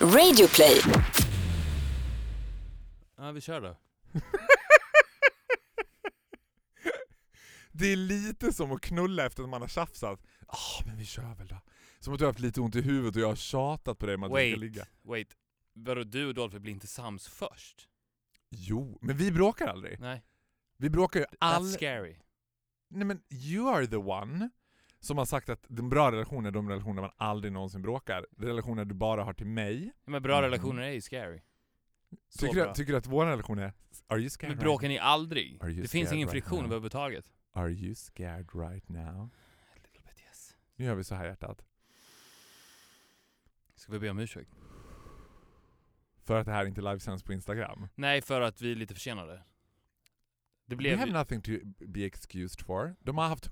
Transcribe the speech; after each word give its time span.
Radioplay. 0.00 0.80
Ja, 3.16 3.32
vi 3.32 3.40
kör 3.40 3.60
då. 3.60 3.76
Det 7.72 7.92
är 7.92 7.96
lite 7.96 8.52
som 8.52 8.72
att 8.72 8.80
knulla 8.80 9.26
efter 9.26 9.42
att 9.42 9.48
man 9.48 9.60
har 9.60 9.68
tjafsat. 9.68 10.20
Ah, 10.46 10.82
men 10.86 10.96
vi 10.96 11.04
kör 11.04 11.34
väl 11.34 11.46
då. 11.46 11.60
Som 12.00 12.12
att 12.12 12.18
du 12.18 12.24
har 12.24 12.32
haft 12.32 12.40
lite 12.40 12.60
ont 12.60 12.76
i 12.76 12.80
huvudet 12.80 13.16
och 13.16 13.22
jag 13.22 13.28
har 13.28 13.36
tjatat 13.36 13.98
på 13.98 14.06
dig 14.06 14.14
om 14.14 14.22
att 14.22 14.28
vi 14.30 14.32
ska 14.32 14.36
Wait, 14.40 14.58
ligga. 14.58 14.86
wait. 15.02 15.28
Vadå, 15.74 16.02
du 16.04 16.26
och 16.26 16.34
Dolphy 16.34 16.58
blir 16.58 16.72
inte 16.72 16.86
sams 16.86 17.28
först? 17.28 17.88
Jo, 18.50 18.98
men 19.02 19.16
vi 19.16 19.32
bråkar 19.32 19.66
aldrig. 19.66 20.00
Nej. 20.00 20.24
Vi 20.76 20.90
bråkar 20.90 21.20
ju 21.20 21.26
That's 21.26 21.36
aldrig. 21.40 21.74
scary. 21.74 22.16
Nej 22.90 23.04
men 23.04 23.20
you 23.30 23.68
are 23.74 23.86
the 23.86 23.96
one 23.96 24.50
som 25.00 25.18
har 25.18 25.24
sagt 25.24 25.48
att 25.48 25.64
de 25.68 25.88
bra 25.88 26.12
relationer 26.12 26.48
är 26.48 26.52
de 26.52 26.68
relationer 26.68 27.02
man 27.02 27.10
aldrig 27.16 27.52
någonsin 27.52 27.82
bråkar. 27.82 28.26
Relationer 28.38 28.84
du 28.84 28.94
bara 28.94 29.24
har 29.24 29.32
till 29.32 29.46
mig. 29.46 29.92
Men 30.04 30.22
bra 30.22 30.38
Mm. 30.38 30.50
relationer 30.50 30.82
är 30.82 30.90
ju 30.92 31.00
scary. 31.00 31.40
Så 32.28 32.38
Tycker 32.46 32.66
du, 32.66 32.74
tycker 32.74 32.92
du 32.92 32.98
att 32.98 33.06
vår 33.06 33.26
relation 33.26 33.58
är... 33.58 33.72
Are 34.06 34.18
you 34.20 34.30
scared 34.30 34.56
Men 34.56 34.64
bråkar 34.64 34.88
ni 34.88 34.98
aldrig? 34.98 35.60
Det 35.60 35.88
finns 35.88 36.12
ingen 36.12 36.28
right 36.28 36.30
friktion 36.30 36.58
now? 36.58 36.64
överhuvudtaget. 36.66 37.32
Are 37.52 37.70
you 37.70 37.94
scared 37.94 38.48
right 38.54 38.88
now? 38.88 39.30
Little 39.74 40.00
bit 40.04 40.20
yes. 40.28 40.56
Nu 40.76 40.84
gör 40.84 40.94
vi 40.94 41.04
så 41.04 41.14
här 41.14 41.24
hjärtat. 41.26 41.64
Ska 43.74 43.92
vi 43.92 43.98
be 43.98 44.10
om 44.10 44.18
ursäkt? 44.18 44.50
För 46.24 46.40
att 46.40 46.46
det 46.46 46.52
här 46.52 46.64
inte 46.66 46.80
livesänds 46.80 47.22
på 47.22 47.32
Instagram. 47.32 47.88
Nej, 47.94 48.22
för 48.22 48.40
att 48.40 48.60
vi 48.62 48.72
är 48.72 48.76
lite 48.76 48.94
försenade. 48.94 49.42
Det 50.66 50.74
We 50.74 50.76
blev 50.76 50.98
have 50.98 51.12
nothing 51.12 51.42
to 51.42 51.50
be 51.86 52.00
excused 52.04 52.60
for. 52.66 52.96
De 53.00 53.18
har 53.18 53.28
haft 53.28 53.46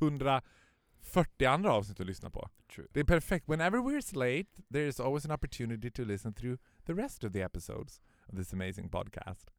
140 1.06 1.46
andra 1.46 1.72
avsnitt 1.72 2.00
att 2.00 2.06
lyssna 2.06 2.30
på. 2.30 2.50
True. 2.74 2.86
Det 2.92 3.00
är 3.00 3.04
perfekt. 3.04 3.48
Whenever 3.48 3.78
we're 3.78 4.14
late, 4.18 4.62
there 4.72 4.86
is 4.88 5.00
always 5.00 5.24
an 5.24 5.30
opportunity 5.32 5.90
to 5.90 6.04
listen 6.04 6.34
through 6.34 6.58
the 6.86 6.92
rest 6.92 7.24
of 7.24 7.32
the 7.32 7.40
episodes 7.42 8.00
of 8.26 8.36
this 8.36 8.52
amazing 8.52 8.88
podcast. 8.88 9.50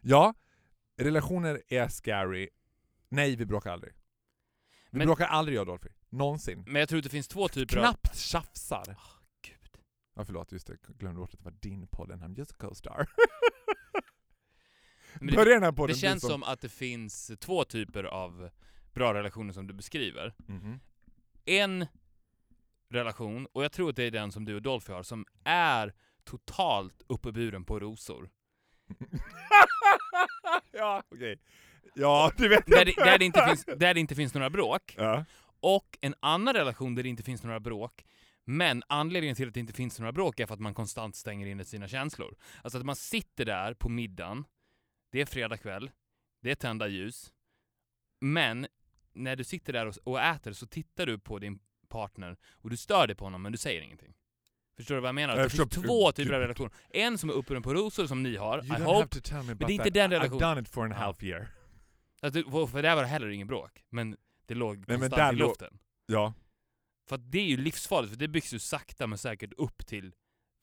Ja, 0.00 0.34
relationer 0.96 1.62
är 1.68 1.88
scary. 1.88 2.48
Nej, 3.08 3.36
vi 3.36 3.46
bråkar 3.46 3.72
aldrig. 3.72 3.92
Vi 4.90 4.98
Men- 4.98 5.06
bråkar 5.06 5.26
aldrig 5.26 5.56
jag 5.56 5.60
och 5.62 5.66
Dolphy. 5.66 5.88
Någonsin. 6.08 6.64
Men 6.66 6.76
jag 6.80 6.88
tror 6.88 6.98
att 6.98 7.04
det 7.04 7.10
finns 7.10 7.28
två 7.28 7.48
typer 7.48 7.76
av... 7.76 7.82
Knappt 7.82 8.16
tjafsar. 8.16 8.84
Åh, 8.88 9.18
Gud. 9.42 9.78
Ja, 10.14 10.24
förlåt, 10.24 10.52
just 10.52 10.66
det. 10.66 10.76
Jag 10.86 10.96
glömde 10.96 11.20
bort 11.20 11.32
att 11.34 11.38
det 11.38 11.44
var 11.44 11.54
din 11.60 11.86
podd, 11.86 12.10
and 12.10 12.22
I'm 12.22 12.36
just 12.38 12.52
a 12.52 12.54
co-star. 12.58 13.06
Det, 15.20 15.32
Börjar 15.36 15.54
den 15.54 15.62
här 15.62 15.72
podden 15.72 15.94
det 15.94 16.00
känns 16.00 16.26
som 16.26 16.42
att 16.42 16.60
det 16.60 16.68
finns 16.68 17.32
två 17.40 17.64
typer 17.64 18.04
av 18.04 18.50
bra 18.94 19.14
relationer 19.14 19.52
som 19.52 19.66
du 19.66 19.74
beskriver. 19.74 20.34
Mhm. 20.46 20.80
En 21.44 21.86
relation, 22.90 23.46
och 23.52 23.64
jag 23.64 23.72
tror 23.72 23.90
att 23.90 23.96
det 23.96 24.04
är 24.04 24.10
den 24.10 24.32
som 24.32 24.44
du 24.44 24.54
och 24.54 24.62
Dolphy 24.62 24.92
har, 24.92 25.02
som 25.02 25.26
är 25.44 25.92
totalt 26.24 27.02
uppburen 27.06 27.64
på 27.64 27.80
rosor. 27.80 28.30
ja, 30.72 31.02
okej. 31.08 31.40
Ja, 31.94 32.32
det 32.36 32.48
vet 32.48 32.66
Där 32.66 32.76
jag 32.76 32.86
det, 32.86 33.04
där, 33.04 33.18
det 33.18 33.24
inte 33.24 33.46
finns, 33.46 33.64
där 33.64 33.94
det 33.94 34.00
inte 34.00 34.14
finns 34.14 34.34
några 34.34 34.50
bråk. 34.50 34.94
Ja. 34.98 35.24
Och 35.60 35.98
en 36.00 36.14
annan 36.20 36.54
relation 36.54 36.94
där 36.94 37.02
det 37.02 37.08
inte 37.08 37.22
finns 37.22 37.42
några 37.42 37.60
bråk, 37.60 38.04
men 38.44 38.82
anledningen 38.88 39.36
till 39.36 39.48
att 39.48 39.54
det 39.54 39.60
inte 39.60 39.72
finns 39.72 39.98
några 39.98 40.12
bråk 40.12 40.40
är 40.40 40.46
för 40.46 40.54
att 40.54 40.60
man 40.60 40.74
konstant 40.74 41.16
stänger 41.16 41.46
in 41.46 41.64
sina 41.64 41.88
känslor. 41.88 42.36
Alltså 42.62 42.78
att 42.78 42.86
man 42.86 42.96
sitter 42.96 43.44
där 43.44 43.74
på 43.74 43.88
middagen, 43.88 44.44
det 45.12 45.20
är 45.20 45.26
fredag 45.26 45.56
kväll, 45.56 45.90
det 46.42 46.50
är 46.50 46.54
tända 46.54 46.88
ljus, 46.88 47.32
men 48.20 48.66
när 49.14 49.36
du 49.36 49.44
sitter 49.44 49.72
där 49.72 49.86
och, 49.86 49.94
och 50.04 50.20
äter 50.20 50.52
så 50.52 50.66
tittar 50.66 51.06
du 51.06 51.18
på 51.18 51.38
din 51.38 51.58
partner 51.88 52.36
och 52.52 52.70
du 52.70 52.76
stör 52.76 53.06
dig 53.06 53.16
på 53.16 53.24
honom 53.24 53.42
men 53.42 53.52
du 53.52 53.58
säger 53.58 53.80
ingenting. 53.80 54.14
Förstår 54.76 54.94
du 54.94 55.00
vad 55.00 55.08
jag 55.08 55.14
menar? 55.14 55.36
Jag 55.36 55.46
Det 55.46 55.56
finns 55.56 55.68
två 55.70 56.12
typer 56.12 56.34
av 56.34 56.40
relationer. 56.40 56.72
En 56.90 57.18
som 57.18 57.30
är 57.30 57.34
uppburen 57.34 57.62
på 57.62 57.74
rosor 57.74 58.06
som 58.06 58.22
ni 58.22 58.36
har, 58.36 58.58
You 58.58 58.66
I 58.66 58.70
don't 58.70 58.84
hope. 58.84 58.94
have 58.96 59.08
to 59.08 59.20
tell 59.22 59.42
me 59.42 59.52
about 59.52 59.58
det 59.68 59.72
är 59.72 59.74
inte 59.74 59.84
that. 59.84 59.94
den 59.94 60.10
I've 60.10 60.14
relationen. 60.14 60.40
done 60.40 60.60
it 60.60 60.68
for 60.68 60.84
an 60.84 60.92
half 60.92 61.22
year. 61.22 61.48
Alltså, 62.22 62.66
för 62.66 62.82
där 62.82 62.94
var 62.94 63.02
det 63.02 63.08
heller 63.08 63.28
ingen 63.28 63.46
bråk, 63.46 63.84
men 63.90 64.16
det 64.46 64.54
låg 64.54 64.76
men 64.88 65.00
konstant 65.00 65.16
där 65.16 65.32
i 65.32 65.36
luften. 65.36 65.78
Ja. 66.06 66.34
För 67.08 67.14
att 67.16 67.30
det 67.30 67.38
är 67.38 67.44
ju 67.46 67.56
livsfarligt, 67.56 68.12
för 68.12 68.18
det 68.18 68.28
byggs 68.28 68.54
ju 68.54 68.58
sakta 68.58 69.06
men 69.06 69.18
säkert 69.18 69.52
upp 69.52 69.86
till 69.86 70.14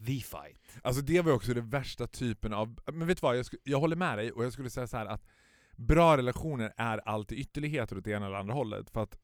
the 0.08 0.20
fight. 0.20 0.80
Alltså 0.84 1.02
det 1.02 1.22
var 1.22 1.32
ju 1.32 1.36
också 1.36 1.54
den 1.54 1.70
värsta 1.70 2.08
typen 2.08 2.54
av... 2.54 2.80
Men 2.94 3.08
vet 3.08 3.18
du 3.18 3.22
vad, 3.22 3.38
jag, 3.38 3.46
jag 3.64 3.80
håller 3.80 3.96
med 3.96 4.18
dig 4.18 4.32
och 4.32 4.46
jag 4.46 4.54
skulle 4.54 4.70
säga 4.70 4.88
så 4.88 4.98
här 4.98 5.06
att 5.06 5.28
bra 5.88 6.18
relationer 6.18 6.74
är 6.78 6.98
alltid 6.98 7.40
ytterligheter 7.40 7.98
åt 7.98 8.04
det 8.04 8.12
ena 8.12 8.26
eller 8.26 8.36
andra 8.36 8.54
hållet. 8.54 8.90
För 8.90 9.04
att 9.04 9.18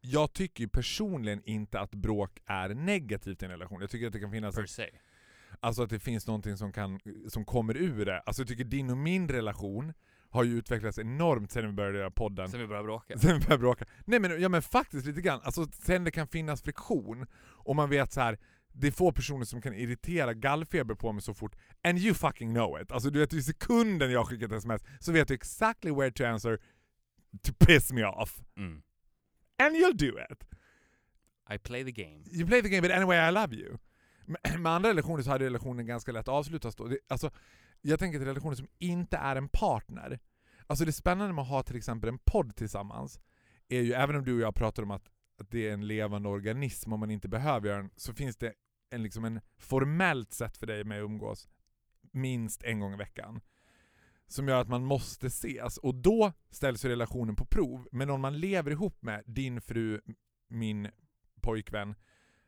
jag 0.00 0.32
tycker 0.32 0.66
personligen 0.66 1.42
inte 1.44 1.80
att 1.80 1.94
bråk 1.94 2.38
är 2.46 2.68
negativt 2.68 3.42
i 3.42 3.44
en 3.44 3.50
relation. 3.50 3.80
Jag 3.80 3.90
tycker 3.90 4.06
att 4.06 4.12
det 4.12 4.20
kan 4.20 4.30
finnas... 4.30 4.54
Per 4.54 4.66
se. 4.66 4.90
Alltså 5.60 5.82
att 5.82 5.90
det 5.90 5.98
finns 5.98 6.26
någonting 6.26 6.56
som, 6.56 6.72
kan, 6.72 7.00
som 7.28 7.44
kommer 7.44 7.76
ur 7.76 8.06
det. 8.06 8.20
Alltså 8.20 8.42
jag 8.42 8.48
tycker 8.48 8.64
din 8.64 8.90
och 8.90 8.98
min 8.98 9.28
relation 9.28 9.92
har 10.30 10.44
ju 10.44 10.58
utvecklats 10.58 10.98
enormt 10.98 11.52
sen 11.52 11.66
vi 11.66 11.72
började 11.72 11.98
göra 11.98 12.10
podden. 12.10 12.48
Sen 12.48 12.60
vi 12.60 12.66
började 12.66 12.86
bråka. 12.86 13.18
Sen 13.18 13.38
vi 13.38 13.46
börjar 13.46 13.58
bråka. 13.58 13.84
Nej 14.04 14.20
men, 14.20 14.40
ja, 14.40 14.48
men 14.48 14.62
faktiskt 14.62 15.06
lite 15.06 15.20
grann. 15.20 15.40
Alltså, 15.42 15.66
sen 15.72 16.04
det 16.04 16.10
kan 16.10 16.28
finnas 16.28 16.62
friktion, 16.62 17.26
och 17.36 17.76
man 17.76 17.90
vet 17.90 18.12
så 18.12 18.20
här. 18.20 18.38
Det 18.78 18.86
är 18.86 18.90
få 18.90 19.12
personer 19.12 19.44
som 19.44 19.62
kan 19.62 19.74
irritera 19.74 20.34
gallfeber 20.34 20.94
på 20.94 21.12
mig 21.12 21.22
så 21.22 21.34
fort, 21.34 21.56
and 21.84 21.98
you 21.98 22.14
fucking 22.14 22.54
know 22.54 22.80
it. 22.80 22.92
Alltså 22.92 23.10
du 23.10 23.18
vet 23.18 23.32
i 23.32 23.42
sekunden 23.42 24.10
jag 24.10 24.26
skickar 24.26 24.46
ett 24.46 24.52
sms 24.52 24.82
så 25.00 25.12
vet 25.12 25.28
du 25.28 25.34
exactly 25.34 25.90
where 25.90 26.10
to 26.10 26.24
answer 26.24 26.60
to 27.42 27.52
piss 27.58 27.92
me 27.92 28.04
off. 28.04 28.40
Mm. 28.56 28.82
And 29.58 29.76
you'll 29.76 29.96
do 29.96 30.18
it. 30.30 30.44
I 31.54 31.58
play 31.58 31.84
the 31.84 31.92
game. 32.02 32.24
You 32.32 32.46
play 32.46 32.62
the 32.62 32.68
game 32.68 32.82
but 32.82 32.90
anyway 32.90 33.28
I 33.28 33.32
love 33.32 33.54
you. 33.54 33.78
Med, 34.24 34.60
med 34.60 34.72
andra 34.72 34.88
relationer 34.88 35.22
så 35.22 35.30
hade 35.30 35.44
relationen 35.44 35.86
ganska 35.86 36.12
lätt 36.12 36.20
att 36.20 36.34
avslutas 36.34 36.76
då. 36.76 36.84
Det, 36.86 36.98
alltså, 37.08 37.30
jag 37.80 37.98
tänker 37.98 38.18
till 38.18 38.28
relationer 38.28 38.56
som 38.56 38.68
inte 38.78 39.16
är 39.16 39.36
en 39.36 39.48
partner. 39.48 40.18
Alltså 40.66 40.84
det 40.84 40.92
spännande 40.92 41.32
med 41.34 41.42
att 41.42 41.48
ha 41.48 41.62
till 41.62 41.76
exempel 41.76 42.08
en 42.08 42.18
podd 42.18 42.56
tillsammans 42.56 43.20
är 43.68 43.80
ju, 43.80 43.92
även 43.92 44.16
om 44.16 44.24
du 44.24 44.34
och 44.34 44.40
jag 44.40 44.54
pratar 44.54 44.82
om 44.82 44.90
att, 44.90 45.08
att 45.40 45.50
det 45.50 45.68
är 45.68 45.72
en 45.72 45.86
levande 45.86 46.28
organism 46.28 46.92
och 46.92 46.98
man 46.98 47.10
inte 47.10 47.28
behöver 47.28 47.68
göra 47.68 47.78
den, 47.78 47.90
så 47.96 48.14
finns 48.14 48.36
det 48.36 48.52
en, 48.90 49.02
liksom 49.02 49.24
en 49.24 49.40
formellt 49.58 50.32
sätt 50.32 50.56
för 50.56 50.66
dig 50.66 50.84
med 50.84 50.98
att 50.98 51.04
umgås 51.04 51.48
minst 52.12 52.62
en 52.62 52.80
gång 52.80 52.94
i 52.94 52.96
veckan. 52.96 53.40
Som 54.28 54.48
gör 54.48 54.60
att 54.60 54.68
man 54.68 54.84
måste 54.84 55.26
ses, 55.26 55.78
och 55.78 55.94
då 55.94 56.32
ställs 56.50 56.84
ju 56.84 56.88
relationen 56.88 57.36
på 57.36 57.44
prov. 57.46 57.88
Men 57.92 58.10
om 58.10 58.20
man 58.20 58.38
lever 58.38 58.70
ihop 58.70 59.02
med 59.02 59.22
din 59.26 59.60
fru, 59.60 60.00
min 60.48 60.88
pojkvän, 61.40 61.94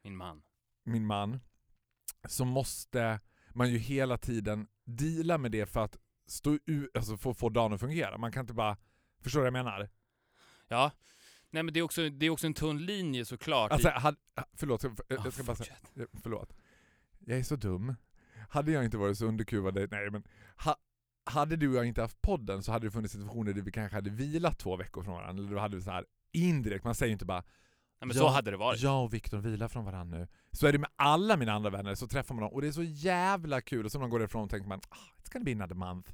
Min 0.02 0.16
man. 0.16 0.42
min 0.84 1.06
man, 1.06 1.40
så 2.28 2.44
måste 2.44 3.20
man 3.54 3.70
ju 3.70 3.78
hela 3.78 4.18
tiden 4.18 4.68
deala 4.84 5.38
med 5.38 5.52
det 5.52 5.66
för 5.66 5.84
att 5.84 5.96
stå 6.26 6.58
ut, 6.66 6.96
alltså 6.96 7.16
få, 7.16 7.34
få 7.34 7.48
dagen 7.48 7.72
att 7.72 7.80
fungera. 7.80 8.18
Man 8.18 8.32
kan 8.32 8.40
inte 8.40 8.54
bara, 8.54 8.76
förstår 9.20 9.40
du 9.40 9.50
vad 9.50 9.58
jag 9.58 9.64
menar? 9.64 9.88
Ja. 10.68 10.90
Nej 11.50 11.62
men 11.62 11.74
det 11.74 11.80
är 11.80 11.84
också, 11.84 12.08
det 12.08 12.26
är 12.26 12.30
också 12.30 12.46
en 12.46 12.54
tunn 12.54 12.78
linje 12.78 13.24
såklart. 13.24 13.72
Alltså, 13.72 13.88
had, 13.88 14.16
förlåt, 14.52 14.82
jag, 14.82 15.00
Ja, 15.08 15.16
jag 15.24 15.32
ska 15.32 15.42
bara 15.42 15.56
säga, 15.56 15.74
fortsätt. 15.94 16.10
förlåt. 16.22 16.52
Jag 17.18 17.38
är 17.38 17.42
så 17.42 17.56
dum. 17.56 17.94
Hade 18.48 18.72
jag 18.72 18.84
inte 18.84 18.96
varit 18.96 19.18
så 19.18 19.26
underkuvad, 19.26 19.74
nej 19.74 20.10
men, 20.10 20.22
ha, 20.64 20.76
hade 21.24 21.56
du 21.56 21.68
och 21.68 21.76
jag 21.76 21.86
inte 21.86 22.02
haft 22.02 22.22
podden 22.22 22.62
så 22.62 22.72
hade 22.72 22.86
det 22.86 22.90
funnits 22.90 23.12
situationer 23.12 23.52
där 23.52 23.62
vi 23.62 23.72
kanske 23.72 23.96
hade 23.96 24.10
vilat 24.10 24.58
två 24.58 24.76
veckor 24.76 25.02
från 25.02 25.14
varandra, 25.14 25.42
eller 25.42 25.54
då 25.54 25.60
hade 25.60 25.76
vi 25.76 25.82
så 25.82 25.90
här 25.90 26.04
indirekt, 26.32 26.84
man 26.84 26.94
säger 26.94 27.08
ju 27.08 27.12
inte 27.12 27.24
bara 27.24 27.42
Nej, 28.00 28.06
men 28.08 28.16
Ja, 28.16 28.22
så 28.22 28.28
hade 28.28 28.50
det 28.50 28.56
varit. 28.56 28.80
Jag 28.80 29.04
och 29.04 29.14
Viktor 29.14 29.38
vilar 29.38 29.68
från 29.68 29.84
varandra 29.84 30.18
nu. 30.18 30.28
Så 30.52 30.66
är 30.66 30.72
det 30.72 30.78
med 30.78 30.90
alla 30.96 31.36
mina 31.36 31.52
andra 31.52 31.70
vänner, 31.70 31.94
så 31.94 32.06
träffar 32.08 32.34
man 32.34 32.42
dem 32.42 32.52
och 32.52 32.60
det 32.62 32.68
är 32.68 32.72
så 32.72 32.82
jävla 32.82 33.60
kul 33.60 33.84
och 33.84 33.92
så 33.92 33.98
när 33.98 34.02
man 34.02 34.10
går 34.10 34.22
ifrån 34.22 34.42
och 34.44 34.50
tänker 34.50 34.68
man 34.68 34.80
ah, 34.88 34.96
it's 35.22 35.32
gonna 35.32 35.44
be 35.44 35.52
another 35.52 35.74
month. 35.74 36.12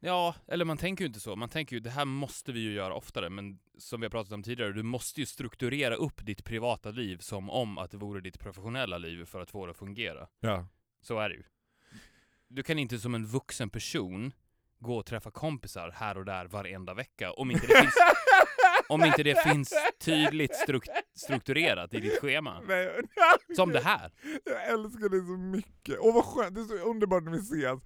Ja, 0.00 0.34
eller 0.46 0.64
man 0.64 0.76
tänker 0.76 1.04
ju 1.04 1.06
inte 1.06 1.20
så. 1.20 1.36
Man 1.36 1.48
tänker 1.48 1.76
ju 1.76 1.80
det 1.80 1.90
här 1.90 2.04
måste 2.04 2.52
vi 2.52 2.60
ju 2.60 2.72
göra 2.72 2.94
oftare, 2.94 3.30
men 3.30 3.58
som 3.78 4.00
vi 4.00 4.04
har 4.04 4.10
pratat 4.10 4.32
om 4.32 4.42
tidigare, 4.42 4.72
du 4.72 4.82
måste 4.82 5.20
ju 5.20 5.26
strukturera 5.26 5.94
upp 5.94 6.26
ditt 6.26 6.44
privata 6.44 6.90
liv 6.90 7.18
som 7.18 7.50
om 7.50 7.78
att 7.78 7.90
det 7.90 7.96
vore 7.96 8.20
ditt 8.20 8.38
professionella 8.38 8.98
liv 8.98 9.24
för 9.24 9.40
att 9.40 9.50
få 9.50 9.66
det 9.66 9.70
att 9.70 9.76
fungera. 9.76 10.28
Ja. 10.40 10.66
Så 11.00 11.18
är 11.18 11.28
det 11.28 11.34
ju. 11.34 11.42
Du 12.48 12.62
kan 12.62 12.78
inte 12.78 12.98
som 12.98 13.14
en 13.14 13.26
vuxen 13.26 13.70
person 13.70 14.32
gå 14.78 14.96
och 14.96 15.06
träffa 15.06 15.30
kompisar 15.30 15.90
här 15.90 16.18
och 16.18 16.24
där 16.24 16.44
varenda 16.44 16.94
vecka 16.94 17.32
om 17.32 17.50
inte 17.50 17.66
det 17.66 17.80
finns, 17.80 17.94
om 18.88 19.04
inte 19.04 19.22
det 19.22 19.42
finns 19.42 19.72
tydligt 20.00 20.54
struk 20.54 20.84
strukturerat 21.14 21.94
i 21.94 22.00
ditt 22.00 22.20
schema. 22.20 22.60
Nej, 22.68 23.00
Som 23.56 23.72
det 23.72 23.80
här. 23.80 24.12
Jag 24.44 24.66
älskar 24.66 25.08
dig 25.08 25.20
så 25.20 25.36
mycket. 25.36 25.96
Åh 26.00 26.14
vad 26.14 26.24
skönt, 26.24 26.54
det 26.54 26.60
är 26.60 26.64
så 26.64 26.90
underbart 26.90 27.22
när 27.22 27.32
vi 27.32 27.38
ses. 27.38 27.80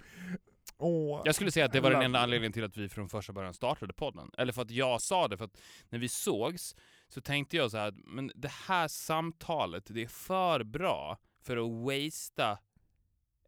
Åh. 0.82 1.22
Jag 1.24 1.34
skulle 1.34 1.50
säga 1.50 1.66
att 1.66 1.72
det 1.72 1.80
var 1.80 1.90
den 1.90 2.02
enda 2.02 2.18
anledningen 2.18 2.52
till 2.52 2.64
att 2.64 2.76
vi 2.76 2.88
från 2.88 3.08
första 3.08 3.32
början 3.32 3.54
startade 3.54 3.92
podden. 3.92 4.30
Eller 4.38 4.52
för 4.52 4.62
att 4.62 4.70
jag 4.70 5.00
sa 5.00 5.28
det, 5.28 5.36
för 5.36 5.44
att 5.44 5.60
när 5.88 5.98
vi 5.98 6.08
sågs 6.08 6.76
så 7.08 7.20
tänkte 7.20 7.56
jag 7.56 7.70
så 7.70 7.78
här, 7.78 7.94
men 7.96 8.30
det 8.34 8.50
här 8.50 8.88
samtalet, 8.88 9.86
det 9.86 10.02
är 10.02 10.06
för 10.06 10.64
bra 10.64 11.18
för 11.42 11.56
att 11.56 11.70
wastea 11.70 12.58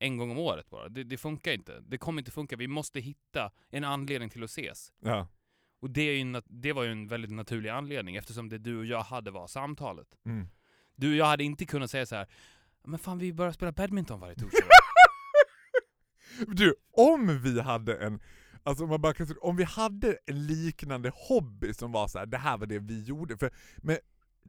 en 0.01 0.17
gång 0.17 0.31
om 0.31 0.39
året 0.39 0.71
bara. 0.71 0.89
Det, 0.89 1.05
det 1.05 1.17
funkar 1.17 1.53
inte. 1.53 1.81
Det 1.81 1.99
kommer 1.99 2.21
inte 2.21 2.31
funka. 2.31 2.57
Vi 2.57 2.69
måste 2.69 3.01
hitta 3.01 3.51
en 3.71 3.85
anledning 3.85 4.31
till 4.31 4.45
att 4.45 4.51
ses. 4.51 4.93
Ja. 5.01 5.27
Och 5.81 5.91
det, 5.91 6.03
är 6.03 6.17
ju, 6.17 6.43
det 6.47 6.73
var 6.73 6.83
ju 6.83 6.93
en 6.93 7.09
väldigt 7.09 7.31
naturlig 7.31 7.71
anledning 7.71 8.17
eftersom 8.17 8.49
det 8.49 8.59
du 8.59 8.79
och 8.79 8.87
jag 8.87 9.03
hade 9.03 9.31
var 9.31 9.47
samtalet. 9.47 10.09
Mm. 10.27 10.49
Du 10.97 11.11
och 11.11 11.17
jag 11.17 11.27
hade 11.27 11.45
inte 11.45 11.65
kunnat 11.65 11.91
säga 11.91 12.07
så 12.07 12.15
här. 12.15 12.27
Men 12.85 12.99
fan, 12.99 13.19
vi 13.19 13.33
börjar 13.33 13.53
spela 13.53 13.73
badminton 13.73 14.21
varje 14.21 14.35
torsdag. 14.35 14.74
Du, 16.49 16.75
om 16.97 17.39
vi 17.43 17.61
hade 17.61 17.97
en 17.97 18.21
Alltså 18.67 18.85
om, 18.85 18.91
man 18.91 19.01
bara 19.01 19.15
kan, 19.15 19.27
om 19.41 19.57
vi 19.57 19.65
hade 19.65 20.19
en 20.27 20.47
liknande 20.47 21.13
hobby 21.15 21.75
som 21.75 21.93
var 21.93 22.09
så 22.09 22.19
här, 22.19 22.27
det 22.27 22.39
här 22.39 22.59
var 22.59 22.67
det 22.67 22.79
vi 22.79 23.03
gjorde. 23.03 23.37
För 23.37 23.51
med 23.77 23.99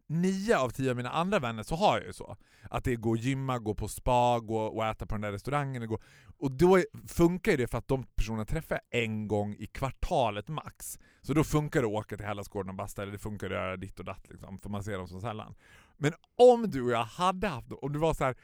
nio 0.07 0.57
av 0.57 0.69
tio 0.69 0.89
av 0.91 0.97
mina 0.97 1.09
andra 1.09 1.39
vänner 1.39 1.63
så 1.63 1.75
har 1.75 1.97
jag 1.97 2.07
ju 2.07 2.13
så. 2.13 2.37
Att 2.69 2.83
det 2.83 2.91
är 2.91 2.95
gå 2.95 3.09
och 3.09 3.17
gymma, 3.17 3.59
gå 3.59 3.75
på 3.75 3.87
spa, 3.87 4.39
gå 4.39 4.57
och 4.57 4.85
äta 4.85 5.05
på 5.05 5.15
den 5.15 5.21
där 5.21 5.31
restaurangen. 5.31 5.87
Gå. 5.87 5.99
Och 6.37 6.51
då 6.51 6.77
är- 6.77 7.07
funkar 7.07 7.51
ju 7.51 7.57
det 7.57 7.67
för 7.67 7.77
att 7.77 7.87
de 7.87 8.03
personerna 8.03 8.45
träffar 8.45 8.79
jag 8.91 9.03
en 9.03 9.27
gång 9.27 9.55
i 9.59 9.67
kvartalet 9.67 10.47
max. 10.47 10.99
Så 11.21 11.33
då 11.33 11.43
funkar 11.43 11.81
det 11.81 11.87
att 11.87 11.93
åka 11.93 12.17
till 12.17 12.25
Hällaskåren 12.25 12.69
och 12.69 12.75
basta, 12.75 13.01
eller 13.01 13.11
det 13.11 13.17
funkar 13.19 13.47
att 13.47 13.53
göra 13.53 13.77
ditt 13.77 13.99
och 13.99 14.05
datt 14.05 14.29
liksom, 14.29 14.59
för 14.59 14.69
man 14.69 14.83
ser 14.83 14.97
dem 14.97 15.07
så 15.07 15.21
sällan. 15.21 15.55
Men 15.97 16.13
om 16.37 16.71
du 16.71 16.81
och 16.81 16.91
jag 16.91 17.03
hade 17.03 17.47
haft, 17.47 17.71
om 17.71 17.93
du 17.93 17.99
var 17.99 18.13
så 18.13 18.23
här, 18.23 18.35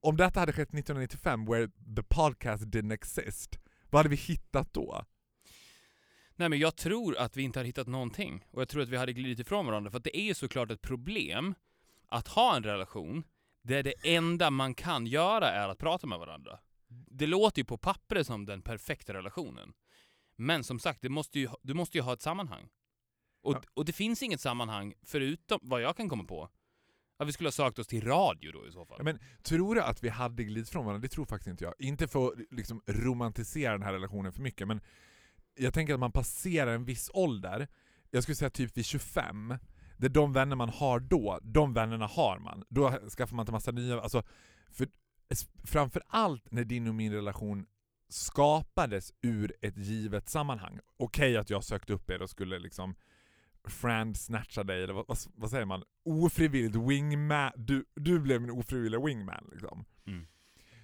om 0.00 0.16
detta 0.16 0.40
hade 0.40 0.52
skett 0.52 0.68
1995 0.68 1.44
where 1.46 1.68
the 1.96 2.02
podcast 2.02 2.64
didn't 2.64 2.92
exist, 2.94 3.58
vad 3.90 3.98
hade 3.98 4.08
vi 4.08 4.16
hittat 4.16 4.72
då? 4.72 5.04
Nej 6.36 6.48
men 6.48 6.58
jag 6.58 6.76
tror 6.76 7.16
att 7.16 7.36
vi 7.36 7.42
inte 7.42 7.58
har 7.58 7.64
hittat 7.64 7.86
någonting. 7.86 8.44
Och 8.50 8.60
jag 8.60 8.68
tror 8.68 8.82
att 8.82 8.88
vi 8.88 8.96
hade 8.96 9.12
glidit 9.12 9.38
ifrån 9.38 9.66
varandra. 9.66 9.90
För 9.90 9.98
att 9.98 10.04
det 10.04 10.18
är 10.18 10.22
ju 10.24 10.34
såklart 10.34 10.70
ett 10.70 10.82
problem 10.82 11.54
att 12.08 12.28
ha 12.28 12.56
en 12.56 12.62
relation 12.62 13.24
där 13.62 13.82
det 13.82 13.94
enda 14.16 14.50
man 14.50 14.74
kan 14.74 15.06
göra 15.06 15.50
är 15.50 15.68
att 15.68 15.78
prata 15.78 16.06
med 16.06 16.18
varandra. 16.18 16.58
Det 17.10 17.26
låter 17.26 17.58
ju 17.58 17.64
på 17.64 17.78
pappret 17.78 18.26
som 18.26 18.46
den 18.46 18.62
perfekta 18.62 19.12
relationen. 19.14 19.72
Men 20.36 20.64
som 20.64 20.78
sagt, 20.78 21.02
det 21.02 21.08
måste 21.08 21.38
ju, 21.40 21.48
du 21.62 21.74
måste 21.74 21.98
ju 21.98 22.02
ha 22.02 22.12
ett 22.12 22.22
sammanhang. 22.22 22.68
Och, 23.42 23.54
Ja. 23.54 23.60
och 23.74 23.84
det 23.84 23.92
finns 23.92 24.22
inget 24.22 24.40
sammanhang 24.40 24.94
förutom 25.02 25.58
vad 25.62 25.82
jag 25.82 25.96
kan 25.96 26.08
komma 26.08 26.24
på. 26.24 26.48
Att 27.20 27.28
vi 27.28 27.32
skulle 27.32 27.46
ha 27.46 27.52
sökt 27.52 27.78
oss 27.78 27.86
till 27.86 28.04
radio 28.04 28.52
då 28.52 28.66
i 28.66 28.72
så 28.72 28.86
fall. 28.86 28.96
Ja, 28.98 29.04
men 29.04 29.18
tror 29.42 29.74
du 29.74 29.82
att 29.82 30.02
vi 30.04 30.08
hade 30.08 30.44
glidit 30.44 30.68
från 30.68 30.84
varandra? 30.84 31.02
Det 31.02 31.08
tror 31.08 31.24
faktiskt 31.24 31.48
inte 31.48 31.64
jag. 31.64 31.74
Inte 31.78 32.08
för 32.08 32.26
att 32.26 32.34
liksom, 32.50 32.82
romantisera 32.86 33.72
den 33.72 33.82
här 33.82 33.92
relationen 33.92 34.32
för 34.32 34.42
mycket, 34.42 34.68
men 34.68 34.80
jag 35.54 35.74
tänker 35.74 35.94
att 35.94 36.00
man 36.00 36.12
passerar 36.12 36.74
en 36.74 36.84
viss 36.84 37.10
ålder, 37.14 37.68
jag 38.10 38.22
skulle 38.22 38.36
säga 38.36 38.50
typ 38.50 38.76
vid 38.76 38.84
25, 38.84 39.58
där 39.96 40.08
de 40.08 40.32
vänner 40.32 40.56
man 40.56 40.68
har 40.68 41.00
då, 41.00 41.38
de 41.42 41.72
vännerna 41.72 42.06
har 42.06 42.38
man. 42.38 42.64
Då 42.68 42.90
skaffar 42.90 43.36
man 43.36 43.42
inte 43.42 43.52
massa 43.52 43.70
nya, 43.70 44.00
alltså, 44.00 44.22
för, 44.70 44.88
framförallt 45.64 46.50
när 46.50 46.64
din 46.64 46.88
och 46.88 46.94
min 46.94 47.12
relation 47.12 47.66
skapades 48.08 49.12
ur 49.22 49.54
ett 49.60 49.76
givet 49.76 50.28
sammanhang. 50.28 50.78
Okej 50.96 51.36
att 51.36 51.50
jag 51.50 51.64
sökte 51.64 51.92
upp 51.92 52.10
er 52.10 52.22
och 52.22 52.30
skulle 52.30 52.58
liksom 52.58 52.94
friend 53.68 54.16
snatcha 54.16 54.64
dig, 54.64 54.82
eller 54.82 54.94
vad, 54.94 55.18
vad, 55.34 55.50
säger 55.50 55.64
man? 55.64 55.82
Ofrivilligt 56.04 56.76
wingman, 56.76 57.52
du, 57.56 57.84
du 57.94 58.20
blev 58.20 58.40
min 58.40 58.50
ofrivilliga 58.50 59.00
wingman 59.00 59.48
liksom. 59.52 59.84
Mm. 60.06 60.26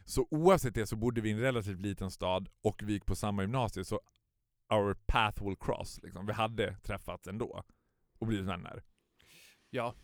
Så 0.05 0.27
oavsett 0.31 0.75
det 0.75 0.87
så 0.87 0.97
bodde 0.97 1.21
vi 1.21 1.29
i 1.29 1.33
en 1.33 1.41
relativt 1.41 1.81
liten 1.81 2.11
stad 2.11 2.49
och 2.63 2.83
vi 2.83 2.93
gick 2.93 3.07
på 3.07 3.15
samma 3.15 3.43
gymnasium 3.43 3.85
så 3.85 4.01
our 4.73 4.95
path 5.07 5.45
will 5.45 5.57
cross. 5.57 6.01
Liksom. 6.03 6.27
Vi 6.27 6.33
hade 6.33 6.77
träffats 6.77 7.27
ändå 7.27 7.65
och 8.19 8.27
blivit 8.27 8.47
vänner. 8.47 8.83
Ja. 9.71 9.95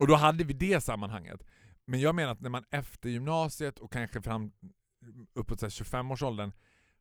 Och 0.00 0.06
då 0.06 0.14
hade 0.14 0.44
vi 0.44 0.52
det 0.52 0.80
sammanhanget. 0.80 1.42
Men 1.84 2.00
jag 2.00 2.14
menar 2.14 2.32
att 2.32 2.40
när 2.40 2.50
man 2.50 2.64
efter 2.70 3.08
gymnasiet 3.08 3.78
och 3.78 3.92
kanske 3.92 4.22
fram 4.22 4.52
uppåt 5.34 5.60
så 5.60 5.66
här 5.66 5.70
25-årsåldern 5.70 6.52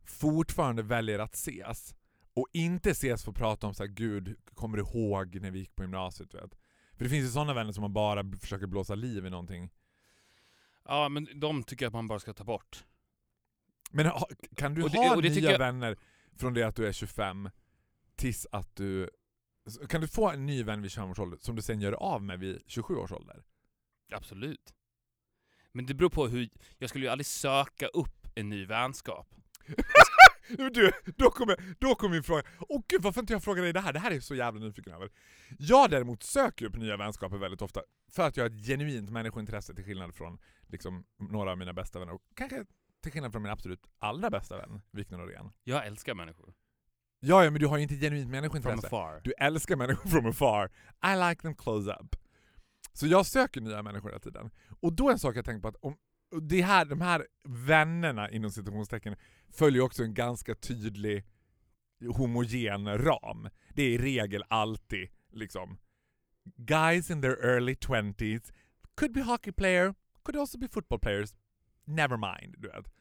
fortfarande 0.03 0.83
väljer 0.83 1.19
att 1.19 1.33
ses 1.33 1.95
och 2.37 2.47
inte 2.53 2.89
ses 2.89 3.23
för 3.23 3.31
att 3.31 3.37
prata 3.37 3.67
om 3.67 3.73
så 3.73 3.83
här, 3.83 3.87
gud, 3.91 4.35
kommer 4.53 4.77
du 4.77 4.83
ihåg 4.83 5.41
när 5.41 5.51
vi 5.51 5.59
gick 5.59 5.75
på 5.75 5.83
gymnasiet? 5.83 6.33
Vet? 6.33 6.55
För 6.95 7.03
det 7.03 7.09
finns 7.09 7.25
ju 7.27 7.31
sådana 7.31 7.53
vänner 7.53 7.71
som 7.71 7.81
man 7.81 7.93
bara 7.93 8.31
försöker 8.41 8.67
blåsa 8.67 8.95
liv 8.95 9.25
i 9.25 9.29
någonting. 9.29 9.69
Ja, 10.85 11.09
men 11.09 11.27
de 11.39 11.63
tycker 11.63 11.85
jag 11.85 11.89
att 11.89 11.93
man 11.93 12.07
bara 12.07 12.19
ska 12.19 12.33
ta 12.33 12.43
bort. 12.43 12.85
Men 13.91 14.05
ha, 14.05 14.27
kan 14.55 14.73
du 14.73 14.81
det- 14.81 14.97
ha 14.97 15.15
nya 15.15 15.51
jag- 15.51 15.59
vänner 15.59 15.97
från 16.35 16.53
det 16.53 16.63
att 16.63 16.75
du 16.75 16.87
är 16.87 16.91
25 16.91 17.49
tills 18.15 18.47
att 18.51 18.75
du... 18.75 19.09
Kan 19.89 20.01
du 20.01 20.07
få 20.07 20.29
en 20.31 20.45
ny 20.45 20.63
vän 20.63 20.81
vid 20.81 20.91
25 20.91 21.09
års 21.09 21.19
ålder 21.19 21.37
som 21.41 21.55
du 21.55 21.61
sen 21.61 21.81
gör 21.81 21.91
av 21.93 22.23
med 22.23 22.39
vid 22.39 22.61
27 22.67 22.95
års 22.95 23.11
ålder? 23.11 23.43
Absolut. 24.13 24.73
Men 25.71 25.85
det 25.85 25.93
beror 25.93 26.09
på 26.09 26.27
hur... 26.27 26.49
Jag 26.77 26.89
skulle 26.89 27.05
ju 27.05 27.11
aldrig 27.11 27.25
söka 27.25 27.87
upp 27.87 28.27
en 28.35 28.49
ny 28.49 28.65
vänskap. 28.65 29.35
Du, 30.73 30.91
då 31.17 31.29
kommer, 31.29 31.75
då 31.79 31.95
kommer 31.95 32.13
min 32.15 32.23
fråga. 32.23 32.43
Åh 32.59 32.81
gud, 32.87 33.01
varför 33.01 33.21
inte 33.21 33.33
jag 33.33 33.43
frågar 33.43 33.63
dig 33.63 33.73
det 33.73 33.79
här? 33.79 33.93
Det 33.93 33.99
här 33.99 34.11
är 34.11 34.15
jag 34.15 34.23
så 34.23 34.35
jävla 34.35 34.59
nyfiken 34.59 34.93
över. 34.93 35.09
Jag 35.57 35.89
däremot 35.89 36.23
söker 36.23 36.65
upp 36.65 36.75
nya 36.75 36.97
vänskaper 36.97 37.37
väldigt 37.37 37.61
ofta 37.61 37.81
för 38.11 38.27
att 38.27 38.37
jag 38.37 38.43
har 38.43 38.49
ett 38.49 38.65
genuint 38.65 39.09
människointresse 39.09 39.75
till 39.75 39.83
skillnad 39.83 40.15
från 40.15 40.39
liksom, 40.67 41.05
några 41.19 41.51
av 41.51 41.57
mina 41.57 41.73
bästa 41.73 41.99
vänner 41.99 42.13
och 42.13 42.21
kanske 42.35 42.65
till 43.03 43.11
skillnad 43.11 43.31
från 43.31 43.43
min 43.43 43.51
absolut 43.51 43.87
allra 43.99 44.29
bästa 44.29 44.57
vän, 44.57 44.81
Viktor 44.91 45.17
Norén. 45.17 45.51
Jag 45.63 45.85
älskar 45.85 46.13
människor. 46.15 46.53
Ja, 47.19 47.43
ja, 47.43 47.51
men 47.51 47.61
du 47.61 47.67
har 47.67 47.77
ju 47.77 47.83
inte 47.83 47.95
ett 47.95 48.01
genuint 48.01 48.23
From 48.25 48.31
människointresse. 48.31 48.87
afar. 48.87 49.21
Du 49.23 49.33
älskar 49.37 49.75
människor 49.75 50.09
from 50.09 50.25
afar. 50.25 50.71
I 51.13 51.29
like 51.29 51.41
them 51.41 51.55
close 51.55 51.91
up. 51.91 52.15
Så 52.93 53.07
jag 53.07 53.25
söker 53.25 53.61
nya 53.61 53.83
människor 53.83 54.09
hela 54.09 54.19
tiden. 54.19 54.49
Och 54.79 54.93
då 54.93 55.07
är 55.09 55.11
en 55.13 55.19
sak 55.19 55.35
jag 55.35 55.45
tänker 55.45 55.61
på 55.61 55.67
att 55.67 55.75
om 55.75 55.97
det 56.41 56.61
här, 56.61 56.85
de 56.85 57.01
här 57.01 57.27
vännerna 57.43 58.29
inom 58.29 58.51
citationstecken 58.51 59.15
följer 59.53 59.81
också 59.81 60.03
en 60.03 60.13
ganska 60.13 60.55
tydlig 60.55 61.25
homogen 62.15 62.97
ram. 62.97 63.49
Det 63.73 63.83
är 63.83 63.89
i 63.89 63.97
regel 63.97 64.43
alltid 64.47 65.09
liksom 65.31 65.77
guys 66.55 67.11
in 67.11 67.21
their 67.21 67.45
early 67.45 67.73
20s, 67.73 68.53
could 68.95 69.13
be 69.13 69.21
hockey 69.21 69.51
player, 69.51 69.93
could 70.23 70.37
also 70.37 70.57
be 70.57 70.67
football 70.67 70.99
players, 70.99 71.35
never 71.85 72.17
mind, 72.17 72.55
du 72.57 72.67
vet. 72.67 72.93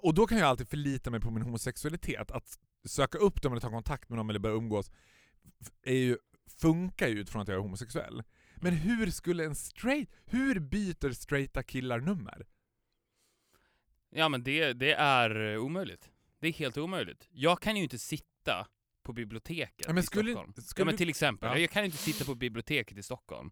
Och 0.00 0.14
då 0.14 0.26
kan 0.26 0.38
jag 0.38 0.48
alltid 0.48 0.68
förlita 0.68 1.10
mig 1.10 1.20
på 1.20 1.30
min 1.30 1.42
homosexualitet, 1.42 2.30
att 2.30 2.58
söka 2.84 3.18
upp 3.18 3.42
dem 3.42 3.52
eller 3.52 3.60
ta 3.60 3.70
kontakt 3.70 4.08
med 4.08 4.18
dem 4.18 4.30
eller 4.30 4.38
börja 4.38 4.56
umgås 4.56 4.90
är 5.82 5.94
ju, 5.94 6.16
funkar 6.60 7.08
ju 7.08 7.18
utifrån 7.18 7.42
att 7.42 7.48
jag 7.48 7.56
är 7.56 7.60
homosexuell. 7.60 8.22
Men 8.56 8.72
hur 8.72 9.10
skulle 9.10 9.44
en 9.44 9.54
straight, 9.54 10.08
hur 10.24 10.60
byter 10.60 11.12
straighta 11.12 11.62
killar 11.62 12.00
nummer? 12.00 12.46
Ja 14.10 14.28
men 14.28 14.42
det, 14.42 14.72
det 14.72 14.92
är 14.92 15.52
eh, 15.54 15.58
omöjligt. 15.64 16.10
Det 16.40 16.48
är 16.48 16.52
helt 16.52 16.76
omöjligt. 16.78 17.28
Jag 17.30 17.60
kan 17.60 17.76
ju 17.76 17.82
inte 17.82 17.98
sitta 17.98 18.66
på 19.02 19.12
biblioteket 19.12 19.84
Ja, 19.86 19.92
men 19.92 19.98
i 20.02 20.06
skulle, 20.06 20.30
Stockholm. 20.32 20.52
skulle 20.56 20.82
Ja 20.82 20.86
men 20.86 20.96
till 20.96 21.08
exempel, 21.08 21.48
Ja. 21.48 21.58
jag 21.58 21.70
kan 21.70 21.84
inte 21.84 21.96
sitta 21.96 22.24
på 22.24 22.34
biblioteket 22.34 22.98
i 22.98 23.02
Stockholm 23.02 23.50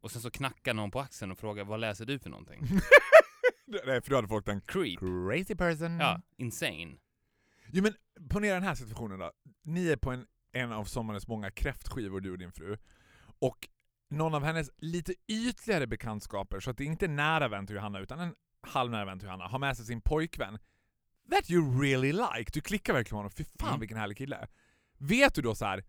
och 0.00 0.10
sen 0.10 0.22
så 0.22 0.30
knacka 0.30 0.72
någon 0.72 0.90
på 0.90 1.00
axeln 1.00 1.32
och 1.32 1.38
fråga 1.38 1.64
vad 1.64 1.80
läser 1.80 2.04
du 2.06 2.18
för 2.18 2.30
någonting? 2.30 2.60
Nej, 3.86 4.02
för 4.02 4.10
då 4.10 4.16
hade 4.16 4.28
folk 4.28 4.44
tänkt 4.44 4.70
Creep. 4.70 4.98
crazy 4.98 5.54
person. 5.54 5.98
Ja, 6.00 6.20
insane. 6.36 6.96
Jo 7.72 7.82
men 7.82 7.94
ponera 8.30 8.54
den 8.54 8.62
här 8.62 8.74
situationen 8.74 9.18
då. 9.18 9.32
Ni 9.62 9.88
är 9.88 9.96
på 9.96 10.10
en, 10.10 10.26
en 10.52 10.72
av 10.72 10.84
sommarens 10.84 11.28
många 11.28 11.50
kräftskivor, 11.50 12.20
du 12.20 12.30
och 12.32 12.38
din 12.38 12.52
fru. 12.52 12.76
Och 13.38 13.68
någon 14.10 14.34
av 14.34 14.44
hennes 14.44 14.70
lite 14.76 15.14
ytligare 15.28 15.86
bekantskaper, 15.86 16.60
så 16.60 16.70
att 16.70 16.76
det 16.76 16.84
inte 16.84 17.06
är 17.06 17.08
nära 17.08 17.48
vän 17.48 17.66
till 17.66 17.76
Johanna, 17.76 17.98
utan 18.00 18.20
en 18.20 18.34
halvnära 18.62 19.04
vän 19.04 19.18
till 19.18 19.26
Johanna, 19.26 19.46
har 19.48 19.58
med 19.58 19.76
sig 19.76 19.86
sin 19.86 20.00
pojkvän. 20.00 20.58
That 21.30 21.50
you 21.50 21.80
really 21.82 22.12
like. 22.12 22.50
Du 22.52 22.60
klickar 22.60 22.92
verkligen 22.92 23.14
med 23.16 23.18
honom. 23.18 23.30
Fy 23.30 23.44
fan 23.58 23.68
Mm. 23.68 23.80
vilken 23.80 23.98
härlig 23.98 24.16
kille. 24.18 24.46
Vet 24.98 25.34
du 25.34 25.42
då 25.42 25.54
så 25.54 25.64
här. 25.64 25.84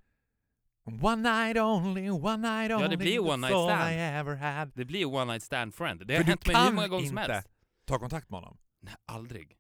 One 1.02 1.16
night 1.16 1.58
only, 1.58 2.10
one 2.10 2.38
night 2.38 2.72
only, 2.72 2.88
det 2.88 2.98
blir 2.98 3.20
one 3.20 3.48
night 3.48 3.66
stand. 3.68 3.92
I 3.92 3.96
ever 3.96 4.36
had. 4.36 4.72
Det 4.76 4.86
blir 4.86 5.06
one 5.06 5.26
night 5.34 5.44
stand 5.44 5.76
friend. 5.76 6.08
Det 6.08 6.16
har 6.16 6.24
du 6.24 6.30
hänt 6.30 6.48
mig 6.48 6.56
hur 6.56 6.66
kan 6.66 6.76
många 6.76 6.88
gånger 6.88 7.08
som 7.08 7.18
inte 7.20 7.34
helst. 7.34 7.50
Ta 7.86 8.00
kontakt 8.00 8.30
med 8.30 8.38
honom. 8.40 8.58
Nej, 8.82 8.94
aldrig. 9.06 9.56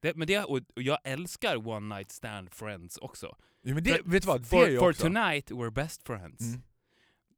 Det, 0.00 0.16
men 0.16 0.26
det, 0.26 0.38
och, 0.44 0.60
och 0.76 0.82
jag 0.82 0.98
älskar 1.04 1.68
one 1.68 1.96
night 1.96 2.10
stand 2.10 2.54
friends 2.54 2.98
också. 2.98 3.36
Jo, 3.62 3.74
men 3.74 3.84
det, 3.84 3.90
För- 3.90 4.02
vet 4.10 4.22
du 4.22 4.26
vad? 4.26 4.46
For, 4.48 4.78
for 4.78 4.92
tonight 4.92 5.50
we're 5.50 5.70
best 5.70 6.02
friends. 6.06 6.40
Mm. 6.40 6.62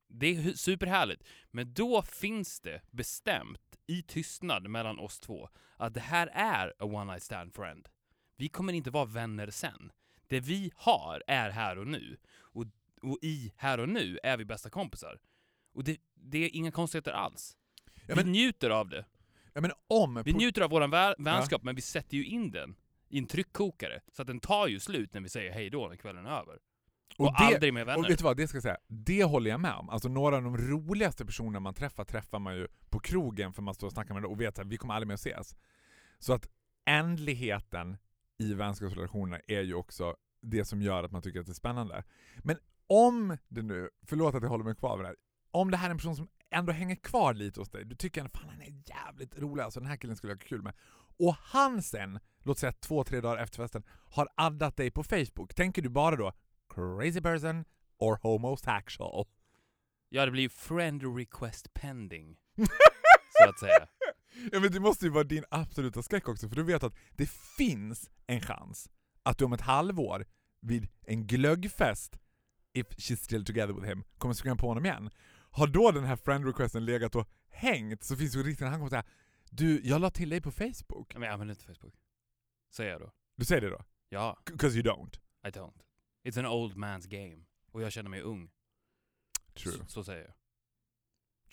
Det 0.08 0.26
är 0.36 0.52
superhärligt. 0.52 1.22
Men 1.50 1.74
då 1.74 2.02
finns 2.02 2.60
det 2.60 2.80
bestämt 2.90 3.73
i 3.86 4.02
tystnad 4.02 4.68
mellan 4.68 4.98
oss 4.98 5.20
två 5.20 5.48
att 5.76 5.94
det 5.94 6.00
här 6.00 6.26
är 6.26 6.68
a 6.68 6.84
one 6.84 7.12
night 7.12 7.22
stand 7.22 7.54
friend. 7.54 7.88
Vi 8.36 8.48
kommer 8.48 8.72
inte 8.72 8.90
vara 8.90 9.04
vänner 9.04 9.50
sen. 9.50 9.92
Det 10.26 10.40
vi 10.40 10.72
har 10.76 11.22
är 11.26 11.50
här 11.50 11.78
och 11.78 11.86
nu. 11.86 12.16
Och, 12.38 12.64
och 13.02 13.18
i 13.22 13.52
här 13.56 13.80
och 13.80 13.88
nu 13.88 14.18
är 14.22 14.36
vi 14.36 14.44
bästa 14.44 14.70
kompisar. 14.70 15.18
Och 15.72 15.84
det, 15.84 16.00
det 16.14 16.38
är 16.38 16.56
inga 16.56 16.70
konstigheter 16.70 17.12
alls. 17.12 17.56
Ja, 17.94 18.00
vi 18.08 18.14
men, 18.14 18.32
njuter 18.32 18.70
av 18.70 18.88
det. 18.88 19.04
ja, 19.52 19.60
men 19.60 19.72
om... 19.86 20.22
Vi 20.24 20.32
njuter 20.32 20.62
av 20.62 20.70
vår 20.70 20.80
vä- 20.80 21.14
vänskap, 21.18 21.62
men 21.62 21.74
vi 21.74 21.82
sätter 21.82 22.16
ju 22.16 22.24
in 22.24 22.50
den 22.50 22.76
i 23.08 23.18
en 23.18 23.26
tryckkokare. 23.26 24.00
Så 24.12 24.22
att 24.22 24.28
den 24.28 24.40
tar 24.40 24.66
ju 24.66 24.80
slut 24.80 25.14
när 25.14 25.20
vi 25.20 25.28
säger 25.28 25.52
hej 25.52 25.70
då 25.70 25.88
när 25.88 25.96
kvällen 25.96 26.26
är 26.26 26.30
över. 26.30 26.58
Och, 27.18 27.26
och 27.26 27.32
det, 27.38 27.44
aldrig 27.44 27.74
mer 27.74 27.84
vänner. 27.84 27.98
Och 27.98 28.10
vet 28.10 28.18
du 28.18 28.24
vad, 28.24 28.36
det 28.36 28.48
ska 28.48 28.56
jag 28.56 28.62
säga, 28.62 28.78
det 28.88 29.24
håller 29.24 29.50
jag 29.50 29.60
med 29.60 29.74
om. 29.74 29.90
Alltså 29.90 30.08
några 30.08 30.36
av 30.36 30.42
de 30.42 30.58
roligaste 30.58 31.26
personerna 31.26 31.60
man 31.60 31.74
träffar, 31.74 32.04
träffar 32.04 32.38
man 32.38 32.56
ju 32.56 32.68
på 32.90 33.00
krogen 33.00 33.52
för 33.52 33.62
man 33.62 33.74
står 33.74 33.86
och 33.86 33.92
snackar 33.92 34.14
med 34.14 34.22
dem 34.22 34.32
och 34.32 34.40
vet 34.40 34.58
att 34.58 34.66
vi 34.66 34.76
kommer 34.76 34.94
aldrig 34.94 35.08
mer 35.08 35.14
att 35.14 35.20
ses. 35.20 35.56
Så 36.18 36.32
att 36.32 36.48
ändligheten 36.84 37.96
i 38.38 38.54
vänskapsrelationer 38.54 39.42
är 39.46 39.60
ju 39.60 39.74
också 39.74 40.16
det 40.40 40.64
som 40.64 40.82
gör 40.82 41.04
att 41.04 41.12
man 41.12 41.22
tycker 41.22 41.40
att 41.40 41.46
det 41.46 41.52
är 41.52 41.54
spännande. 41.54 42.04
Men 42.38 42.56
om 42.86 43.36
det 43.48 43.62
nu, 43.62 43.90
förlåt 44.06 44.34
att 44.34 44.42
jag 44.42 44.50
håller 44.50 44.64
mig 44.64 44.74
kvar 44.74 44.96
vid 44.96 45.04
det 45.04 45.08
här, 45.08 45.16
om 45.50 45.70
det 45.70 45.76
här 45.76 45.86
är 45.86 45.90
en 45.90 45.96
person 45.96 46.16
som 46.16 46.28
ändå 46.50 46.72
hänger 46.72 46.96
kvar 46.96 47.34
lite 47.34 47.60
hos 47.60 47.70
dig. 47.70 47.84
Du 47.84 47.96
tycker 47.96 48.24
att 48.24 48.32
fan 48.32 48.48
han 48.48 48.60
är 48.60 48.82
jävligt 48.86 49.38
rolig, 49.38 49.62
alltså 49.62 49.80
den 49.80 49.88
här 49.88 49.96
killen 49.96 50.16
skulle 50.16 50.32
jag 50.32 50.38
ha 50.38 50.48
kul 50.48 50.62
med. 50.62 50.72
Och 51.18 51.36
han 51.40 51.82
sen, 51.82 52.20
låt 52.42 52.58
säga 52.58 52.72
två, 52.72 53.04
tre 53.04 53.20
dagar 53.20 53.42
efter 53.42 53.62
festen, 53.62 53.82
har 54.10 54.28
addat 54.34 54.76
dig 54.76 54.90
på 54.90 55.02
Facebook. 55.02 55.54
Tänker 55.54 55.82
du 55.82 55.88
bara 55.88 56.16
då 56.16 56.32
crazy 56.74 57.20
person 57.20 57.64
or 57.98 58.18
homosexual? 58.22 59.26
Ja, 60.08 60.24
det 60.24 60.30
blir 60.30 60.42
ju 60.42 60.48
friend 60.48 61.16
request 61.18 61.74
pending. 61.74 62.36
så 63.42 63.48
att 63.48 63.58
säga. 63.58 63.86
Ja 64.52 64.60
men 64.60 64.72
det 64.72 64.80
måste 64.80 65.04
ju 65.04 65.10
vara 65.10 65.24
din 65.24 65.44
absoluta 65.50 66.02
skräck 66.02 66.28
också, 66.28 66.48
för 66.48 66.56
du 66.56 66.62
vet 66.62 66.82
att 66.82 66.94
det 67.16 67.30
finns 67.30 68.10
en 68.26 68.40
chans 68.40 68.90
att 69.22 69.38
du 69.38 69.44
om 69.44 69.52
ett 69.52 69.60
halvår 69.60 70.26
vid 70.60 70.88
en 71.06 71.26
glöggfest, 71.26 72.18
if 72.72 72.86
she's 72.86 73.16
still 73.16 73.44
together 73.44 73.72
with 73.74 73.86
him, 73.86 74.04
kommer 74.18 74.34
springa 74.34 74.56
på 74.56 74.68
honom 74.68 74.86
igen. 74.86 75.10
Har 75.50 75.66
då 75.66 75.90
den 75.90 76.04
här 76.04 76.16
friend 76.16 76.46
requesten 76.46 76.84
legat 76.84 77.14
och 77.14 77.28
hängt 77.50 78.04
så 78.04 78.16
finns 78.16 78.36
ju 78.36 78.42
risken 78.42 78.66
att 78.66 78.70
han 78.72 78.80
kommer 78.80 78.90
säga 78.90 79.04
Du, 79.50 79.80
jag 79.84 80.00
la 80.00 80.10
till 80.10 80.28
dig 80.28 80.40
på 80.40 80.50
Facebook. 80.50 81.14
Men 81.14 81.22
jag 81.22 81.32
använder 81.32 81.54
inte 81.54 81.64
Facebook. 81.74 81.94
Säger 82.72 82.90
jag 82.92 83.00
då. 83.00 83.10
Du 83.36 83.44
säger 83.44 83.60
det 83.62 83.70
då? 83.70 83.84
Ja, 84.08 84.38
'Cause 84.44 84.76
you 84.78 84.82
don't. 84.82 85.18
I 85.46 85.50
don't. 85.50 85.80
It's 86.24 86.38
an 86.38 86.46
old 86.46 86.76
man's 86.76 87.08
game. 87.08 87.44
Och 87.72 87.82
jag 87.82 87.92
känner 87.92 88.10
mig 88.10 88.20
ung. 88.20 88.50
True. 89.54 89.72
Så, 89.72 89.84
så 89.86 90.04
säger 90.04 90.24
jag. 90.24 90.34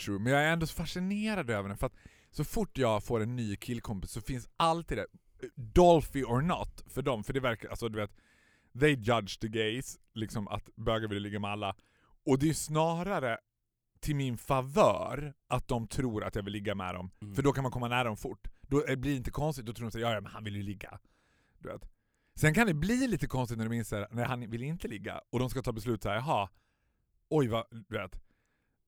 True. 0.05 0.19
Men 0.19 0.33
jag 0.33 0.43
är 0.43 0.53
ändå 0.53 0.67
så 0.67 0.75
fascinerad 0.75 1.49
över 1.49 1.69
den, 1.69 1.77
för 1.77 1.87
att 1.87 1.95
så 2.29 2.43
fort 2.43 2.77
jag 2.77 3.03
får 3.03 3.19
en 3.19 3.35
ny 3.35 3.55
killkompis 3.55 4.11
så 4.11 4.21
finns 4.21 4.49
alltid 4.57 4.97
det, 4.97 5.07
Dolphy 5.55 6.23
or 6.23 6.41
not, 6.41 6.83
för 6.87 7.01
dem. 7.01 7.23
För 7.23 7.33
det 7.33 7.39
verkar, 7.39 7.69
alltså 7.69 7.89
du 7.89 7.99
vet, 7.99 8.11
they 8.79 8.93
judge 8.93 9.39
the 9.39 9.47
gays, 9.47 9.99
liksom 10.13 10.47
att 10.47 10.75
bögar 10.75 11.07
vill 11.07 11.23
ligga 11.23 11.39
med 11.39 11.51
alla. 11.51 11.75
Och 12.25 12.39
det 12.39 12.49
är 12.49 12.53
snarare 12.53 13.37
till 13.99 14.15
min 14.15 14.37
favör 14.37 15.33
att 15.47 15.67
de 15.67 15.87
tror 15.87 16.23
att 16.23 16.35
jag 16.35 16.43
vill 16.43 16.53
ligga 16.53 16.75
med 16.75 16.95
dem. 16.95 17.11
Mm. 17.21 17.35
För 17.35 17.43
då 17.43 17.51
kan 17.53 17.63
man 17.63 17.71
komma 17.71 17.87
nära 17.87 18.03
dem 18.03 18.17
fort. 18.17 18.47
Då 18.61 18.83
blir 18.85 18.97
det 18.97 19.17
inte 19.17 19.31
konstigt, 19.31 19.65
då 19.65 19.73
tror 19.73 19.85
de 19.85 19.97
att 19.97 20.01
ja, 20.01 20.13
ja, 20.13 20.21
men 20.21 20.31
han 20.31 20.43
vill 20.43 20.55
ju 20.55 20.63
ligga. 20.63 20.99
Du 21.59 21.69
vet. 21.69 21.89
Sen 22.41 22.53
kan 22.53 22.67
det 22.67 22.73
bli 22.73 23.07
lite 23.07 23.27
konstigt 23.27 23.57
när 23.57 23.65
de 23.69 23.73
inser 23.75 24.07
när 24.11 24.25
han 24.25 24.49
vill 24.49 24.63
inte 24.63 24.87
ligga 24.87 25.21
och 25.29 25.39
de 25.39 25.49
ska 25.49 25.61
ta 25.61 25.71
beslut 25.71 26.03
såhär, 26.03 26.15
jaha, 26.15 26.49
oj 27.29 27.47
vad, 27.47 27.65
du 27.71 27.97
vet. 27.97 28.19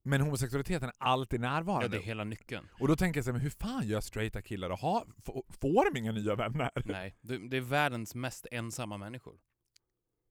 Men 0.04 0.22
homosexualiteten 0.22 0.90
är 0.90 0.96
alltid 0.98 1.40
Ja, 1.44 1.50
närvarande. 1.52 1.88
det 1.88 1.98
är 1.98 2.02
hela 2.02 2.24
nyckeln. 2.24 2.68
Och 2.80 2.88
då 2.88 2.96
tänker 2.96 3.18
jag 3.18 3.26
såhär, 3.26 3.34
men 3.34 3.42
hur 3.42 3.50
fan 3.50 3.88
gör 3.88 4.02
straighta 4.02 4.42
killar 4.42 4.70
och 4.70 4.80
ha, 4.80 5.06
få- 5.26 5.46
får 5.50 5.94
de 5.94 6.00
inga 6.00 6.12
nya 6.12 6.36
vänner? 6.36 6.72
Nej, 6.86 7.16
det, 7.22 7.58
är 7.58 7.62
världens 7.62 8.16
mest 8.16 8.48
ensamma 8.52 8.98
människor. 8.98 9.36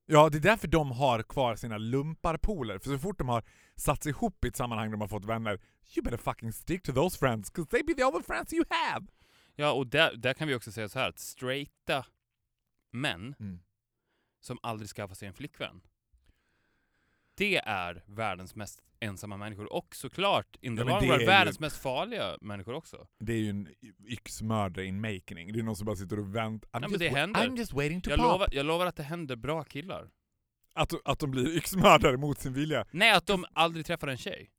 Ja, 0.06 0.28
det 0.28 0.38
är 0.38 0.40
därför 0.42 0.68
de 0.68 0.90
har 0.90 1.22
kvar 1.22 1.56
sina 1.56 1.78
lumparpoler. 1.78 2.78
För 2.78 2.90
så 2.90 2.98
fort 2.98 3.18
de 3.18 3.28
har 3.28 3.44
satt 3.76 4.02
sig 4.02 4.10
ihop 4.10 4.44
i 4.44 4.48
ett 4.48 4.56
sammanhang 4.56 4.86
där 4.86 4.92
de 4.92 5.00
har 5.00 5.08
fått 5.08 5.24
vänner, 5.24 5.60
you 5.96 6.02
better 6.04 6.16
fucking 6.16 6.52
stick 6.52 6.82
to 6.82 6.92
those 6.92 7.18
friends, 7.18 7.50
'cause 7.52 7.70
they 7.70 7.82
be 7.82 7.94
the 7.94 8.04
only 8.04 8.22
friends 8.22 8.52
you 8.52 8.64
have! 8.70 9.06
Ja, 9.56 9.72
och 9.72 9.86
där, 9.86 10.16
där 10.16 10.34
kan 10.34 10.48
vi 10.48 10.54
också 10.54 10.72
säga 10.72 10.88
så 10.88 10.98
här 10.98 11.08
att 11.08 11.18
straighta 11.18 12.04
män 12.92 13.34
Mm. 13.40 13.60
som 14.40 14.58
aldrig 14.62 14.88
skaffar 14.88 15.14
sig 15.14 15.28
en 15.28 15.34
flickvän. 15.34 15.80
Det 17.34 17.56
är 17.56 18.04
världens 18.06 18.54
mest 18.54 18.80
ensamma 19.00 19.36
människor 19.36 19.72
och 19.72 19.94
såklart 19.96 20.56
in 20.60 20.76
the 20.76 20.82
Ja, 20.82 20.88
long 20.88 21.00
det 21.00 21.06
run 21.06 21.14
är 21.14 21.20
ju- 21.20 21.26
världens 21.26 21.60
mest 21.60 21.76
farliga 21.76 22.38
människor 22.40 22.74
också. 22.74 23.06
Det 23.18 23.32
är 23.32 23.38
ju 23.38 23.50
en 23.50 23.68
yxmördare 24.06 24.86
in 24.86 25.00
making. 25.00 25.52
Det 25.52 25.58
är 25.58 25.62
någon 25.62 25.76
som 25.76 25.84
bara 25.86 25.96
sitter 25.96 26.18
och 26.18 26.34
väntar. 26.36 26.68
I'm, 26.68 26.80
men 26.80 26.90
just 26.90 26.98
det 27.00 27.08
händer. 27.08 27.48
I'm 27.48 27.56
just 27.58 27.72
waiting 27.72 28.00
to 28.00 28.10
Jag 28.10 28.18
pop. 28.18 28.26
lovar, 28.26 28.48
jag 28.52 28.66
lovar 28.66 28.86
att 28.86 28.96
det 28.96 29.02
händer 29.02 29.36
bra 29.36 29.64
killar. 29.64 30.10
Att, 30.74 30.92
att 31.04 31.18
de 31.18 31.30
blir 31.30 31.56
yxmördare 31.56 32.16
mot 32.16 32.38
sin 32.40 32.52
vilja. 32.52 32.86
Nej, 32.90 33.12
att 33.12 33.26
de 33.26 33.44
aldrig 33.52 33.86
träffar 33.86 34.08
en 34.08 34.16
tjej. 34.16 34.50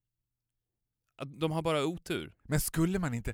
Att 1.15 1.39
de 1.39 1.51
har 1.51 1.61
bara 1.61 1.85
otur. 1.85 2.33
Men 2.43 2.59
skulle 2.59 2.99
man 2.99 3.13
inte... 3.13 3.33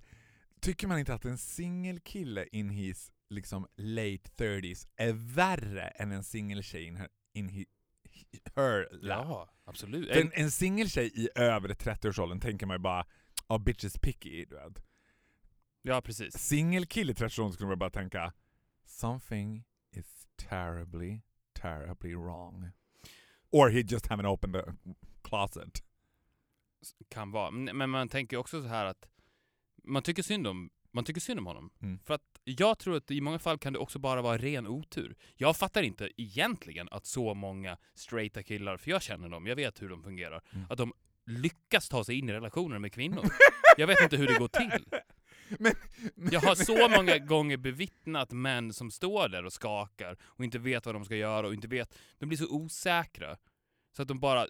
Tycker 0.61 0.87
man 0.87 0.99
inte 0.99 1.13
att 1.13 1.25
en 1.25 1.37
singelkille 1.37 2.47
in 2.51 2.69
his 2.69 3.11
liksom 3.29 3.67
late 3.75 4.29
30s 4.37 4.87
är 4.95 5.13
värre 5.13 5.87
än 5.87 6.11
en 6.11 6.23
singeltjej 6.23 6.83
in 6.83 6.95
her, 6.95 7.09
in 7.33 7.49
he, 7.49 7.65
her? 8.55 8.99
Ja, 9.01 9.49
absolut. 9.65 10.13
För 10.13 10.21
en, 10.21 10.31
en 10.33 10.51
singeltjej 10.51 11.11
i 11.15 11.29
övre 11.35 11.73
30-årsåldern 11.73 12.39
tänker 12.39 12.65
man 12.65 12.75
ju 12.75 12.79
bara 12.79 13.05
oh, 13.47 13.57
bitches 13.57 13.97
picky, 13.97 14.45
du 14.45 14.55
vet. 14.55 14.83
Ja, 15.81 16.01
precis. 16.01 16.33
Singelkille 16.33 17.11
i 17.11 17.15
30-årsåldern 17.15 17.53
skulle 17.53 17.67
man 17.67 17.79
bara 17.79 17.89
tänka 17.89 18.33
something 18.85 19.63
is 19.91 20.27
terribly, 20.35 21.21
terribly 21.53 22.15
wrong. 22.15 22.71
Or 23.51 23.69
he 23.69 23.79
just 23.79 24.07
haven't 24.07 24.25
opened 24.25 24.53
the 24.53 24.63
closet. 25.21 25.83
Kan 27.09 27.31
vara. 27.31 27.51
Men 27.51 27.89
man 27.89 28.09
tänker 28.09 28.37
också 28.37 28.61
så 28.61 28.67
här 28.67 28.85
att 28.85 29.07
man 29.83 30.03
tycker 30.03 30.23
synd 30.23 30.47
om, 30.47 30.69
man 30.91 31.03
tycker 31.03 31.21
synd 31.21 31.39
om 31.39 31.45
honom. 31.45 31.69
Mm. 31.81 31.99
För 32.05 32.13
att 32.13 32.21
jag 32.43 32.79
tror 32.79 32.95
att 32.97 33.11
i 33.11 33.21
många 33.21 33.39
fall 33.39 33.57
kan 33.57 33.73
det 33.73 33.79
också 33.79 33.99
bara 33.99 34.21
vara 34.21 34.37
ren 34.37 34.67
otur. 34.67 35.15
Jag 35.35 35.57
fattar 35.57 35.83
inte 35.83 36.09
egentligen 36.17 36.87
att 36.91 37.05
så 37.05 37.33
många 37.33 37.77
straighta 37.93 38.43
killar, 38.43 38.77
för 38.77 38.91
jag 38.91 39.01
känner 39.01 39.29
dem, 39.29 39.47
jag 39.47 39.55
vet 39.55 39.81
hur 39.81 39.89
de 39.89 40.03
fungerar, 40.03 40.41
Mm. 40.53 40.65
att 40.69 40.77
de 40.77 40.93
lyckas 41.25 41.89
ta 41.89 42.03
sig 42.03 42.15
in 42.19 42.29
i 42.29 42.33
relationer 42.33 42.79
med 42.79 42.93
kvinnor. 42.93 43.25
Jag 43.77 43.87
vet 43.87 44.01
inte 44.01 44.17
hur 44.17 44.27
det 44.27 44.39
går 44.39 44.47
till. 44.47 44.85
Men, 45.59 45.73
Jag 46.31 46.39
har 46.41 46.55
så 46.55 46.89
många 46.89 47.17
gånger 47.17 47.57
bevittnat 47.57 48.31
män 48.31 48.73
som 48.73 48.91
står 48.91 49.29
där 49.29 49.45
och 49.45 49.53
skakar 49.53 50.17
och 50.23 50.43
inte 50.43 50.59
vet 50.59 50.85
vad 50.85 50.95
de 50.95 51.05
ska 51.05 51.15
göra 51.15 51.47
och 51.47 51.53
inte 51.53 51.67
vet. 51.67 51.97
De 52.17 52.25
blir 52.25 52.37
så 52.37 52.47
osäkra 52.55 53.37
så 53.95 54.01
att 54.01 54.07
de 54.07 54.19
bara 54.19 54.47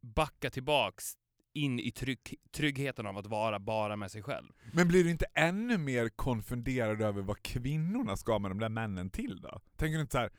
backar 0.00 0.50
tillbaks 0.50 1.12
in 1.54 1.80
i 1.80 1.90
trygg, 1.90 2.34
tryggheten 2.50 3.06
av 3.06 3.18
att 3.18 3.26
vara 3.26 3.58
bara 3.58 3.96
med 3.96 4.10
sig 4.10 4.22
själv. 4.22 4.52
Men 4.72 4.88
blir 4.88 5.04
du 5.04 5.10
inte 5.10 5.26
ännu 5.34 5.78
mer 5.78 6.08
konfunderad 6.08 7.02
över 7.02 7.22
vad 7.22 7.42
kvinnorna 7.42 8.16
ska 8.16 8.38
med 8.38 8.50
de 8.50 8.58
där 8.58 8.68
männen 8.68 9.10
till 9.10 9.40
då? 9.40 9.60
Tänker 9.76 9.96
du 9.96 10.00
inte 10.00 10.12
så 10.12 10.18
här: 10.18 10.30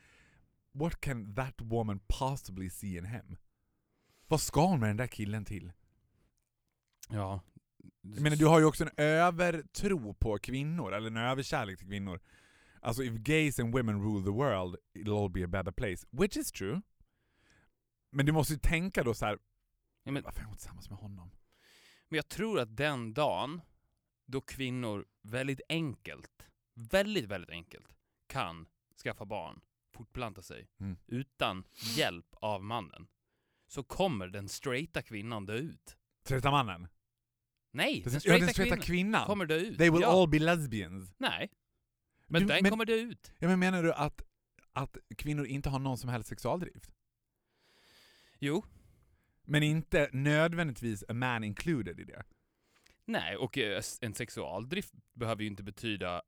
what 0.73 1.01
can 1.01 1.35
that 1.35 1.61
woman 1.61 1.99
possibly 2.07 2.69
see 2.69 2.97
in 2.97 3.05
him? 3.05 3.37
Vad 4.27 4.41
ska 4.41 4.65
hon 4.65 4.79
med 4.79 4.89
den 4.89 4.97
där 4.97 5.07
killen 5.07 5.45
till? 5.45 5.71
Ja. 7.09 7.41
Menar, 8.01 8.35
du 8.35 8.45
har 8.45 8.59
ju 8.59 8.65
också 8.65 8.83
en 8.83 8.91
övertro 8.97 10.13
på 10.13 10.37
kvinnor, 10.37 10.93
eller 10.93 11.07
en 11.07 11.17
överkärlek 11.17 11.77
till 11.77 11.87
kvinnor. 11.87 12.19
Alltså 12.81 13.03
if 13.03 13.13
gays 13.13 13.59
and 13.59 13.73
women 13.73 14.01
rule 14.01 14.25
the 14.25 14.31
world, 14.31 14.75
it'll 14.95 15.23
all 15.23 15.31
be 15.31 15.43
a 15.43 15.47
better 15.47 15.71
place. 15.71 16.07
Which 16.11 16.37
is 16.37 16.51
true. 16.51 16.81
Men 18.11 18.25
du 18.25 18.31
måste 18.31 18.53
ju 18.53 18.59
tänka 18.59 19.03
då 19.03 19.13
så 19.13 19.25
här. 19.25 19.37
Ja, 20.03 20.11
men, 20.11 20.23
varför 20.23 20.41
är 20.41 20.45
hon 20.45 20.55
tillsammans 20.57 20.89
med 20.89 20.99
honom? 20.99 21.31
men 22.09 22.15
jag 22.17 22.29
tror 22.29 22.59
att 22.59 22.77
den 22.77 23.13
dagen 23.13 23.61
då 24.25 24.41
kvinnor 24.41 25.05
väldigt 25.21 25.61
enkelt, 25.69 26.45
väldigt, 26.73 27.25
väldigt 27.25 27.49
enkelt 27.49 27.95
kan 28.27 28.67
skaffa 29.03 29.25
barn, 29.25 29.61
fortplanta 29.93 30.41
sig, 30.41 30.67
Mm. 30.79 30.97
utan 31.07 31.63
hjälp 31.95 32.35
av 32.41 32.63
mannen, 32.63 33.07
så 33.67 33.83
kommer 33.83 34.27
den 34.27 34.49
straighta 34.49 35.01
kvinnan 35.01 35.45
dö 35.45 35.53
ut. 35.53 35.97
Straighta 36.23 36.51
mannen? 36.51 36.87
Nej, 37.71 37.93
Den, 37.93 38.03
den 38.03 38.13
ja, 38.13 38.19
straighta, 38.19 38.45
den 38.45 38.53
straighta 38.53 38.75
kvinnan, 38.75 38.85
kvinnan? 38.85 39.25
kommer 39.25 39.45
dö 39.45 39.55
ut. 39.55 39.77
They 39.77 39.89
will 39.89 40.01
ja. 40.01 40.21
all 40.21 40.29
be 40.29 40.39
lesbians. 40.39 41.13
Nej, 41.17 41.49
men 42.27 42.41
Du- 42.41 42.47
den 42.47 42.59
men- 42.63 42.69
kommer 42.69 42.85
dö 42.85 42.93
ut. 42.95 43.31
Ja, 43.39 43.47
men 43.47 43.59
menar 43.59 43.83
du 43.83 43.93
att, 43.93 44.21
att 44.73 44.97
kvinnor 45.17 45.45
inte 45.45 45.69
har 45.69 45.79
någon 45.79 45.97
som 45.97 46.09
helst 46.09 46.29
sexualdrift? 46.29 46.91
Jo, 48.39 48.65
Men 49.45 49.63
inte 49.63 50.09
nödvändigtvis 50.13 51.03
a 51.07 51.13
man 51.13 51.43
included 51.43 51.99
i 51.99 52.03
det? 52.03 52.23
nej, 53.05 53.35
och 53.37 53.57
eh, 53.57 53.81
en 54.01 54.13
sexualdrift 54.13 54.93
behöver 55.13 55.41
ju 55.41 55.47
inte 55.47 55.63
betyda 55.63 56.21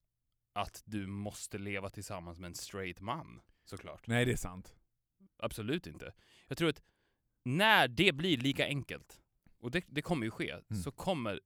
att 0.53 0.83
du 0.85 1.07
måste 1.07 1.57
leva 1.57 1.89
tillsammans 1.89 2.39
med 2.39 2.47
en 2.47 2.55
straight 2.55 2.99
man, 3.01 3.41
såklart. 3.65 4.07
Nej, 4.07 4.25
det 4.25 4.31
är 4.31 4.37
sant. 4.37 4.75
Absolut 5.37 5.87
inte. 5.87 6.13
Jag 6.47 6.57
tror 6.57 6.69
att 6.69 6.81
när 7.43 7.87
det 7.87 8.11
blir 8.11 8.37
lika 8.37 8.65
enkelt, 8.65 9.21
och 9.59 9.71
det, 9.71 9.85
det 9.87 10.01
kommer 10.01 10.25
ju 10.25 10.31
ske, 10.31 10.51
Mm. 10.51 10.83
så 10.83 10.91
kommer 10.91 11.39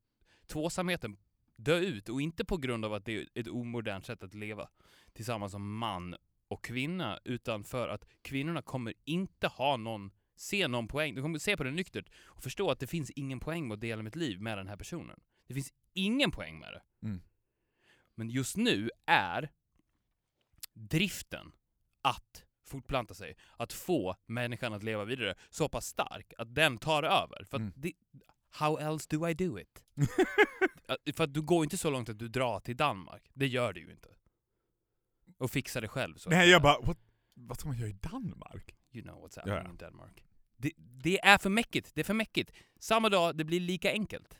tvåsamheten 0.48 1.18
dö 1.56 1.78
ut. 1.80 2.10
Och 2.10 2.22
inte 2.22 2.46
på 2.46 2.58
grund 2.58 2.86
av 2.86 2.94
att 2.94 3.06
det 3.06 3.18
är 3.18 3.28
ett 3.36 3.48
omodernt 3.48 4.06
sätt 4.06 4.24
att 4.24 4.34
leva 4.34 4.70
tillsammans 5.14 5.52
som 5.52 5.78
man 5.78 6.16
och 6.48 6.64
kvinna, 6.64 7.20
utan 7.26 7.64
för 7.64 7.88
att 7.88 8.06
kvinnorna 8.22 8.62
kommer 8.62 8.94
inte 9.06 9.48
ha 9.48 9.78
någon, 9.78 10.12
se 10.40 10.68
någon 10.68 10.88
poäng. 10.88 11.16
De 11.16 11.22
kommer 11.22 11.40
se 11.40 11.58
på 11.58 11.64
det 11.64 11.72
nyktert 11.72 12.10
och 12.24 12.44
förstå 12.44 12.72
att 12.72 12.80
det 12.80 12.88
finns 12.88 13.12
ingen 13.12 13.40
poäng 13.40 13.68
med 13.68 13.76
att 13.76 13.82
dela 13.82 14.04
mitt 14.04 14.16
liv 14.16 14.42
med 14.42 14.58
den 14.58 14.68
här 14.68 14.78
personen. 14.78 15.20
Det 15.48 15.54
finns 15.54 15.74
ingen 15.94 16.32
poäng 16.32 16.60
med 16.60 16.74
det. 16.74 17.08
Mm. 17.08 17.22
Men 18.16 18.30
just 18.30 18.58
nu 18.58 18.90
är 19.06 19.52
driften 20.74 21.52
att 22.02 22.46
fortplanta 22.66 23.14
sig, 23.14 23.38
att 23.58 23.74
få 23.74 24.16
människan 24.26 24.74
att 24.74 24.84
leva 24.84 25.06
vidare 25.06 25.36
så 25.50 25.70
pass 25.70 25.86
stark 25.86 26.34
att 26.38 26.56
den 26.56 26.78
tar 26.78 27.04
över. 27.04 27.44
För 27.44 27.58
att 27.58 27.62
Mm. 27.62 27.74
det, 27.76 27.94
how 28.50 28.78
else 28.78 29.08
do 29.10 29.28
I 29.28 29.34
do 29.34 29.60
it? 29.60 29.84
För 31.16 31.24
att 31.24 31.34
du 31.34 31.42
går 31.42 31.64
inte 31.64 31.78
så 31.78 31.90
långt 31.90 32.10
att 32.10 32.20
du 32.20 32.28
drar 32.28 32.60
till 32.60 32.78
Danmark. 32.78 33.30
Det 33.34 33.48
gör 33.48 33.74
du 33.74 33.82
ju 33.82 33.92
inte. 33.92 34.10
Och 35.38 35.52
fixar 35.52 35.82
det 35.82 35.88
själv. 35.88 36.16
Så 36.16 36.30
Nej, 36.30 36.50
jag 36.50 36.62
bara, 36.62 36.80
what, 36.82 36.98
vad 37.34 37.60
ska 37.60 37.68
man 37.68 37.78
göra 37.78 37.90
i 37.90 37.94
Danmark? 37.94 38.76
You 38.92 39.04
know 39.04 39.26
what's 39.26 39.36
happening 39.36 39.64
ja. 39.64 39.70
in 39.70 39.78
Denmark. 39.78 40.24
Det, 40.62 40.72
det 40.78 41.20
är 41.20 41.38
för 41.38 41.50
mäckigt. 41.50 41.92
Det 41.96 42.02
är 42.02 42.06
för 42.06 42.14
mäckigt. 42.14 42.52
Samma 42.80 43.10
dag, 43.10 43.38
det 43.38 43.44
blir 43.44 43.60
lika 43.60 43.92
enkelt. 43.92 44.38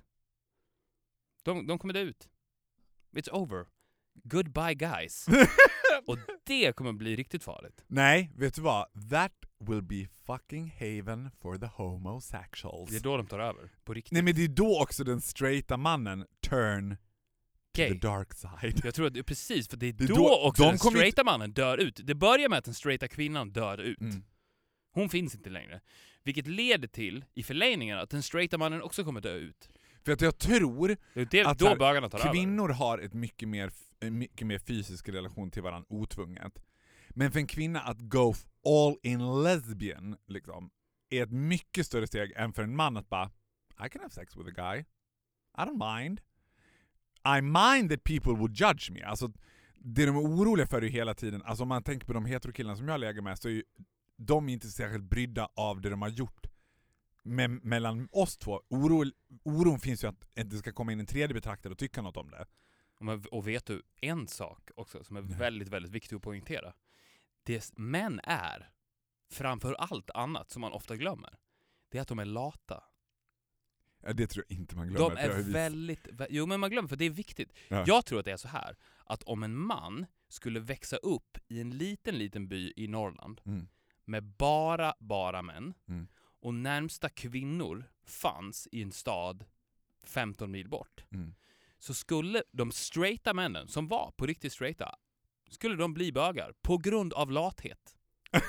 De, 1.44 1.68
de 1.68 1.80
kommer 1.80 1.94
dö 1.94 2.00
ut. 2.02 2.30
It's 3.16 3.30
over. 3.32 3.66
Goodbye 4.24 4.74
guys. 4.74 5.26
Och 6.08 6.18
det 6.44 6.76
kommer 6.76 6.94
bli 6.94 7.16
riktigt 7.16 7.44
farligt. 7.44 7.84
Nej, 7.88 8.32
vet 8.36 8.54
du 8.56 8.62
vad? 8.62 9.10
That 9.10 9.34
will 9.60 9.82
be 9.82 10.08
fucking 10.26 10.72
haven 10.80 11.32
for 11.42 11.58
the 11.58 11.66
homosexuals. 11.66 12.90
Det 12.92 12.98
är 12.98 13.02
då 13.02 13.18
de 13.18 13.28
tar 13.28 13.40
över. 13.40 13.70
På 13.84 13.94
riktigt. 13.94 14.12
Nej 14.12 14.22
men 14.24 14.36
det 14.36 14.44
är 14.44 14.48
då 14.48 14.82
också 14.82 15.04
den 15.04 15.22
straighta 15.22 15.78
mannen 15.78 16.26
turn 16.50 16.96
to 16.96 17.02
Gay. 17.82 17.88
the 17.90 18.08
dark 18.08 18.34
side. 18.34 18.82
Jag 18.84 18.96
tror 18.96 19.08
att 19.08 19.14
det 19.14 19.20
är 19.20 19.24
precis, 19.24 19.68
för 19.68 19.78
det 19.78 19.86
är, 19.88 19.94
Det 19.94 20.04
är 20.04 20.08
då, 20.08 20.16
då- 20.16 20.42
också 20.48 20.64
de 20.64 20.70
den 20.70 20.80
straighta 20.80 21.24
mannen 21.24 21.54
dör 21.54 21.78
ut. 21.78 22.00
Det 22.04 22.16
börjar 22.16 22.50
med 22.50 22.58
att 22.58 22.66
den 22.66 22.74
straighta 22.74 23.08
kvinnan 23.08 23.52
dör 23.52 23.78
ut. 23.78 24.02
Mm. 24.02 24.24
Hon 24.92 25.10
finns 25.10 25.36
inte 25.36 25.50
längre. 25.50 25.82
Vilket 26.24 26.48
leder 26.48 26.88
till, 26.88 27.26
i 27.34 27.44
förlängningen, 27.44 27.98
att 27.98 28.10
den 28.10 28.24
straighta 28.24 28.58
mannen 28.58 28.82
också 28.82 29.04
kommer 29.04 29.22
dö 29.22 29.34
ut. 29.34 29.70
För 30.06 30.12
att 30.12 30.22
jag 30.22 30.38
tror 30.38 30.88
Det 31.14 31.32
det, 31.32 31.46
Att 31.46 31.62
här, 31.62 32.10
tar 32.10 32.20
över. 32.20 32.32
kvinnor 32.34 32.70
har 32.70 32.98
ett 32.98 33.14
mycket 33.14 33.50
mer, 33.50 33.72
mycket 34.10 34.48
mer 34.48 34.60
fysisk 34.60 35.10
relation 35.10 35.52
till 35.52 35.62
varandra 35.64 35.86
otvunget. 35.90 36.64
Men 37.10 37.32
för 37.32 37.40
en 37.40 37.48
kvinna 37.48 37.80
att 37.82 38.00
go 38.00 38.34
all 38.66 38.98
in 39.04 39.44
lesbian 39.44 40.18
liksom, 40.28 40.70
är 41.10 41.24
ett 41.24 41.32
mycket 41.32 41.86
större 41.86 42.08
steg 42.08 42.34
än 42.36 42.54
för 42.54 42.64
en 42.64 42.76
man 42.76 42.98
att 42.98 43.10
bara 43.10 43.32
I 43.86 43.90
can 43.90 44.02
have 44.02 44.10
sex 44.10 44.36
with 44.38 44.48
a 44.48 44.54
guy. 44.56 44.80
I 45.58 45.62
don't 45.62 46.00
mind. 46.00 46.22
I 47.38 47.42
mind 47.42 47.92
that 47.92 48.04
people 48.04 48.32
would 48.34 48.62
judge 48.62 48.92
me. 48.92 49.04
Alltså, 49.04 49.32
det 49.76 50.06
de 50.06 50.16
är 50.16 50.22
oroliga 50.22 50.68
för 50.68 50.78
är 50.78 50.82
ju 50.82 50.90
hela 50.90 51.14
tiden, 51.14 51.42
alltså 51.46 51.64
om 51.64 51.70
man 51.70 51.84
tänker 51.84 52.08
på 52.08 52.14
de 52.14 52.26
heterokillarna 52.26 52.76
som 52.76 52.88
jag 52.88 53.00
lägger 53.00 53.22
med, 53.22 53.40
så 53.40 53.48
är 53.48 53.52
ju 53.52 53.64
de 54.20 54.50
inte 54.50 54.68
särskilt 54.68 55.04
brydda 55.04 55.50
av 55.56 55.82
det 55.82 55.90
de 55.90 56.02
har 56.02 56.10
gjort 56.10 56.48
med, 57.24 57.50
mellan 57.66 58.08
oss 58.12 58.38
två. 58.38 58.62
Oro, 58.70 59.12
oron 59.44 59.80
finns 59.80 60.04
ju 60.04 60.08
att 60.08 60.28
det 60.34 60.58
ska 60.58 60.72
komma 60.72 60.92
in 60.92 61.00
en 61.00 61.06
tredje 61.06 61.34
betraktare 61.34 61.72
och 61.74 61.78
tycka 61.80 62.02
något 62.02 62.18
om 62.18 62.32
det. 62.32 62.46
Men- 63.00 63.26
Och 63.32 63.48
vet 63.48 63.66
du, 63.66 63.82
en 64.02 64.28
sak 64.28 64.70
också 64.76 65.04
som 65.04 65.16
är 65.18 65.22
väldigt, 65.22 65.70
väldigt 65.70 65.92
viktig 65.92 66.16
att 66.16 66.22
poängtera. 66.22 66.74
Det 67.44 67.78
män 67.78 68.20
är, 68.24 68.70
framför 69.32 69.74
allt 69.74 70.10
annat 70.10 70.50
som 70.52 70.62
man 70.62 70.72
ofta 70.72 70.96
glömmer, 70.96 71.38
det 71.90 71.98
är 71.98 72.02
att 72.02 72.08
de 72.08 72.20
är 72.20 72.26
lata. 72.26 72.84
Ja, 74.04 74.14
det 74.14 74.28
tror 74.28 74.46
jag 74.50 74.58
inte 74.60 74.76
man 74.76 74.88
glömmer. 74.88 75.16
De 75.16 75.22
är 75.22 75.30
väldigt... 75.54 76.08
vä- 76.08 76.28
Jo, 76.30 76.46
men 76.46 76.60
man 76.60 76.70
glömmer 76.70 76.90
för 76.90 76.96
det 76.96 77.06
är 77.06 77.10
viktigt. 77.10 77.54
Ja. 77.68 77.84
Jag 77.88 78.06
tror 78.06 78.20
att 78.20 78.26
det 78.26 78.32
är 78.32 78.38
så 78.38 78.48
här, 78.48 78.76
att 79.06 79.24
om 79.24 79.44
en 79.44 79.56
man 79.58 80.06
skulle 80.28 80.60
växa 80.60 80.98
upp 80.98 81.38
i 81.48 81.62
en 81.62 81.70
liten, 81.78 82.18
liten 82.18 82.48
by 82.48 82.74
i 82.76 82.88
Norrland 82.88 83.42
Mm. 83.46 83.68
Med 84.10 84.24
bara, 84.24 84.94
bara 85.00 85.42
män 85.42 85.74
Mm. 85.90 86.08
och 86.42 86.54
närmsta 86.54 87.10
kvinnor 87.10 87.84
fanns 88.06 88.68
i 88.72 88.82
en 88.82 88.92
stad 88.92 89.46
15 90.04 90.52
mil 90.52 90.70
bort, 90.70 91.04
Mm. 91.12 91.34
så 91.80 91.94
skulle 91.94 92.44
de 92.52 92.72
straighta 92.72 93.34
männen, 93.34 93.68
som 93.68 93.88
var 93.88 94.12
på 94.18 94.26
riktigt 94.26 94.54
straighta, 94.54 94.96
skulle 95.50 95.76
de 95.76 95.94
bli 95.94 96.12
bögar 96.12 96.54
på 96.62 96.78
grund 96.78 97.14
av 97.14 97.32
lathet. 97.32 97.96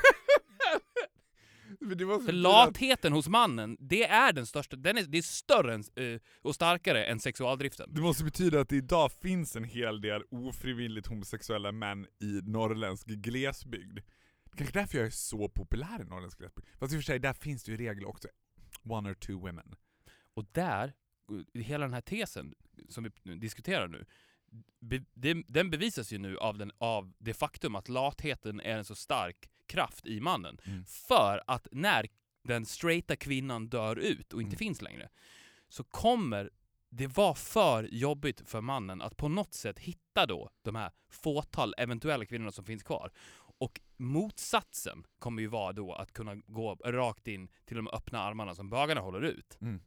För 2.27 2.33
latheten 2.33 3.13
hos 3.13 3.29
mannen, 3.29 3.77
det 3.81 4.05
är 4.05 4.33
den 4.33 4.47
största, 4.47 4.77
den 4.77 4.99
är, 4.99 5.03
det 5.03 5.19
är 5.19 5.23
större 5.23 5.75
än, 5.75 5.85
eh, 5.97 6.21
och 6.43 6.55
starkare 6.55 7.05
än 7.05 7.21
sexualdriften. 7.21 7.95
Det 7.95 8.01
måste 8.01 8.25
betyda 8.25 8.61
att 8.61 8.69
det 8.69 8.77
idag 8.77 9.13
finns 9.13 9.57
en 9.57 9.65
hel 9.65 10.01
del 10.01 10.23
ofrivilligt 10.31 11.07
homosexuella 11.07 11.73
män 11.73 12.07
i 12.21 12.41
norrländsk 12.45 13.07
glesbygd. 13.07 13.99
Det 14.51 14.57
kanske 14.57 14.79
är 14.79 14.83
därför 14.83 14.99
jag 14.99 15.07
är 15.07 15.11
så 15.11 15.49
populär 15.49 16.01
i 16.01 16.05
norrländsk 16.05 16.39
glesbygd. 16.39 16.69
Fast 16.79 16.93
i 16.93 16.97
och 16.97 17.01
för 17.01 17.05
sig, 17.05 17.19
där 17.19 17.33
finns 17.33 17.65
det 17.65 17.73
ju 17.73 17.75
i 17.75 17.89
regel 17.89 18.05
också 18.05 18.29
one 18.83 19.11
or 19.11 19.15
two 19.15 19.33
women. 19.33 19.75
Och 20.35 20.47
där, 20.53 20.93
hela 21.55 21.85
den 21.85 21.95
här 21.95 22.01
tesen 22.01 22.55
som 22.89 23.11
vi 23.23 23.35
diskuterar 23.35 23.89
nu, 23.89 24.07
be, 24.81 25.05
det, 25.15 25.43
den 25.49 25.71
bevisas 25.71 26.13
ju 26.13 26.19
nu 26.19 26.39
av, 26.39 26.59
den, 26.59 26.73
av 26.79 27.13
det 27.19 27.35
faktum 27.35 27.75
att 27.75 27.89
latheten 27.89 28.61
är 28.61 28.77
en 28.77 28.85
så 28.85 28.95
stark 28.95 29.51
kraft 29.67 30.07
i 30.07 30.21
mannen. 30.21 30.59
Mm. 30.65 30.85
För 30.85 31.43
att 31.47 31.69
när 31.73 32.07
den 32.43 32.67
straighta 32.67 33.17
kvinnan 33.17 33.69
dör 33.69 33.97
ut 33.97 34.33
och 34.33 34.43
inte 34.43 34.55
Mm. 34.55 34.59
finns 34.59 34.83
längre, 34.83 35.09
så 35.69 35.85
kommer 35.85 36.51
det 36.89 37.07
vara 37.07 37.35
för 37.35 37.89
jobbigt 37.93 38.49
för 38.49 38.61
mannen 38.61 39.03
att 39.03 39.17
på 39.17 39.29
något 39.29 39.55
sätt 39.55 39.79
hitta 39.79 40.27
då 40.27 40.51
de 40.63 40.75
här 40.75 40.91
fåtal 41.09 41.75
eventuella 41.79 42.25
kvinnorna 42.25 42.53
som 42.53 42.65
finns 42.65 42.83
kvar. 42.83 43.13
Och 43.61 43.81
motsatsen 43.97 45.05
kommer 45.19 45.43
ju 45.43 45.49
vara 45.49 45.73
då 45.73 45.93
att 45.93 46.13
kunna 46.13 46.35
gå 46.35 46.75
rakt 46.75 47.29
in 47.29 47.49
till 47.65 47.77
de 47.77 47.89
öppna 47.89 48.19
armarna 48.19 48.55
som 48.55 48.71
bögarna 48.71 49.01
håller 49.01 49.23
ut. 49.23 49.59
Mm. 49.61 49.81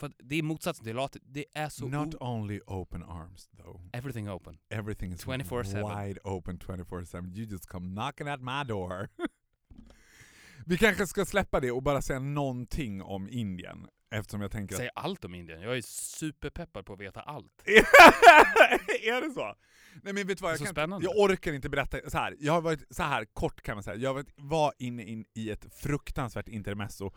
För 0.00 0.12
det 0.18 0.36
är 0.36 0.42
motsatsen 0.42 0.84
till 0.84 0.96
lat. 0.96 1.16
Det 1.22 1.44
är 1.54 1.68
så... 1.68 1.88
Not 1.88 2.14
only 2.20 2.60
open 2.66 3.02
arms 3.02 3.48
though. 3.48 3.80
everything 3.92 4.30
open. 4.30 4.58
Everything 4.68 5.12
is 5.12 5.26
24/7. 5.26 6.04
wide 6.04 6.20
open 6.24 6.58
24-7. 6.58 7.36
You 7.36 7.46
just 7.46 7.66
come 7.66 7.94
knocking 7.94 8.28
at 8.28 8.40
my 8.40 8.64
door. 8.64 9.08
Vi 10.66 10.78
kanske 10.78 11.06
ska 11.06 11.24
släppa 11.24 11.60
det 11.60 11.70
och 11.70 11.82
bara 11.82 12.02
säga 12.02 12.18
någonting 12.18 13.02
om 13.02 13.28
Indien. 13.28 13.86
Eftersom 14.10 14.40
jag 14.40 14.50
tänker 14.50 14.74
att 14.74 14.78
Säg 14.78 14.90
allt 14.94 15.24
om 15.24 15.34
Indien. 15.34 15.60
Jag 15.60 15.76
är 15.76 15.82
superpeppad 15.82 16.86
på 16.86 16.92
att 16.92 17.00
veta 17.00 17.20
allt. 17.20 17.62
är 17.64 19.28
det 19.28 19.34
så? 19.34 19.56
Nej 20.02 20.12
men 20.12 20.26
vet 20.26 20.38
du 20.38 20.42
vad, 20.42 20.52
jag, 20.52 20.58
så 20.58 20.64
kan, 20.64 20.74
spännande. 20.74 21.06
jag 21.06 21.18
orkar 21.18 21.52
inte 21.52 21.68
berätta 21.68 22.10
så 22.10 22.18
här. 22.18 22.36
Jag 22.40 22.52
har 22.52 22.60
varit 22.60 22.84
så 22.90 23.02
här 23.02 23.24
kort 23.24 23.62
kan 23.62 23.76
man 23.76 23.82
säga. 23.82 23.96
Jag 23.96 24.26
var 24.36 24.72
inne 24.78 25.04
in 25.04 25.24
i 25.34 25.50
ett 25.50 25.66
fruktansvärt 25.74 26.48
intermezzo 26.48 27.12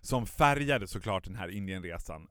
som 0.00 0.26
färgade 0.26 0.86
såklart 0.86 1.24
den 1.24 1.36
här 1.36 1.48
Indienresan. 1.48 2.28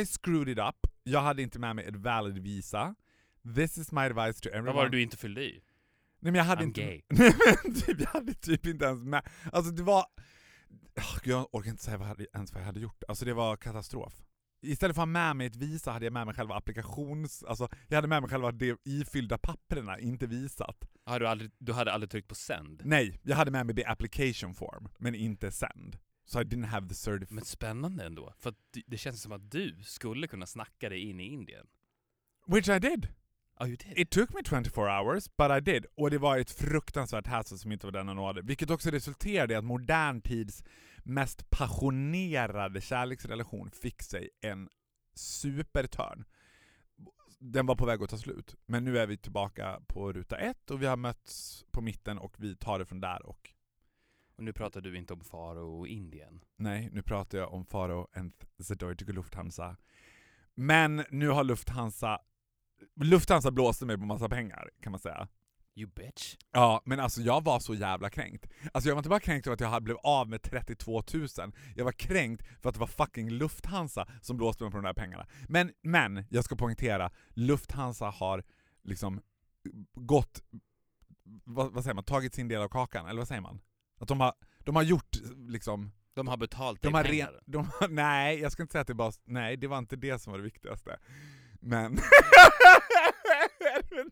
I 0.00 0.06
screwed 0.06 0.48
it 0.48 0.58
up. 0.58 0.92
Jag 1.02 1.20
hade 1.20 1.42
inte 1.42 1.58
med 1.58 1.76
mig 1.76 1.84
ett 1.84 1.96
valid 1.96 2.38
visa. 2.38 2.94
This 3.54 3.78
is 3.78 3.92
my 3.92 4.00
advice 4.00 4.40
to 4.40 4.48
everyone. 4.48 4.66
Vad 4.66 4.74
var 4.74 4.84
det 4.84 4.90
du 4.96 5.02
inte 5.02 5.16
fyllde 5.16 5.42
i? 5.42 5.62
Nej 6.20 6.32
men 6.32 6.34
jag 6.34 6.44
hade 6.44 6.62
I'm 6.62 6.66
inte... 6.66 6.80
gay. 6.80 7.02
Nej 7.08 7.32
men 7.64 7.74
typ, 7.74 8.00
jag 8.00 8.06
hade 8.06 8.34
typ 8.34 8.66
inte 8.66 8.84
ens 8.84 9.04
med... 9.04 9.22
Alltså 9.52 9.72
det 9.72 9.82
var... 9.82 10.06
Jag 11.24 11.54
orkar 11.54 11.70
inte 11.70 11.84
säga 11.84 11.96
vad 11.96 12.04
jag 12.04 12.08
hade, 12.08 12.26
ens 12.34 12.52
vad 12.52 12.62
jag 12.62 12.66
hade 12.66 12.80
gjort. 12.80 13.02
Alltså 13.08 13.24
det 13.24 13.34
var 13.34 13.56
katastrof. 13.56 14.22
Istället 14.62 14.96
för 14.96 15.02
att 15.02 15.08
ha 15.08 15.12
med 15.12 15.36
mig 15.36 15.46
ett 15.46 15.56
visa 15.56 15.92
hade 15.92 16.06
jag 16.06 16.12
med 16.12 16.26
mig 16.26 16.34
själva 16.34 16.54
applikations... 16.54 17.44
Alltså 17.44 17.68
jag 17.88 17.96
hade 17.96 18.08
med 18.08 18.22
mig 18.22 18.30
själva 18.30 18.52
de 18.52 18.76
ifyllda 18.84 19.38
papperna, 19.38 19.98
inte 19.98 20.26
visat. 20.26 20.88
Har 21.04 21.20
du, 21.20 21.28
aldrig, 21.28 21.50
du 21.58 21.72
hade 21.72 21.92
aldrig 21.92 22.10
tryckt 22.10 22.28
på 22.28 22.34
send? 22.34 22.82
Nej, 22.84 23.20
jag 23.22 23.36
hade 23.36 23.50
med 23.50 23.66
mig 23.66 23.76
the 23.76 23.84
application 23.84 24.54
form, 24.54 24.88
men 24.98 25.14
inte 25.14 25.52
send. 25.52 25.98
So 26.26 26.40
I 26.40 26.44
didn't 26.44 26.66
have 26.66 26.88
the 26.88 26.94
certificate. 26.94 27.34
Men 27.34 27.44
spännande 27.44 28.04
ändå. 28.04 28.34
För 28.38 28.54
det 28.86 28.98
känns 28.98 29.22
som 29.22 29.32
att 29.32 29.50
du 29.50 29.82
skulle 29.82 30.26
kunna 30.26 30.46
snacka 30.46 30.88
dig 30.88 31.10
in 31.10 31.20
i 31.20 31.24
Indien. 31.24 31.66
Which 32.46 32.68
I 32.68 32.78
did. 32.78 33.08
Oh, 33.60 33.66
you 33.66 33.76
did. 33.76 33.98
It 33.98 34.10
took 34.10 34.34
me 34.34 34.42
24 34.42 34.88
hours, 34.88 35.28
but 35.36 35.50
I 35.50 35.60
did. 35.60 35.86
Och 35.96 36.10
det 36.10 36.18
var 36.18 36.38
ett 36.38 36.50
fruktansvärt 36.50 37.26
hassle 37.26 37.58
som 37.58 37.72
inte 37.72 37.86
var 37.86 37.92
denna 37.92 38.14
nåde. 38.14 38.42
Vilket 38.42 38.70
också 38.70 38.90
resulterade 38.90 39.54
i 39.54 39.56
att 39.56 39.64
modern 39.64 40.20
tids 40.20 40.64
mest 41.02 41.50
passionerade 41.50 42.80
kärleksrelation 42.80 43.70
fick 43.70 44.02
sig 44.02 44.30
en 44.40 44.68
supertörn. 45.14 46.24
Den 47.38 47.66
var 47.66 47.76
på 47.76 47.86
väg 47.86 48.02
att 48.02 48.10
ta 48.10 48.18
slut. 48.18 48.54
Men 48.66 48.84
nu 48.84 48.98
är 48.98 49.06
vi 49.06 49.16
tillbaka 49.16 49.80
på 49.86 50.12
ruta 50.12 50.36
ett 50.36 50.70
och 50.70 50.82
vi 50.82 50.86
har 50.86 50.96
mötts 50.96 51.64
på 51.70 51.80
mitten 51.80 52.18
och 52.18 52.34
vi 52.38 52.56
tar 52.56 52.78
det 52.78 52.86
från 52.86 53.00
där 53.00 53.26
och 53.26 53.50
Och 54.36 54.44
nu 54.44 54.52
pratar 54.52 54.80
du 54.80 54.96
inte 54.96 55.12
om 55.12 55.20
Faro 55.20 55.78
och 55.78 55.88
Indien. 55.88 56.44
nej, 56.56 56.90
nu 56.92 57.02
pratar 57.02 57.38
jag 57.38 57.52
om 57.52 57.64
Faro 57.64 58.08
and 58.14 58.32
the 58.68 58.74
Deutsche 58.74 59.12
Lufthansa. 59.12 59.76
Men 60.54 61.04
nu 61.10 61.28
har 61.28 61.44
Lufthansa 61.44 62.20
Lufthansa 63.04 63.50
blåste 63.50 63.86
mig 63.86 63.98
på 63.98 64.04
massa 64.04 64.28
pengar 64.28 64.70
kan 64.82 64.92
man 64.92 65.00
säga. 65.00 65.28
You 65.78 65.90
bitch. 65.94 66.36
Ja, 66.52 66.82
men 66.84 67.00
alltså 67.00 67.20
jag 67.20 67.44
var 67.44 67.60
så 67.60 67.74
jävla 67.74 68.10
kränkt. 68.10 68.46
Alltså 68.72 68.88
jag 68.88 68.94
var 68.94 69.00
inte 69.00 69.08
bara 69.08 69.20
kränkt 69.20 69.46
över 69.46 69.54
att 69.54 69.60
jag 69.60 69.82
blivit 69.82 70.04
av 70.04 70.28
med 70.28 70.42
32 70.42 71.02
000, 71.14 71.28
jag 71.76 71.84
var 71.84 71.92
kränkt 71.92 72.46
för 72.60 72.68
att 72.68 72.74
det 72.74 72.80
var 72.80 72.86
fucking 72.86 73.30
Lufthansa 73.30 74.06
som 74.22 74.36
blåste 74.36 74.64
mig 74.64 74.70
på 74.70 74.76
de 74.78 74.84
där 74.84 74.94
pengarna. 74.94 75.26
Men, 75.48 75.72
men, 75.82 76.24
jag 76.30 76.44
ska 76.44 76.56
poängtera, 76.56 77.10
Lufthansa 77.28 78.06
har 78.10 78.44
liksom 78.82 79.20
gått, 79.94 80.42
vad, 81.44 81.72
vad 81.72 81.84
säger 81.84 81.94
man, 81.94 82.04
tagit 82.04 82.34
sin 82.34 82.48
del 82.48 82.62
av 82.62 82.68
kakan, 82.68 83.06
eller 83.08 83.18
vad 83.18 83.28
säger 83.28 83.42
man? 83.42 83.60
Att 84.00 84.08
de 84.08 84.20
har, 84.20 84.32
de 84.58 84.76
har 84.76 84.82
gjort 84.82 85.16
liksom, 85.36 85.92
De 86.14 86.28
har 86.28 86.36
betalt 86.36 86.82
dig 86.82 86.90
de 86.90 86.96
har 86.96 87.04
pengar. 87.04 87.26
ren, 87.26 87.40
de 87.46 87.68
nej 87.94 88.40
jag 88.40 88.52
ska 88.52 88.62
inte 88.62 88.72
säga 88.72 88.82
att 88.82 88.88
det 88.88 88.94
bara, 88.94 89.12
nej 89.24 89.56
det 89.56 89.66
var 89.66 89.78
inte 89.78 89.96
det 89.96 90.18
som 90.18 90.30
var 90.30 90.38
det 90.38 90.44
viktigaste. 90.44 90.98
Men, 91.60 91.96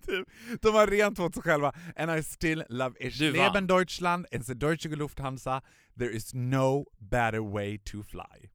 typ, 0.07 0.29
de 0.61 0.75
har 0.75 0.87
rent 0.87 1.19
åt 1.21 1.35
sig 1.35 1.43
själva. 1.43 1.73
And 1.97 2.19
I 2.19 2.23
still 2.23 2.65
love 2.69 2.95
ich 3.01 3.19
Du 3.19 3.31
vann. 3.33 3.41
leben 3.43 3.67
Deutschland, 3.67 4.27
it's 4.31 4.51
a 4.51 4.55
deutsche 4.55 4.89
Lufthansa, 4.89 5.63
there 5.99 6.11
is 6.11 6.35
no 6.35 6.85
better 6.99 7.53
way 7.53 7.79
to 7.79 8.03
fly. 8.03 8.51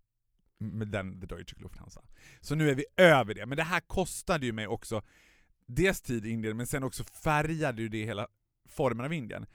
Den 0.86 1.20
the 1.20 1.26
Deutsche 1.28 1.56
Lufthansa. 1.60 2.02
Så 2.42 2.56
nu 2.56 2.70
är 2.70 2.76
vi 2.76 2.86
över 2.98 3.34
det, 3.34 3.46
men 3.46 3.58
det 3.58 3.64
här 3.64 3.80
kostade 3.80 4.46
ju 4.46 4.52
mig 4.52 4.68
också 4.68 5.02
dels 5.68 6.02
tid 6.02 6.26
i 6.26 6.30
Indien, 6.30 6.58
men 6.58 6.68
sen 6.68 6.84
också 6.84 7.04
färgade 7.04 7.82
ju 7.82 7.90
det 7.90 8.06
hela 8.06 8.28
formen 8.70 9.06
av 9.06 9.14
Indien. 9.14 9.46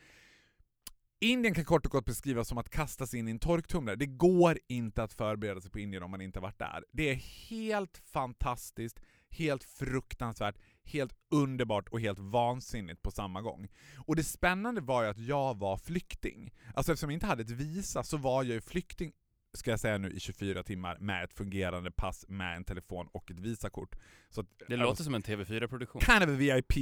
Indien 1.21 1.55
kan 1.55 1.65
kort 1.65 1.87
och 1.87 1.93
gott 1.93 2.05
beskrivas 2.05 2.49
som 2.49 2.59
att 2.59 2.71
kasta 2.71 3.07
sig 3.07 3.19
in 3.19 3.29
i 3.29 3.31
en 3.31 3.39
torktumlare. 3.39 3.97
Det 3.97 4.07
går 4.07 4.59
inte 4.69 5.03
att 5.03 5.13
förbereda 5.13 5.61
sig 5.61 5.71
på 5.71 5.79
Indien 5.79 6.03
om 6.03 6.11
man 6.11 6.21
inte 6.21 6.41
varit 6.41 6.59
där. 6.59 6.85
Det 6.93 7.11
är 7.11 7.15
helt 7.51 7.99
fantastiskt, 8.13 9.01
helt 9.37 9.65
fruktansvärt, 9.65 10.57
helt 10.85 11.13
underbart 11.31 11.89
och 11.89 12.01
helt 12.01 12.19
vansinnigt 12.19 13.03
på 13.03 13.11
samma 13.11 13.43
gång. 13.43 13.69
Och 14.07 14.17
det 14.17 14.25
spännande 14.25 14.81
var 14.81 15.03
ju 15.03 15.09
att 15.09 15.19
jag 15.19 15.59
var 15.59 15.77
flykting. 15.77 16.53
Alltså 16.75 16.93
eftersom 16.93 17.11
jag 17.11 17.17
inte 17.17 17.27
hade 17.27 17.43
ett 17.43 17.51
visa 17.51 18.03
så 18.03 18.17
var 18.17 18.43
jag 18.43 18.55
ju 18.55 18.61
flykting 18.61 19.13
ska 19.57 19.71
jag 19.71 19.81
säga 19.81 19.99
nu, 19.99 20.11
i 20.11 20.21
24 20.21 20.63
timmar 20.63 20.99
med 21.01 21.25
ett 21.25 21.33
fungerande 21.33 21.91
pass, 21.91 22.25
med 22.29 22.57
en 22.57 22.65
telefon 22.65 23.09
och 23.13 23.31
ett 23.31 23.41
visakort. 23.41 23.97
Så 24.31 24.41
att, 24.41 24.47
Det 24.69 24.77
låter 24.77 25.05
som 25.05 25.15
en 25.15 25.23
TV4-produktion. 25.23 26.01
kind 26.01 26.23
of 26.23 26.29
a 26.29 26.33
VIP 26.33 26.73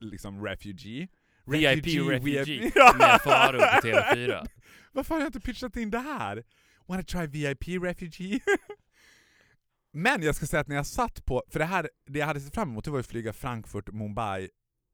liksom 0.00 0.44
refugee. 0.46 1.08
VIP 1.46 1.86
Refugee 1.86 2.18
VIP. 2.18 2.74
med 2.98 3.20
Faro 3.24 3.58
på 3.58 3.86
TV4. 3.88 4.46
Varför 4.92 5.14
har 5.14 5.20
jag 5.20 5.28
inte 5.28 5.40
pitchat 5.40 5.76
in 5.76 5.90
det 5.90 5.98
här? 5.98 6.44
Wanna 6.86 7.02
try 7.02 7.26
VIP 7.26 7.68
refugee? 7.82 8.40
Men 9.94 10.22
jag 10.22 10.34
ska 10.34 10.46
säga 10.46 10.60
att 10.60 10.68
när 10.68 10.76
jag 10.76 10.86
satt 10.86 11.24
på, 11.24 11.42
för 11.48 11.58
det 11.58 11.64
här, 11.64 11.90
det 12.06 12.18
jag 12.18 12.26
hade 12.26 12.40
sett 12.40 12.54
fram 12.54 12.70
emot 12.70 12.84
det 12.84 12.90
var 12.90 13.00
att 13.00 13.06
flyga 13.06 13.32
Frankfurt, 13.32 13.92
Mumbai, 13.92 14.48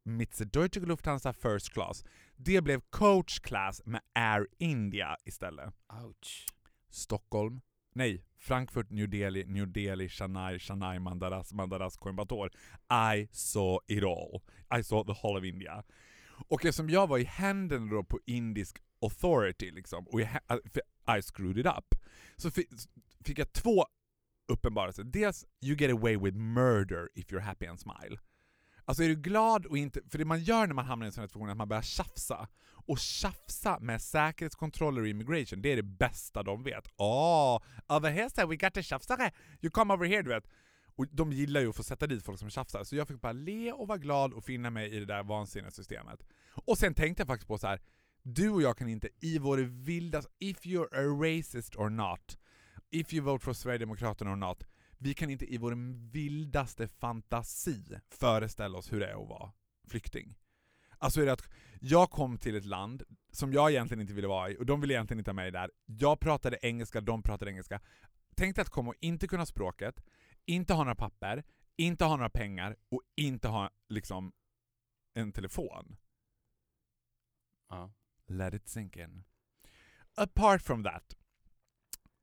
Mitze 0.05 0.45
Deutsche 0.45 0.81
Lufthansa 0.81 1.33
First 1.33 1.73
Class. 1.73 2.05
Det 2.37 2.61
blev 2.61 2.81
coach 2.91 3.41
class 3.41 3.83
med 3.85 4.01
Air 4.15 4.47
India 4.59 5.17
istället. 5.25 5.75
Ouch. 6.05 6.47
Stockholm, 6.91 7.61
nej, 7.95 8.25
Frankfurt, 8.39 8.91
New 8.91 9.09
Delhi, 9.09 9.45
New 9.47 9.73
Delhi, 9.73 10.09
Chennai, 10.09 10.59
Chennai, 10.59 10.99
Mandaras, 10.99 11.53
Mandaras, 11.53 11.97
Coimbatore. 11.97 12.51
I 12.91 13.29
saw 13.33 13.79
it 13.89 14.05
all. 14.05 14.43
I 14.81 14.83
saw 14.83 15.15
the 15.15 15.21
whole 15.23 15.39
of 15.39 15.45
India. 15.45 15.85
Och 16.49 16.65
eftersom 16.65 16.91
jag 16.91 17.07
var 17.07 17.19
i 17.19 17.25
händerna 17.25 17.91
då 17.91 18.05
på 18.05 18.21
indisk 18.27 18.77
authority 19.01 19.71
liksom, 19.71 20.07
och 20.07 20.21
jag, 20.21 20.31
I 21.19 21.23
screwed 21.23 21.59
it 21.59 21.67
up, 21.67 21.95
så 22.37 22.51
fick, 22.51 22.69
fick 23.25 23.39
jag 23.39 23.53
två 23.53 23.87
uppenbarelse. 24.49 25.03
Dels, 25.03 25.47
you 25.61 25.77
get 25.77 25.91
away 25.91 26.17
with 26.17 26.37
murder 26.37 27.09
if 27.15 27.33
you're 27.33 27.45
happy 27.45 27.67
and 27.67 27.81
smile. 27.81 28.19
Alltså 28.85 29.03
är 29.03 29.09
du 29.09 29.15
glad 29.15 29.67
och 29.67 29.79
inte... 29.79 30.01
För 30.11 30.19
det 30.19 30.25
man 30.25 30.41
gör 30.41 30.67
när 30.67 30.75
man 30.75 30.85
hamnar 30.85 31.07
i 31.07 31.09
en 31.09 31.13
sån 31.13 31.21
här 31.21 31.29
situation 31.29 31.49
är 31.49 31.53
att 31.53 31.59
man 31.59 31.69
börjar 31.69 31.83
tjafsa. 31.83 32.49
Och 32.87 32.99
tjafsa 32.99 33.79
med 33.81 34.03
säkerhetskontroller 34.03 35.03
och 35.03 35.09
immigration, 35.09 35.63
det 35.63 35.73
är 35.73 35.77
det 35.77 35.83
bästa 35.83 36.43
de 36.43 36.63
vet. 36.63 36.89
Åh, 36.97 37.57
oh, 37.57 37.97
over 37.97 38.11
here 38.11 38.31
sir, 38.31 38.47
we 38.47 38.57
got 38.57 38.77
a 38.77 38.83
tjafsare! 38.83 39.33
You 39.61 39.71
come 39.71 39.95
over 39.95 40.07
here, 40.07 40.23
du 40.23 40.29
vet. 40.29 40.45
Och 40.97 41.07
de 41.11 41.33
gillar 41.33 41.61
ju 41.61 41.69
att 41.69 41.77
få 41.77 41.83
sätta 41.83 42.07
dit 42.07 42.25
folk 42.25 42.39
som 42.39 42.51
tjafsar, 42.51 42.85
så 42.85 42.97
jag 42.97 43.09
fick 43.09 43.21
bara 43.21 43.33
le 43.33 43.73
och 43.73 43.89
vara 43.89 43.99
glad 43.99 44.33
och 44.33 44.45
finna 44.45 44.71
mig 44.71 44.91
i 44.91 44.99
det 44.99 45.07
där 45.07 45.23
vansinniga 45.23 45.71
systemet. 45.71 46.23
Och 46.55 46.79
sen 46.79 46.95
tänkte 46.95 47.21
jag 47.21 47.29
faktiskt 47.29 47.49
på 47.49 47.59
så 47.59 47.67
här. 47.67 47.81
du 48.23 48.51
och 48.51 48.63
jag 48.63 48.77
kan 48.77 48.89
inte 48.89 49.09
i 49.21 49.39
vår 49.39 49.59
vildaste... 49.59 50.31
If 50.39 50.67
you're 50.67 50.89
a 50.93 51.29
racist 51.29 51.77
or 51.77 51.91
not, 51.91 52.39
if 52.91 53.15
you 53.15 53.25
vote 53.25 53.45
for 53.45 53.53
Sverigedemokraterna 53.53 54.33
or 54.33 54.37
not, 54.37 54.65
vi 54.99 55.15
kan 55.15 55.31
inte 55.31 55.55
i 55.55 55.59
vår 55.59 55.75
vildaste 56.11 56.89
fantasi 56.89 57.85
föreställa 58.11 58.79
oss 58.79 58.93
hur 58.93 59.01
det 59.01 59.07
är 59.07 59.23
att 59.23 59.29
vara 59.29 59.53
flykting. 59.89 60.35
Alltså 60.99 61.21
är 61.21 61.27
det 61.27 61.33
att 61.33 61.49
jag 61.81 62.11
kom 62.11 62.39
till 62.39 62.57
ett 62.57 62.65
land 62.65 63.03
som 63.33 63.53
jag 63.53 63.71
egentligen 63.71 64.01
inte 64.01 64.15
ville 64.15 64.29
vara 64.29 64.51
i, 64.51 64.57
och 64.57 64.67
de 64.67 64.81
ville 64.81 64.95
egentligen 64.95 65.19
inte 65.19 65.31
ha 65.31 65.35
mig 65.35 65.51
där. 65.51 65.71
Jag 65.87 66.21
pratade 66.21 66.59
engelska, 66.63 67.01
de 67.01 67.23
pratade 67.23 67.51
engelska. 67.51 67.81
Tänkte 68.37 68.63
att 68.63 68.71
komma 68.71 68.89
och 68.89 68.97
inte 69.01 69.29
kunna 69.29 69.47
språket, 69.47 70.05
inte 70.47 70.75
ha 70.75 70.85
några 70.85 70.95
papper, 70.95 71.45
inte 71.77 72.05
ha 72.05 72.17
några 72.17 72.31
pengar 72.31 72.77
och 72.89 73.03
inte 73.17 73.49
ha 73.49 73.71
liksom 73.89 74.33
en 75.15 75.33
telefon. 75.33 75.97
Ja. 77.69 77.93
Let 78.27 78.55
it 78.55 78.69
sink 78.69 78.97
in. 78.97 79.25
Apart 80.15 80.63
from 80.63 80.85
that, 80.85 81.17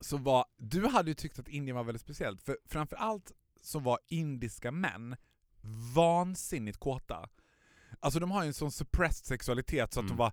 så 0.01 0.17
var, 0.17 0.45
du 0.57 0.87
hade 0.87 1.11
ju 1.11 1.15
tyckt 1.15 1.39
att 1.39 1.47
Indien 1.47 1.75
var 1.75 1.83
väldigt 1.83 2.01
speciellt, 2.01 2.41
för 2.43 2.57
framförallt 2.65 3.31
så 3.61 3.79
var 3.79 3.99
indiska 4.07 4.71
män 4.71 5.15
vansinnigt 5.95 6.77
kåta. 6.77 7.29
Alltså 7.99 8.19
de 8.19 8.31
har 8.31 8.43
ju 8.43 8.47
en 8.47 8.53
sån 8.53 8.71
suppressed 8.71 9.25
sexualitet 9.25 9.93
så 9.93 9.99
att 9.99 10.05
Mm. 10.05 10.17
de 10.17 10.17
var, 10.17 10.31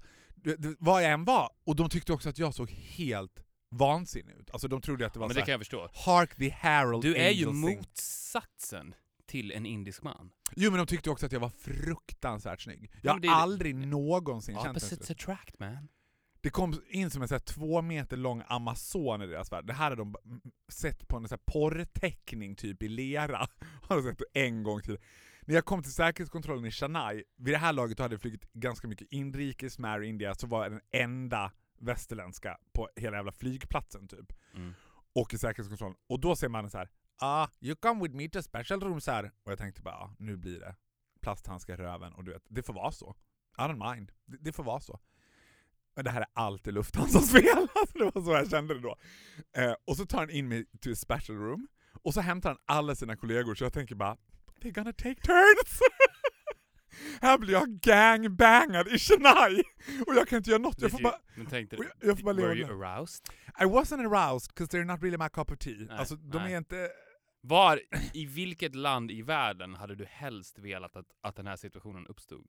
vad 0.78 1.02
jag 1.04 1.12
än 1.12 1.24
var, 1.24 1.50
och 1.64 1.76
de 1.76 1.88
tyckte 1.88 2.12
också 2.12 2.28
att 2.28 2.38
jag 2.38 2.54
såg 2.54 2.70
helt 2.70 3.44
vansinnig 3.70 4.34
ut. 4.34 4.50
Alltså 4.50 4.68
de 4.68 4.80
trodde 4.80 5.06
att 5.06 5.12
det 5.12 5.18
var 5.20 5.26
Men 5.26 5.34
så 5.34 5.40
det 5.40 5.46
kan 5.46 5.52
jag 5.52 5.60
förstå. 5.60 5.88
Hark 5.94 6.36
the 6.36 6.48
Herald 6.48 7.02
Du 7.02 7.16
är 7.16 7.30
ju 7.30 7.46
motsatsen 7.52 8.94
till 9.26 9.52
en 9.52 9.66
indisk 9.66 10.02
man. 10.02 10.30
Jo 10.56 10.70
men 10.70 10.78
de 10.78 10.86
tyckte 10.86 11.10
också 11.10 11.26
att 11.26 11.32
jag 11.32 11.40
var 11.40 11.48
fruktansvärt 11.48 12.60
snygg. 12.60 12.90
Jag 12.92 12.98
Ja, 13.02 13.12
har 13.12 13.20
men 13.20 13.30
aldrig 13.30 13.74
någonsin 13.74 14.54
känt 14.54 14.66
en 14.66 14.70
Opposites 14.70 15.10
attract 15.10 15.58
man. 15.58 15.88
Det 16.42 16.50
kom 16.50 16.82
in 16.88 17.10
som 17.10 17.22
en 17.22 17.28
så 17.28 17.34
här, 17.34 17.40
två 17.40 17.82
meter 17.82 18.16
lång 18.16 18.42
amazon 18.46 19.22
i 19.22 19.26
deras 19.26 19.52
värld. 19.52 19.66
Det 19.66 19.72
här 19.72 19.90
har 19.90 19.96
de 19.96 20.14
sett 20.68 21.08
på 21.08 21.16
en 21.16 21.28
så 21.28 21.34
här 21.34 21.42
porrteckning 21.46 22.56
typ 22.56 22.82
i 22.82 22.88
lera. 22.88 23.38
Har 23.82 23.96
de 23.96 24.02
sett 24.02 24.22
en 24.34 24.62
gång 24.62 24.80
till. 24.80 24.98
När 25.40 25.54
jag 25.54 25.64
kom 25.64 25.82
till 25.82 25.92
säkerhetskontrollen 25.92 26.64
i 26.64 26.70
Chennai, 26.70 27.24
vid 27.36 27.54
det 27.54 27.58
här 27.58 27.72
laget 27.72 27.98
hade 27.98 28.14
jag 28.14 28.20
flugit 28.20 28.52
ganska 28.52 28.88
mycket 28.88 29.08
inrikes 29.10 29.78
med 29.78 29.92
Air 29.92 30.02
India, 30.02 30.34
så 30.34 30.46
var 30.46 30.62
jag 30.62 30.72
den 30.72 30.80
enda 30.92 31.52
västerländska 31.78 32.58
på 32.72 32.88
hela 32.96 33.16
jävla 33.16 33.32
flygplatsen 33.32 34.08
typ. 34.08 34.32
Mm. 34.54 34.74
Och 35.14 35.34
i 35.34 35.38
säkerhetskontrollen. 35.38 35.96
Och 36.08 36.20
då 36.20 36.36
säger 36.36 36.48
mannen 36.48 36.70
så 36.70 36.78
här. 36.78 36.90
Ah, 37.20 37.48
you 37.60 37.76
come 37.76 38.02
with 38.02 38.14
me 38.14 38.28
to 38.28 38.42
special 38.42 38.80
rooms 38.80 39.06
här. 39.06 39.32
Och 39.44 39.52
jag 39.52 39.58
tänkte 39.58 39.82
bara, 39.82 39.94
ah, 39.94 40.14
nu 40.18 40.36
blir 40.36 40.60
det 40.60 40.76
plasthandskar 41.20 41.74
i 41.74 41.76
röven 41.76 42.12
och 42.12 42.24
du 42.24 42.32
vet, 42.32 42.42
det 42.48 42.62
får 42.62 42.74
vara 42.74 42.92
så. 42.92 43.16
I 43.58 43.60
don't 43.60 43.94
mind. 43.94 44.12
Det, 44.24 44.36
det 44.40 44.52
får 44.52 44.64
vara 44.64 44.80
så. 44.80 45.00
Men 45.94 46.04
det 46.04 46.10
här 46.10 46.20
är 46.20 46.26
alltid 46.32 46.74
Lufthansas 46.74 47.32
fel. 47.32 47.66
Alltså 47.74 47.98
det 47.98 48.04
var 48.14 48.22
så 48.22 48.30
jag 48.32 48.50
kände 48.50 48.74
det 48.74 48.80
då. 48.80 48.96
Eh, 49.56 49.74
och 49.84 49.96
så 49.96 50.06
tar 50.06 50.18
han 50.18 50.30
in 50.30 50.48
mig 50.48 50.66
till 50.80 50.96
special 50.96 51.38
room, 51.38 51.68
och 52.02 52.14
så 52.14 52.20
hämtar 52.20 52.50
han 52.50 52.58
alla 52.66 52.94
sina 52.94 53.16
kollegor, 53.16 53.54
så 53.54 53.64
jag 53.64 53.72
tänker 53.72 53.94
bara, 53.94 54.16
they're 54.60 54.72
gonna 54.72 54.92
take 54.92 55.20
turns! 55.20 55.80
här 57.20 57.38
blir 57.38 57.52
jag 57.52 57.68
gangbangad 57.68 58.88
i 58.88 58.98
Chennai! 58.98 59.62
Och 60.06 60.14
jag 60.14 60.28
kan 60.28 60.36
inte 60.36 60.50
göra 60.50 60.62
något, 60.62 60.80
jag 60.80 60.90
får 60.90 61.00
you- 61.00 61.02
bara... 61.02 61.18
Men 61.36 61.46
tänkte 61.46 61.76
jag- 61.76 61.86
jag 62.08 62.18
får 62.18 62.24
bara 62.24 62.34
were 62.36 62.54
you 62.54 62.84
aroused? 62.84 63.26
I 63.60 63.64
wasn't 63.64 64.06
aroused, 64.06 64.48
because 64.54 64.76
they're 64.76 64.84
not 64.84 65.02
really 65.02 65.18
my 65.18 65.28
cup 65.28 65.50
of 65.50 65.58
tea. 65.58 65.76
Nej, 65.78 65.98
alltså 65.98 66.16
de 66.16 66.38
nej. 66.42 66.52
är 66.52 66.58
inte... 66.58 66.90
Var, 67.44 67.80
i 68.14 68.26
vilket 68.26 68.74
land 68.74 69.10
i 69.10 69.22
världen 69.22 69.74
hade 69.74 69.94
du 69.94 70.04
helst 70.04 70.58
velat 70.58 70.96
att, 70.96 71.06
att 71.22 71.36
den 71.36 71.46
här 71.46 71.56
situationen 71.56 72.06
uppstod? 72.06 72.46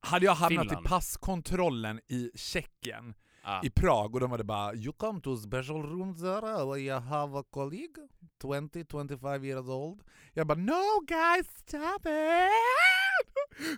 Hade 0.00 0.26
jag 0.26 0.34
hamnat 0.34 0.62
Finland. 0.68 0.86
i 0.86 0.88
passkontrollen 0.88 2.00
i 2.08 2.30
Tjeckien, 2.34 3.14
Ah, 3.48 3.60
i 3.64 3.70
Prag, 3.70 4.14
och 4.14 4.20
de 4.20 4.30
hade 4.30 4.44
bara 4.44 4.74
You 4.74 4.92
come 4.92 5.20
to 5.20 5.36
special 5.36 5.82
room 5.82 6.14
Zara, 6.16 6.64
where 6.66 6.80
you 6.80 7.00
have 7.00 7.38
a 7.38 7.44
colleague, 7.50 8.08
20-25 8.42 9.44
years 9.44 9.68
old. 9.68 10.00
Jag 10.32 10.46
bara 10.46 10.58
No 10.58 11.00
guys, 11.06 11.46
stop 11.56 12.00
it! 12.08 12.52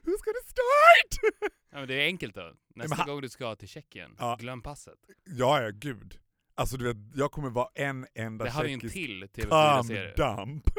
Who's 0.03 0.23
gonna 0.25 0.45
start? 0.47 1.33
ja, 1.71 1.79
men 1.79 1.89
det 1.89 1.95
är 1.95 2.07
enkelt 2.07 2.35
då. 2.35 2.53
Nästa 2.75 2.97
men 2.97 3.07
gång 3.07 3.21
du 3.21 3.29
ska 3.29 3.57
till 3.57 3.69
Tjeckien, 3.69 4.17
Ja. 4.19 4.37
glöm 4.41 4.63
passet. 4.63 4.99
ja, 5.25 5.63
ja, 5.63 5.71
gud. 5.75 6.19
Alltså 6.55 6.77
du 6.77 6.85
vet, 6.85 6.97
jag 7.15 7.33
kommer 7.33 7.51
vara 7.51 7.69
en 7.75 8.07
enda 8.15 8.45
Det 8.45 8.51
har 8.51 8.65
vi 8.65 8.73
en 8.73 8.81
tjeckisk 8.81 8.95
till 8.95 9.29
cum 9.35 9.51
TV4-serie. 9.51 10.15
dump. 10.17 10.71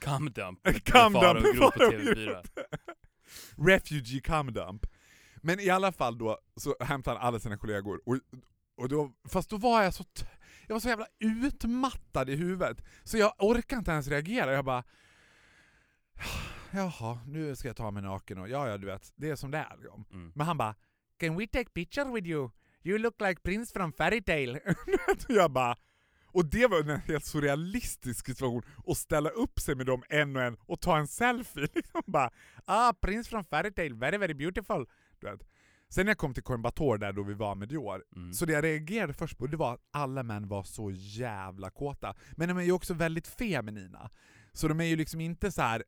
Cum 0.00 0.32
dump. 0.32 0.62
Cum 0.84 1.12
Med 1.12 1.22
Faro 1.22 1.40
dump. 1.40 1.58
på 1.60 1.64
och 1.66 1.74
TV4. 1.74 2.44
Refugee 3.56 4.20
cum 4.20 4.52
dump. 4.52 4.86
Men 5.36 5.60
i 5.60 5.70
alla 5.70 5.92
fall 5.92 6.18
då 6.18 6.38
så 6.56 6.76
hämtade 6.80 7.18
han 7.18 7.28
alla 7.28 7.40
sina 7.40 7.56
kollegor, 7.56 8.00
och, 8.06 8.18
och 8.76 8.88
då, 8.88 9.12
fast 9.28 9.50
då 9.50 9.56
var 9.56 9.82
jag 9.82 9.94
så 9.94 10.04
jag 10.66 10.74
var 10.74 10.80
så 10.80 10.88
jävla 10.88 11.06
utmattad 11.18 12.30
i 12.30 12.36
huvudet, 12.36 12.84
så 13.04 13.18
jag 13.18 13.32
orkade 13.38 13.78
inte 13.78 13.90
ens 13.90 14.08
reagera. 14.08 14.52
Jag 14.52 14.64
bara 14.64 14.84
Jaha, 16.70 17.18
nu 17.26 17.56
ska 17.56 17.68
jag 17.68 17.76
ta 17.76 17.90
mig 17.90 18.02
naken 18.02 18.38
och 18.38 18.48
ja, 18.48 18.68
ja 18.68 18.78
du 18.78 18.86
vet, 18.86 19.12
det 19.16 19.30
är 19.30 19.36
som 19.36 19.50
det 19.50 19.58
är. 19.58 19.76
Liksom. 19.76 20.04
Mm. 20.10 20.32
Men 20.34 20.46
han 20.46 20.56
bara 20.56 20.74
Can 21.16 21.36
we 21.36 21.46
take 21.46 21.70
picture 21.70 22.12
with 22.12 22.28
you? 22.28 22.50
You 22.82 22.98
look 22.98 23.20
like 23.20 23.40
Prince 23.42 23.72
from 23.72 23.92
Fairytale. 23.92 24.60
jag 25.28 25.50
bara 25.50 25.76
och 26.34 26.44
det 26.46 26.66
var 26.66 26.80
en 26.90 27.00
helt 27.00 27.24
surrealistisk 27.24 28.26
situation, 28.26 28.62
att 28.86 28.96
ställa 28.98 29.30
upp 29.30 29.60
sig 29.60 29.74
med 29.74 29.86
dem 29.86 30.02
en 30.08 30.36
och 30.36 30.42
en 30.42 30.56
och 30.60 30.80
ta 30.80 30.98
en 30.98 31.06
selfie. 31.08 31.68
Liksom 31.74 32.02
bara 32.06 32.30
Ah, 32.64 32.92
Prince 32.92 33.30
from 33.30 33.44
Fairytale, 33.44 33.94
very 33.94 34.18
very 34.18 34.34
beautiful. 34.34 34.86
Du 35.20 35.30
vet. 35.30 35.40
Sen 35.88 36.06
när 36.06 36.10
jag 36.10 36.18
kom 36.18 36.34
till 36.34 36.42
Coimbatore 36.42 36.98
där 36.98 37.12
då 37.12 37.22
vi 37.22 37.34
var 37.34 37.54
med 37.54 37.68
Dior, 37.68 38.04
Mm. 38.16 38.32
så 38.32 38.46
det 38.46 38.52
jag 38.52 38.64
reagerade 38.64 39.12
först 39.14 39.38
på 39.38 39.46
det 39.46 39.56
var 39.56 39.74
att 39.74 39.80
alla 39.90 40.22
män 40.22 40.48
var 40.48 40.62
så 40.62 40.90
jävla 40.90 41.70
kåta. 41.70 42.14
Men 42.32 42.48
de 42.48 42.58
är 42.58 42.62
ju 42.62 42.72
också 42.72 42.94
väldigt 42.94 43.26
feminina. 43.28 44.10
Så 44.52 44.68
de 44.68 44.80
är 44.80 44.84
ju 44.84 44.96
liksom 44.96 45.20
inte 45.20 45.52
så 45.52 45.62
här. 45.62 45.84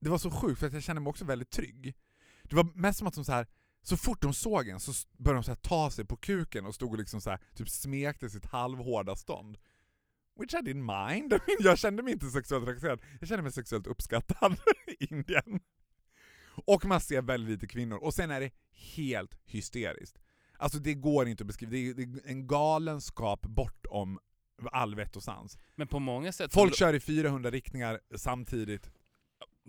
det 0.00 0.10
var 0.10 0.18
så 0.18 0.30
sjukt 0.30 0.60
för 0.60 0.66
att 0.66 0.72
jag 0.72 0.82
kände 0.82 1.00
mig 1.00 1.10
också 1.10 1.24
väldigt 1.24 1.50
trygg. 1.50 1.94
Det 2.42 2.56
var 2.56 2.64
mest 2.74 2.98
som 2.98 3.08
att 3.08 3.14
de 3.14 3.24
så 3.24 3.32
här. 3.32 3.46
så 3.82 3.96
fort 3.96 4.22
de 4.22 4.34
såg 4.34 4.68
en 4.68 4.80
så 4.80 4.92
började 5.18 5.38
de 5.38 5.44
så 5.44 5.54
ta 5.54 5.90
sig 5.90 6.04
på 6.04 6.16
kuken 6.16 6.66
och 6.66 6.74
stod 6.74 6.92
och 6.92 6.98
liksom 6.98 7.20
så 7.20 7.30
här, 7.30 7.38
typ 7.54 7.68
smekte 7.68 8.30
sitt 8.30 8.46
halvhårda 8.46 9.16
stånd. 9.16 9.58
Which 10.40 10.54
I 10.54 10.56
didn't 10.56 11.08
mind. 11.08 11.40
Jag 11.58 11.78
kände 11.78 12.02
mig 12.02 12.12
inte 12.12 12.26
sexuellt 12.26 12.64
trakasserad, 12.64 13.00
jag 13.20 13.28
kände 13.28 13.42
mig 13.42 13.52
sexuellt 13.52 13.86
uppskattad 13.86 14.56
i 14.86 15.04
Indien. 15.04 15.60
Och 16.64 16.84
man 16.84 17.00
ser 17.00 17.22
väldigt 17.22 17.50
lite 17.50 17.66
kvinnor, 17.66 17.96
och 17.96 18.14
sen 18.14 18.30
är 18.30 18.40
det 18.40 18.50
helt 18.72 19.38
hysteriskt. 19.44 20.18
Alltså 20.58 20.78
det 20.78 20.94
går 20.94 21.28
inte 21.28 21.42
att 21.42 21.46
beskriva, 21.46 21.70
det 21.70 21.88
är, 21.88 21.94
det 21.94 22.02
är 22.02 22.30
en 22.30 22.46
galenskap 22.46 23.42
bortom 23.42 24.18
all 24.72 24.94
vett 24.94 25.16
och 25.16 25.22
sans. 25.22 25.58
Men 25.74 25.88
på 25.88 25.98
många 25.98 26.32
sätt... 26.32 26.54
Folk 26.54 26.76
kör 26.76 26.94
i 26.94 27.00
400 27.00 27.50
riktningar 27.50 28.00
samtidigt. 28.16 28.90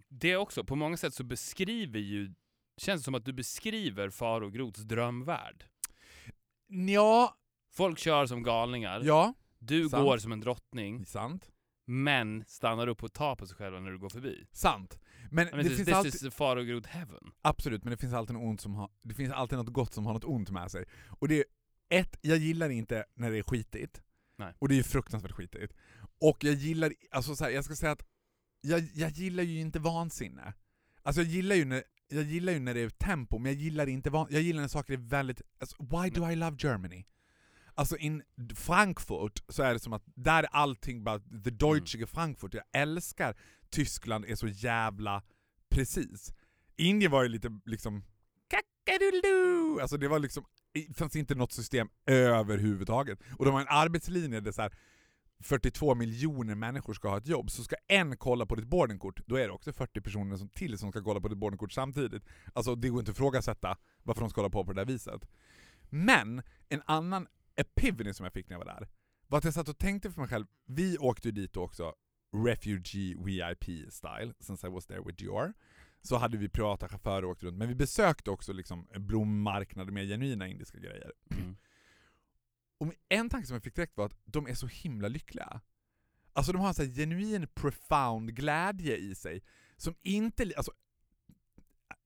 det 0.10 0.38
också, 0.38 0.64
på 0.64 0.76
många 0.76 0.98
sätt 0.98 1.14
så 1.14 1.24
beskriver 1.24 2.00
ju... 2.00 2.34
Känns 2.78 3.02
det 3.02 3.06
som 3.06 3.16
att 3.16 3.26
du 3.26 3.34
beskriver 3.34 4.10
Faro 4.10 4.50
Groths 4.50 4.82
drömvärld. 4.82 5.66
Ja, 6.68 7.38
Folk 7.74 8.00
kör 8.00 8.26
som 8.26 8.44
galningar, 8.44 9.02
ja, 9.06 9.34
du 9.62 9.90
sant. 9.90 10.04
går 10.04 10.18
som 10.18 10.32
en 10.32 10.40
drottning, 10.40 11.06
sant. 11.06 11.52
men 11.86 12.44
stannar 12.48 12.88
upp 12.88 13.04
och 13.04 13.14
tar 13.14 13.36
på 13.36 13.48
sig 13.48 13.58
själva 13.58 13.80
när 13.80 13.92
du 13.92 13.98
går 13.98 14.10
förbi. 14.10 14.48
Sant. 14.52 15.00
Men 15.32 15.48
I 15.48 15.52
mean, 15.52 15.64
det 15.64 15.70
this, 15.70 15.78
finns 15.78 15.88
this 15.88 15.96
alltid, 15.96 16.14
is 16.14 16.34
Faro 16.34 16.64
Groth 16.64 16.90
heaven. 16.90 17.32
absolut, 17.42 17.84
men 17.84 17.92
det 17.92 17.98
finns 17.98 18.14
alltid 18.14 18.34
något 18.34 18.44
ont 18.44 18.62
som 18.62 18.76
har, 18.76 18.90
det 19.02 19.14
finns 19.14 19.32
alltid 19.34 19.58
något 19.58 19.74
gott 19.74 19.94
som 19.94 20.06
har 20.06 20.14
något 20.14 20.24
ont 20.24 20.50
med 20.50 20.72
sig. 20.72 20.86
Och 21.20 21.28
det 21.28 21.36
är, 21.40 21.46
ett, 21.90 22.18
jag 22.22 22.38
gillar 22.38 22.70
inte 22.70 23.06
när 23.16 23.32
det 23.32 23.38
är 23.38 23.44
skitigt. 23.44 24.02
Nej. 24.38 24.54
Och 24.60 24.68
det 24.68 24.74
är 24.74 24.78
ju 24.78 24.84
fruktansvärt 24.84 25.32
skitigt. 25.32 25.74
Och 26.22 26.44
jag 26.44 26.54
gillar, 26.54 26.94
alltså 27.12 27.36
så 27.36 27.44
här, 27.44 27.52
jag 27.52 27.66
ska 27.66 27.76
säga 27.76 27.92
att 27.92 28.06
jag, 28.62 28.90
jag 28.94 29.12
gillar 29.12 29.44
ju 29.44 29.60
inte 29.60 29.80
vansinne. 29.80 30.54
Alltså 31.04 31.22
jag 31.22 31.32
gillar 31.32 31.56
ju 31.56 31.66
när, 31.66 31.84
jag 32.08 32.24
gillar 32.24 32.54
ju 32.54 32.60
när 32.60 32.74
det 32.74 32.80
är 32.80 32.90
tempo, 32.90 33.40
men 33.40 33.52
jag 33.52 33.62
gillar 33.62 33.88
inte 33.88 34.10
van, 34.10 34.28
jag 34.30 34.42
gillar 34.42 34.62
när 34.62 34.68
saker 34.68 34.94
är 34.94 34.98
väldigt, 34.98 35.42
alltså, 35.60 35.76
why 35.80 36.10
do 36.10 36.30
I 36.30 36.36
love 36.36 36.58
Germany? 36.60 37.06
Alltså 37.76 37.98
in 37.98 38.24
Frankfurt 38.56 39.44
så 39.50 39.64
är 39.64 39.74
det 39.74 39.80
som 39.80 39.94
att 39.94 40.04
där 40.06 40.44
är 40.44 40.50
allting 40.52 41.04
bara 41.04 41.20
the 41.20 41.50
deutsche 41.50 42.08
Frankfurt. 42.08 42.54
Jag 42.54 42.64
älskar 42.74 43.36
Tyskland 43.70 44.26
är 44.26 44.36
så 44.36 44.48
jävla 44.48 45.24
precis. 45.70 46.34
Indien 46.78 47.12
var 47.12 47.24
ju 47.24 47.30
lite 47.30 47.60
liksom 47.66 48.04
kackadoodledoo. 48.48 49.80
Alltså 49.82 49.98
det 49.98 50.08
var 50.08 50.20
liksom, 50.20 50.46
det 50.74 50.98
fanns 50.98 51.16
inte 51.16 51.36
något 51.36 51.52
system 51.52 51.90
överhuvudtaget. 52.06 53.20
Och 53.38 53.46
de 53.46 53.54
har 53.54 53.62
en 53.62 53.68
arbetslinje 53.70 54.40
där 54.40 54.52
så 54.52 54.62
här 54.62 54.74
42 55.44 55.96
miljoner 55.96 56.56
människor 56.56 56.94
ska 56.94 57.10
ha 57.10 57.18
ett 57.18 57.28
jobb, 57.28 57.52
så 57.52 57.64
ska 57.64 57.76
en 57.88 58.18
kolla 58.18 58.46
på 58.46 58.56
ditt 58.56 58.68
boardingkort, 58.68 59.28
då 59.28 59.36
är 59.36 59.48
det 59.48 59.54
också 59.54 59.74
40 59.74 60.02
personer 60.02 60.38
som 60.38 60.50
till 60.50 60.78
som 60.78 60.92
ska 60.92 61.04
kolla 61.04 61.22
på 61.22 61.28
ditt 61.28 61.38
boardingkort 61.38 61.72
samtidigt. 61.72 62.24
Alltså 62.54 62.76
det 62.76 62.90
går 62.90 63.00
inte 63.00 63.12
att 63.12 63.18
ifrågasätta 63.18 63.78
varför 64.04 64.22
de 64.22 64.30
ska 64.30 64.42
hålla 64.42 64.50
på 64.50 64.66
på 64.66 64.74
det 64.74 64.82
där 64.82 64.86
viset. 64.86 65.22
Men 65.90 66.42
en 66.70 66.82
annan 66.86 67.28
epiphany 67.56 68.14
som 68.14 68.24
jag 68.24 68.34
fick 68.34 68.50
när 68.50 68.54
jag 68.54 68.66
var 68.66 68.74
där, 68.74 68.88
var 69.28 69.38
att 69.38 69.44
jag 69.44 69.54
satt 69.54 69.70
och 69.70 69.78
tänkte 69.78 70.12
för 70.12 70.22
mig 70.22 70.30
själv, 70.30 70.46
vi 70.66 70.98
åkte 70.98 71.28
ju 71.28 71.32
dit 71.32 71.58
också 71.58 71.96
Refugee 72.46 73.16
VIP 73.26 73.92
style, 73.92 74.34
since 74.40 74.68
I 74.68 74.70
was 74.70 74.86
there 74.86 75.02
with 75.02 75.18
Dior. 75.18 75.54
Så 76.02 76.18
hade 76.18 76.38
vi 76.38 76.50
privata 76.50 76.90
chaufförer 76.90 77.26
och 77.26 77.32
åkte 77.32 77.46
runt, 77.46 77.58
men 77.58 77.68
vi 77.68 77.76
besökte 77.76 78.32
också 78.32 78.54
liksom 78.54 78.88
blommarknader 78.96 79.92
med 79.92 80.08
genuina 80.08 80.48
indiska 80.48 80.78
grejer. 80.80 81.12
Mm. 81.32 81.58
Och 82.78 82.94
en 83.10 83.30
tanke 83.30 83.48
som 83.48 83.54
jag 83.54 83.64
fick 83.64 83.76
direkt 83.76 83.98
var 83.98 84.06
att 84.06 84.18
de 84.26 84.48
är 84.48 84.54
så 84.54 84.68
himla 84.68 85.08
lyckliga. 85.08 85.62
Alltså 86.34 86.52
de 86.52 86.62
har 86.62 86.68
en 86.68 86.74
sån 86.74 86.86
här 86.86 86.94
genuin 86.94 87.48
profound 87.48 88.36
glädje 88.36 88.98
i 88.98 89.16
sig, 89.16 89.44
som 89.78 89.96
inte... 90.02 90.54
Alltså, 90.58 90.72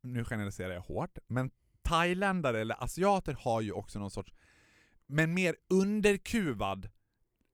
nu 0.01 0.25
generaliserar 0.25 0.73
jag 0.73 0.81
hårt, 0.81 1.17
men 1.27 1.51
thailändare 1.81 2.62
eller 2.62 2.84
asiater 2.84 3.34
har 3.34 3.62
ju 3.62 3.71
också 3.71 3.99
någon 3.99 4.12
sorts, 4.12 4.34
men 5.08 5.34
mer 5.34 5.56
underkuvad, 5.70 6.89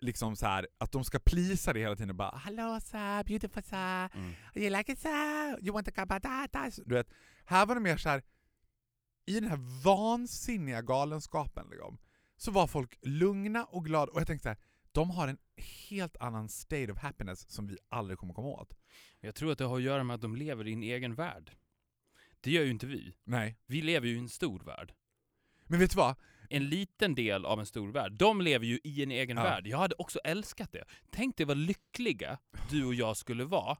liksom 0.01 0.35
så 0.35 0.45
här 0.45 0.67
att 0.77 0.91
de 0.91 1.03
ska 1.03 1.19
plisa 1.19 1.73
det 1.73 1.79
hela 1.79 1.95
tiden 1.95 2.17
bara 2.17 2.37
'Hello 2.37 2.79
sir, 2.79 3.23
beautiful 3.23 3.63
sir, 3.63 4.09
Mm. 4.15 4.31
you 4.55 4.69
like 4.77 4.91
it 4.91 4.99
sir, 4.99 5.59
you 5.65 5.73
want 5.73 5.85
to 5.87 5.91
come 5.93 6.05
batatas?' 6.07 6.79
Du 6.85 6.95
vet, 6.95 7.09
här 7.45 7.65
var 7.65 7.75
det 7.75 7.81
mer 7.81 7.97
så 7.97 8.09
här 8.09 8.23
i 9.25 9.39
den 9.39 9.49
här 9.49 9.83
vansinniga 9.83 10.81
galenskapen 10.81 11.67
liksom, 11.69 11.97
så 12.37 12.51
var 12.51 12.67
folk 12.67 12.97
lugna 13.01 13.65
och 13.65 13.85
glada, 13.85 14.11
och 14.11 14.19
jag 14.19 14.27
tänkte 14.27 14.43
så 14.43 14.49
här, 14.49 14.57
de 14.91 15.09
har 15.09 15.27
en 15.27 15.37
helt 15.89 16.17
annan 16.17 16.49
state 16.49 16.91
of 16.91 16.97
happiness 16.97 17.49
som 17.49 17.67
vi 17.67 17.77
aldrig 17.89 18.17
kommer 18.19 18.33
komma 18.33 18.47
åt. 18.47 18.73
Jag 19.19 19.35
tror 19.35 19.51
att 19.51 19.57
det 19.57 19.65
har 19.65 19.77
att 19.77 19.83
göra 19.83 20.03
med 20.03 20.13
att 20.15 20.21
de 20.21 20.35
lever 20.35 20.67
i 20.67 20.73
en 20.73 20.83
egen 20.83 21.15
värld. 21.15 21.51
Det 22.41 22.51
gör 22.51 22.63
ju 22.63 22.71
inte 22.71 22.87
vi. 22.87 23.15
Nej. 23.23 23.57
Vi 23.65 23.81
lever 23.81 24.07
ju 24.07 24.15
i 24.15 24.19
en 24.19 24.29
stor 24.29 24.59
värld. 24.59 24.93
Men 25.67 25.79
vet 25.79 25.91
du 25.91 25.95
vad? 25.97 26.15
En 26.51 26.69
liten 26.69 27.15
del 27.15 27.45
av 27.45 27.59
en 27.59 27.65
stor 27.65 27.91
värld. 27.91 28.11
De 28.11 28.41
lever 28.41 28.65
ju 28.65 28.79
i 28.83 29.03
en 29.03 29.11
egen 29.11 29.37
Ja. 29.37 29.43
värld. 29.43 29.67
Jag 29.67 29.77
hade 29.77 29.95
också 29.97 30.19
älskat 30.19 30.71
det. 30.71 30.83
Tänk 31.09 31.37
dig 31.37 31.45
vad 31.45 31.57
lyckliga 31.57 32.37
du 32.69 32.85
och 32.85 32.93
jag 32.93 33.17
skulle 33.17 33.45
vara 33.45 33.77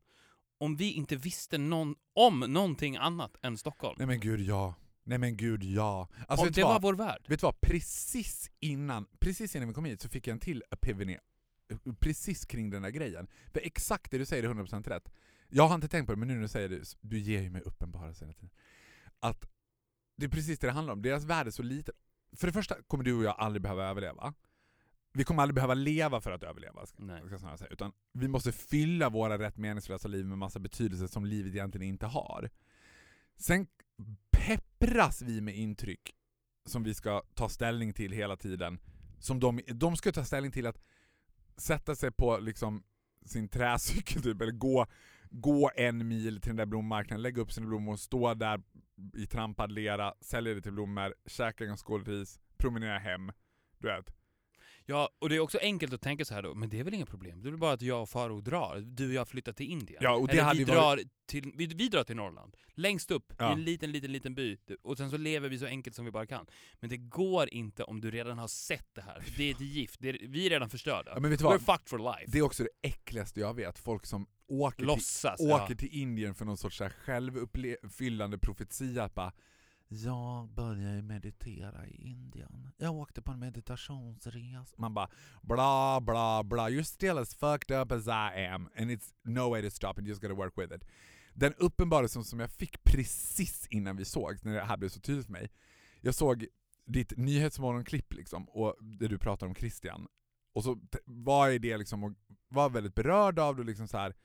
om 0.58 0.76
vi 0.76 0.92
inte 0.92 1.16
visste 1.16 1.58
någon, 1.58 1.96
om 2.14 2.40
någonting 2.40 2.98
annat 2.98 3.38
än 3.42 3.58
Stockholm. 3.58 3.96
Nej 3.98 4.08
men 4.08 4.20
gud 4.20 4.42
ja. 4.42 4.76
Nej 5.04 5.18
men 5.18 5.38
gud 5.38 5.64
ja. 5.64 6.10
Alltså 6.28 6.46
om 6.46 6.52
det 6.52 6.64
var 6.64 6.70
vad? 6.74 6.82
vår 6.82 6.94
värld. 6.94 7.26
Vet 7.28 7.40
du 7.40 7.46
vad? 7.46 7.62
Precis 7.62 8.52
innan, 8.60 9.08
precis 9.20 9.56
innan 9.56 9.68
vi 9.68 9.74
kom 9.74 9.86
hit 9.86 10.02
så 10.02 10.10
fick 10.10 10.28
jag 10.28 10.34
en 10.34 10.40
till 10.40 10.64
epiphany 10.72 11.18
precis 12.00 12.46
kring 12.46 12.70
den 12.70 12.82
där 12.82 12.90
grejen. 12.90 13.28
För 13.54 13.60
exakt 13.64 14.12
det 14.12 14.18
du 14.18 14.26
säger 14.26 14.44
är 14.44 14.54
100% 14.54 14.90
rätt. 14.90 15.12
Jag 15.50 15.68
har 15.68 15.76
inte 15.76 15.88
tänkt 15.88 16.06
på 16.08 16.12
det, 16.14 16.20
men 16.20 16.28
nu 16.28 16.34
när 16.34 16.42
du 16.42 16.48
säger 16.48 16.70
det, 16.70 16.96
du 17.02 17.20
ger 17.20 17.42
ju 17.42 17.50
mig 17.50 17.62
uppenbarelse 17.62 18.26
hela 18.26 18.34
tiden. 18.34 18.50
Att 19.20 19.46
det 20.18 20.26
är 20.26 20.30
precis 20.30 20.60
det 20.60 20.68
det 20.68 20.74
handlar 20.74 20.94
om. 20.94 21.02
Deras 21.02 21.24
värld 21.24 21.48
är 21.48 21.52
så 21.52 21.64
liten. 21.64 21.96
För 22.36 22.48
det 22.48 22.54
första 22.54 22.76
kommer 22.88 23.04
du 23.04 23.14
och 23.14 23.24
jag 23.24 23.36
aldrig 23.38 23.62
behöva 23.62 23.86
överleva. 23.86 24.34
Vi 25.14 25.24
kommer 25.24 25.42
aldrig 25.42 25.56
behöva 25.56 25.74
leva 25.74 26.22
för 26.22 26.32
att 26.32 26.44
överleva, 26.44 26.86
ska, 26.86 27.04
Nej. 27.04 27.22
ska 27.26 27.48
jag 27.48 27.60
säga. 27.60 27.72
Utan 27.72 27.92
vi 28.14 28.28
måste 28.28 28.52
fylla 28.52 29.10
våra 29.10 29.40
rätt 29.40 29.58
meningslösa 29.58 30.08
liv 30.08 30.26
med 30.26 30.38
massa 30.38 30.60
betydelse 30.60 31.08
som 31.08 31.26
livet 31.26 31.54
egentligen 31.54 31.88
inte 31.88 32.06
har. 32.06 32.50
Sen 33.38 33.68
peppras 34.32 35.22
vi 35.22 35.42
med 35.42 35.56
intryck 35.56 36.16
som 36.66 36.84
vi 36.84 36.94
ska 36.94 37.24
ta 37.34 37.50
ställning 37.50 37.94
till 37.94 38.12
hela 38.12 38.38
tiden. 38.38 38.80
Som 39.20 39.40
de, 39.40 39.60
de 39.68 39.98
ska 39.98 40.12
ta 40.12 40.24
ställning 40.24 40.52
till 40.52 40.68
att 40.68 40.82
sätta 41.58 41.96
sig 41.96 42.12
på 42.12 42.38
liksom 42.38 42.84
sin 43.26 43.50
träcykel 43.50 44.22
typ, 44.24 44.42
eller 44.42 44.52
gå, 44.52 44.88
gå 45.32 45.72
en 45.76 46.08
mil 46.08 46.42
till 46.42 46.50
den 46.50 46.56
där 46.56 46.66
blommarknaden, 46.66 47.22
lägga 47.22 47.42
upp 47.42 47.52
sina 47.52 47.68
blommor, 47.68 47.96
stå 47.96 48.34
där 48.34 48.62
i 49.18 49.26
trampad 49.26 49.72
lera, 49.72 50.14
sälja 50.22 50.54
det 50.54 50.62
till 50.62 50.72
blommor, 50.72 51.14
käka 51.26 51.64
en 51.64 51.78
skål 51.78 52.06
ris, 52.06 52.40
promenera 52.58 52.98
hem. 52.98 53.32
Du 53.78 53.88
vet. 53.88 54.14
Ja, 54.86 55.10
och 55.20 55.30
det 55.30 55.36
är 55.36 55.40
också 55.40 55.58
enkelt 55.62 55.94
att 55.94 56.02
tänka 56.02 56.26
så 56.26 56.34
här 56.34 56.42
då, 56.42 56.54
men 56.56 56.70
det 56.70 56.80
är 56.80 56.84
väl 56.84 56.94
inga 56.94 57.06
problem. 57.06 57.42
Det 57.42 57.50
är 57.50 57.52
väl 57.52 57.60
bara 57.60 57.74
att 57.74 57.82
jag 57.82 58.02
och 58.02 58.10
Faro 58.10 58.42
drar. 58.42 58.80
Du 58.86 59.08
och 59.08 59.14
jag 59.14 59.28
flyttar 59.28 59.54
till 59.54 59.66
Indien. 59.72 60.00
Ja, 60.04 60.16
och 60.16 60.28
det 60.28 60.34
Eller 60.34 60.44
hade 60.44 60.58
vi, 60.58 60.64
ju 60.72 60.76
varit- 60.78 61.00
drar 61.00 61.10
till, 61.26 61.52
vi, 61.56 61.66
vi 61.66 61.88
drar 61.90 62.04
till 62.04 62.16
Norrland. 62.16 62.56
Längst 62.74 63.12
upp, 63.12 63.34
Ja. 63.38 63.50
i 63.50 63.54
en 63.54 63.64
liten, 63.64 63.92
liten, 63.92 64.12
liten 64.12 64.36
by. 64.36 64.58
Och 64.82 64.98
sen 64.98 65.10
så 65.12 65.18
lever 65.18 65.50
vi 65.50 65.60
så 65.60 65.66
enkelt 65.66 65.96
som 65.96 66.06
vi 66.06 66.12
bara 66.12 66.26
kan. 66.26 66.46
Men 66.80 66.90
det 66.90 66.98
går 66.98 67.50
inte 67.54 67.84
om 67.84 68.02
du 68.02 68.12
redan 68.12 68.38
har 68.38 68.48
sett 68.48 68.88
det 68.96 69.02
här. 69.02 69.24
Det 69.38 69.44
är 69.50 69.52
ett 69.52 69.62
gift. 69.62 69.96
Det 70.00 70.10
är, 70.10 70.18
vi 70.28 70.46
är 70.46 70.50
redan 70.50 70.70
förstörda. 70.70 71.12
Ja, 71.16 71.20
men 71.20 71.30
vet 71.32 71.40
du 71.40 71.46
We're 71.46 71.50
vad? 71.50 71.62
fucked 71.78 71.90
for 71.90 71.98
life. 72.00 72.32
Det 72.32 72.38
är 72.38 72.42
också 72.42 72.64
det 72.64 72.88
äckligaste 72.88 73.40
jag 73.40 73.54
vet, 73.54 73.80
folk 73.80 74.06
som 74.06 74.28
åker 74.48 74.78
till 74.78 74.86
Låtsas. 74.88 75.40
åker 75.40 75.74
ja. 75.74 75.76
till 75.78 75.90
Indien 75.92 76.36
för 76.36 76.46
någon 76.46 76.58
sorts 76.58 76.82
självuppfyllande 77.06 78.38
profetia 78.38 79.10
bara 79.16 79.32
jag 79.94 80.50
började 80.50 81.02
meditera 81.02 81.88
i 81.88 82.10
Indien. 82.10 82.72
Jag 82.78 82.94
åkte 82.96 83.22
på 83.22 83.32
en 83.32 83.40
meditationsresa. 83.40 84.76
Man 84.78 84.94
bara 84.94 85.10
bla 85.42 86.02
bla 86.02 86.44
bla. 86.44 86.70
You're 86.70 86.84
still 86.84 87.18
as 87.18 87.36
fucked 87.36 87.82
up 87.82 87.92
as 87.92 88.08
I 88.08 88.46
am 88.46 88.70
and 88.76 88.92
it's 88.92 89.14
no 89.24 89.50
way 89.50 89.62
to 89.62 89.70
stop 89.70 89.98
and 89.98 90.00
you 90.00 90.10
just 90.10 90.22
gotta 90.22 90.34
work 90.34 90.58
with 90.58 90.74
it. 90.74 90.84
Den 91.34 91.54
uppenbarelsen 91.54 92.24
som 92.24 92.40
jag 92.40 92.52
fick 92.52 92.84
precis 92.84 93.68
innan 93.70 93.98
vi 93.98 94.06
såg, 94.06 94.46
när 94.46 94.54
det 94.54 94.62
här 94.62 94.78
blev 94.78 94.90
så 94.90 95.00
tydligt 95.00 95.26
för 95.26 95.34
mig. 95.34 95.50
Jag 96.02 96.16
såg 96.16 96.46
ditt 96.86 97.18
nyhetsmorgonklipp 97.18 98.14
liksom, 98.14 98.50
och 98.50 98.76
det 98.82 99.08
du 99.08 99.18
pratar 99.18 99.48
om 99.48 99.56
Christian. 99.56 100.08
Och 100.54 100.64
så 100.64 100.80
var 101.06 101.48
jag 101.48 101.62
det 101.62 101.78
liksom 101.78 102.04
och 102.04 102.12
var 102.48 102.70
väldigt 102.70 102.96
berörd 102.96 103.40
av 103.40 103.56
det 103.56 103.64
liksom 103.64 103.88
så 103.88 103.98
här. 103.98 104.16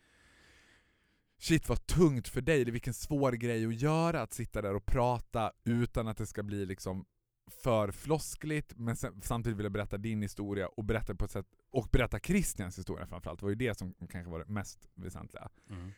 Shit 1.38 1.68
vad 1.68 1.86
tungt 1.86 2.28
för 2.28 2.40
dig, 2.40 2.64
det 2.64 2.70
är 2.70 2.72
vilken 2.72 2.94
svår 2.94 3.32
grej 3.32 3.66
att 3.66 3.80
göra 3.80 4.22
att 4.22 4.32
sitta 4.32 4.62
där 4.62 4.74
och 4.74 4.86
prata 4.86 5.52
utan 5.64 6.08
att 6.08 6.16
det 6.16 6.26
ska 6.26 6.42
bli 6.42 6.66
liksom 6.66 7.04
för 7.50 7.90
floskligt, 7.90 8.72
men 8.76 8.96
sen, 8.96 9.20
samtidigt 9.22 9.58
vilja 9.58 9.70
berätta 9.70 9.98
din 9.98 10.22
historia 10.22 10.66
och 10.66 10.84
berätta 10.84 11.14
på 11.14 11.24
ett 11.24 11.30
sätt, 11.30 11.46
och 11.72 11.88
berätta 11.92 12.18
Christians 12.20 12.78
historia 12.78 13.06
framförallt, 13.06 13.40
det 13.40 13.44
var 13.44 13.50
ju 13.50 13.56
det 13.56 13.78
som 13.78 13.94
kanske 14.10 14.30
var 14.30 14.38
det 14.38 14.48
mest 14.48 14.88
väsentliga. 14.94 15.48
Mm. 15.70 15.92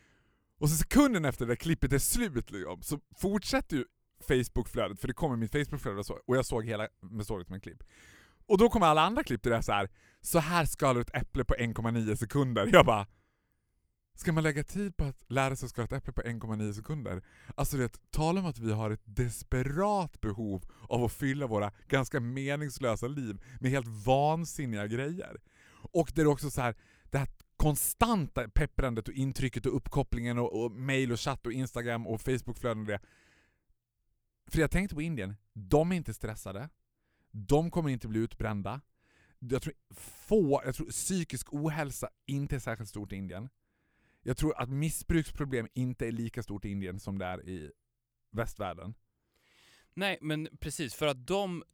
Och 0.59 0.70
så 0.70 0.77
sekunden 0.77 1.24
efter 1.24 1.46
det 1.46 1.51
där 1.51 1.57
klippet 1.57 1.92
är 1.92 1.98
slut 1.98 2.51
liksom, 2.51 2.83
så 2.83 3.01
fortsätter 3.16 3.77
ju 3.77 3.85
Facebookflödet, 4.20 5.01
för 5.01 5.09
det 5.09 5.14
kommer 5.14 5.37
mitt 5.37 5.53
Facebookflöde 5.53 5.98
och, 5.98 6.07
så, 6.07 6.18
och 6.27 6.37
jag 6.37 6.46
såg 6.46 6.64
hela, 6.64 6.88
men 7.01 7.24
såg 7.24 7.40
det 7.40 7.44
som 7.44 7.55
en 7.55 7.61
klipp. 7.61 7.83
Och 8.46 8.59
då 8.59 8.68
kommer 8.68 8.87
alla 8.87 9.03
andra 9.03 9.22
klipp 9.22 9.42
där 9.42 9.51
det 9.51 9.57
är 9.57 9.61
så 9.61 9.72
här. 9.72 9.90
så 10.20 10.38
här 10.38 10.64
skalar 10.64 10.94
du 10.94 11.01
ett 11.01 11.14
äpple 11.14 11.44
på 11.44 11.55
1,9 11.55 12.14
sekunder. 12.14 12.70
Jag 12.72 12.87
bara, 12.87 13.07
ska 14.20 14.33
man 14.33 14.42
lägga 14.42 14.64
tid 14.64 14.96
på 14.96 15.04
att 15.04 15.24
lära 15.28 15.57
sig 15.57 15.66
att 15.66 15.70
skala 15.70 15.87
ett 15.87 15.92
äpple 15.92 16.12
på 16.12 16.22
1,9 16.22 16.72
sekunder? 16.72 17.22
Alltså 17.54 17.76
det, 17.76 18.11
tala 18.11 18.40
om 18.40 18.46
att 18.46 18.59
vi 18.59 18.72
har 18.72 18.90
ett 18.90 19.02
desperat 19.04 20.20
behov 20.20 20.64
av 20.88 21.04
att 21.04 21.12
fylla 21.12 21.46
våra 21.46 21.72
ganska 21.88 22.20
meningslösa 22.20 23.07
liv 23.07 23.44
med 23.61 23.70
helt 23.70 23.87
vansinniga 24.07 24.87
grejer. 24.87 25.40
Och 25.92 26.12
det 26.14 26.20
är 26.20 26.26
också 26.26 26.50
så 26.50 26.61
här, 26.61 26.74
det 27.11 27.18
här 27.18 27.28
konstanta 27.57 28.48
pepprandet 28.48 29.09
och 29.09 29.14
intrycket 29.14 29.66
och 29.66 29.76
uppkopplingen 29.76 30.38
och, 30.38 30.64
och 30.64 30.72
mail 30.72 31.12
och 31.12 31.20
chatt 31.20 31.46
och 31.46 31.52
Instagram 31.52 32.07
och 32.07 32.20
Facebookflöden 32.20 32.81
och 32.81 32.87
det. 32.87 33.00
För 34.50 34.61
jag 34.61 34.70
tänkte 34.70 34.94
på 34.94 35.02
Indien, 35.02 35.37
de 35.52 35.92
är 35.92 35.96
inte 35.96 36.14
stressade. 36.14 36.68
De 37.31 37.70
kommer 37.70 37.90
inte 37.90 38.09
bli 38.09 38.20
utbrända. 38.20 38.81
Jag 39.38 39.62
tror, 39.62 39.74
få, 40.26 40.62
jag 40.64 40.74
tror 40.74 40.90
psykisk 40.90 41.54
ohälsa 41.54 42.09
inte 42.26 42.57
är 42.57 42.61
särskilt 42.61 42.90
stort 42.90 43.12
i 43.12 43.16
Indien. 43.16 43.48
Jag 44.22 44.37
tror 44.37 44.61
att 44.62 44.68
missbruksproblem 44.70 45.68
inte 45.74 46.07
är 46.07 46.12
lika 46.12 46.42
stort 46.42 46.64
i 46.64 46.68
Indien 46.68 47.00
som 47.00 47.18
det 47.18 47.24
är 47.24 47.48
i 47.48 47.72
västvärlden. 48.31 48.94
Nej, 49.94 50.18
men 50.20 50.48
precis. 50.61 50.94
För 50.94 51.07
att 51.07 51.26
de 51.26 51.64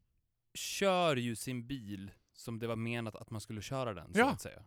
kör 0.55 1.17
ju 1.17 1.37
sin 1.37 1.67
bil 1.67 2.11
som 2.33 2.59
det 2.59 2.67
var 2.67 2.77
menat 2.77 3.15
att 3.17 3.31
man 3.31 3.41
skulle 3.41 3.63
köra 3.63 3.95
den, 3.95 4.15
så 4.15 4.21
Ja. 4.21 4.31
att 4.31 4.41
säga. 4.41 4.63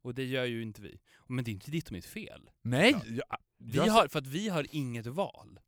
Och 0.00 0.14
det 0.14 0.24
gör 0.24 0.44
ju 0.44 0.62
inte 0.62 0.82
vi. 0.82 1.00
Men 1.28 1.44
det 1.44 1.50
är 1.50 1.52
inte 1.52 1.70
ditt 1.70 1.86
och 1.86 1.92
mitt 1.92 2.06
fel. 2.06 2.50
Nej! 2.62 2.92
Ja. 2.92 3.00
Jag, 3.28 3.38
Vi 3.58 3.76
jag, 3.76 3.92
har, 3.92 4.08
för 4.08 4.18
att 4.18 4.26
vi 4.26 4.48
har 4.48 4.66
inget 4.70 5.06
val. 5.06 5.60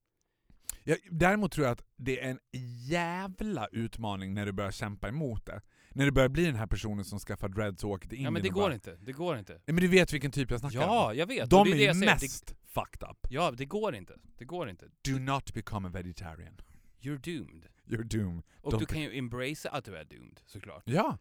jag, 0.85 0.99
däremot 1.11 1.53
tror 1.53 1.67
jag 1.67 1.73
att 1.73 1.85
det 1.97 2.21
är 2.21 2.31
en 2.31 2.41
jävla 2.89 3.67
utmaning 3.67 4.35
när 4.35 4.47
du 4.47 4.53
börjar 4.53 4.71
kämpa 4.71 5.09
emot 5.09 5.47
det. 5.47 5.63
När 5.97 6.05
du 6.05 6.11
börjar 6.11 6.29
bli 6.29 6.45
den 6.45 6.55
här 6.55 6.67
personen 6.67 7.05
som 7.05 7.19
skaffar 7.19 7.49
dreads 7.49 7.85
och 7.85 7.91
åker 7.91 8.09
till 8.09 8.19
Indien 8.19 8.25
Ja 8.25 8.31
men 8.31 8.43
det 8.43 8.49
går 8.49 8.63
bara, 8.63 8.75
inte. 8.75 8.97
Det 8.97 9.13
går 9.13 9.39
inte. 9.39 9.53
Nej, 9.53 9.63
men 9.67 9.77
du 9.77 9.89
vet 9.89 10.13
vilken 10.13 10.31
typ 10.31 10.51
jag 10.51 10.61
snackar 10.61 10.79
om? 10.79 10.85
Ja, 10.85 11.15
jag 11.15 11.27
vet. 11.27 11.51
De 11.51 11.65
det 11.65 11.71
är 11.71 11.93
det 11.93 11.99
ju 11.99 12.07
mest 12.07 12.55
fucked 12.65 13.09
up. 13.11 13.17
Det, 13.23 13.35
ja, 13.35 13.51
det 13.51 13.65
går 13.65 13.95
inte. 13.95 14.19
Det 14.39 14.45
går 14.45 14.71
inte. 14.71 14.87
Do 15.03 15.19
not 15.19 15.55
become 15.55 15.89
a 15.89 15.91
vegetarian. 15.95 16.61
You're 17.01 17.39
doomed. 17.39 17.67
You're 17.85 18.19
doomed. 18.19 18.43
Och 18.61 18.73
Don't 18.73 18.79
du 18.79 18.87
kan 18.87 19.01
ju 19.01 19.19
embracea 19.19 19.71
att 19.73 19.85
du 19.85 19.97
är 19.97 20.05
doomed, 20.05 20.41
såklart. 20.47 20.83
Ja. 20.87 21.19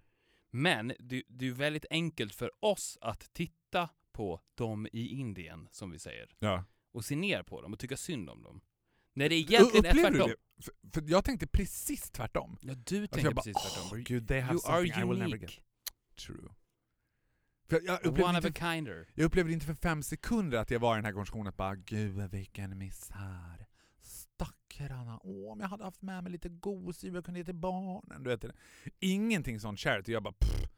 Men 0.52 0.94
det, 1.00 1.24
det 1.28 1.48
är 1.48 1.52
väldigt 1.52 1.86
enkelt 1.90 2.36
för 2.36 2.52
oss 2.60 2.98
att 3.02 3.34
titta 3.34 3.90
på 4.12 4.42
dem 4.56 4.88
i 4.94 5.08
Indien, 5.08 5.68
som 5.72 5.92
vi 5.92 6.00
säger. 6.00 6.36
ja. 6.40 6.64
Och 6.92 7.06
se 7.06 7.16
ner 7.16 7.44
på 7.44 7.62
dem 7.62 7.74
och 7.74 7.80
tycka 7.80 7.98
synd 7.98 8.30
om 8.30 8.44
dem. 8.44 8.62
När 9.14 9.30
det 9.30 9.36
egentligen 9.36 9.86
är 9.86 9.90
Upplever 9.90 10.12
du 10.12 10.18
tvärtom. 10.18 10.30
det? 10.58 10.64
För, 10.64 10.74
för 11.02 11.10
jag 11.12 11.26
tänkte 11.26 11.48
precis 11.48 12.12
tvärtom. 12.12 12.58
Ja, 12.62 12.74
du 12.74 13.04
Att 13.04 13.12
tänker 13.12 13.28
jag 13.28 13.36
bara, 13.36 13.42
precis 13.42 13.56
"Åh, 13.56 13.82
tvärtom. 13.82 14.04
gud, 14.04 14.28
they 14.28 14.40
have 14.40 14.54
you 14.54 14.62
are 14.72 14.88
something 14.88 15.04
I 15.04 15.10
will 15.10 15.20
never 15.20 15.38
get. 15.38 15.42
unique. 15.50 15.62
True. 16.26 16.50
För 17.70 17.76
jag, 17.76 17.84
jag, 17.86 18.00
One 18.06 18.10
upplevde 18.12 18.40
of 18.40 18.46
a 18.46 18.74
kinder. 18.76 19.08
jag 19.14 19.26
upplevde 19.26 19.54
inte 19.54 19.66
för 19.66 19.74
fem 19.74 20.04
sekunder 20.04 20.58
att 20.58 20.72
jag 20.72 20.80
var 20.80 20.96
i 20.96 20.98
den 20.98 21.06
här 21.06 21.12
konversationen 21.12 21.48
att 21.48 21.58
bara 21.58 21.76
gud 21.76 22.32
vilken 22.32 22.78
misär. 22.78 23.68
Stackarna. 24.02 25.20
Åh, 25.24 25.52
om 25.52 25.60
jag 25.60 25.68
hade 25.68 25.84
haft 25.84 26.02
med 26.02 26.24
mig 26.24 26.32
lite 26.32 26.50
gosedjur 26.50 27.16
jag 27.16 27.26
kunde 27.26 27.40
ge 27.40 27.46
till 27.46 27.56
barnen. 27.56 28.24
Du 28.24 28.30
vet, 28.30 28.42
det. 28.42 28.52
ingenting 29.00 29.60
sånt 29.60 29.80
charity. 29.80 30.12
Jag 30.12 30.24
bara 30.24 30.34
pff. 30.34 30.70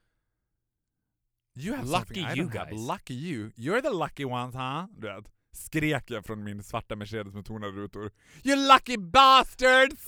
You 1.58 1.76
have 1.76 1.88
Lucky 1.88 1.98
something 2.06 2.24
I 2.26 2.40
you 2.40 2.50
don't 2.50 2.58
have. 2.58 2.72
guys. 2.72 2.88
Lucky 2.88 3.14
you. 3.14 3.50
You're 3.56 3.82
the 3.82 3.90
lucky 3.90 4.26
ones 4.26 4.56
huh? 4.56 4.86
Du 4.98 5.08
vet. 5.08 5.32
Skrek 5.56 6.12
jag 6.12 6.26
från 6.26 6.44
min 6.44 6.64
svarta 6.64 6.96
Mercedes 6.96 7.34
med 7.34 7.46
tonade 7.46 7.72
rutor. 7.74 8.12
You 8.44 8.68
lucky 8.74 8.98
bastards! 8.98 10.06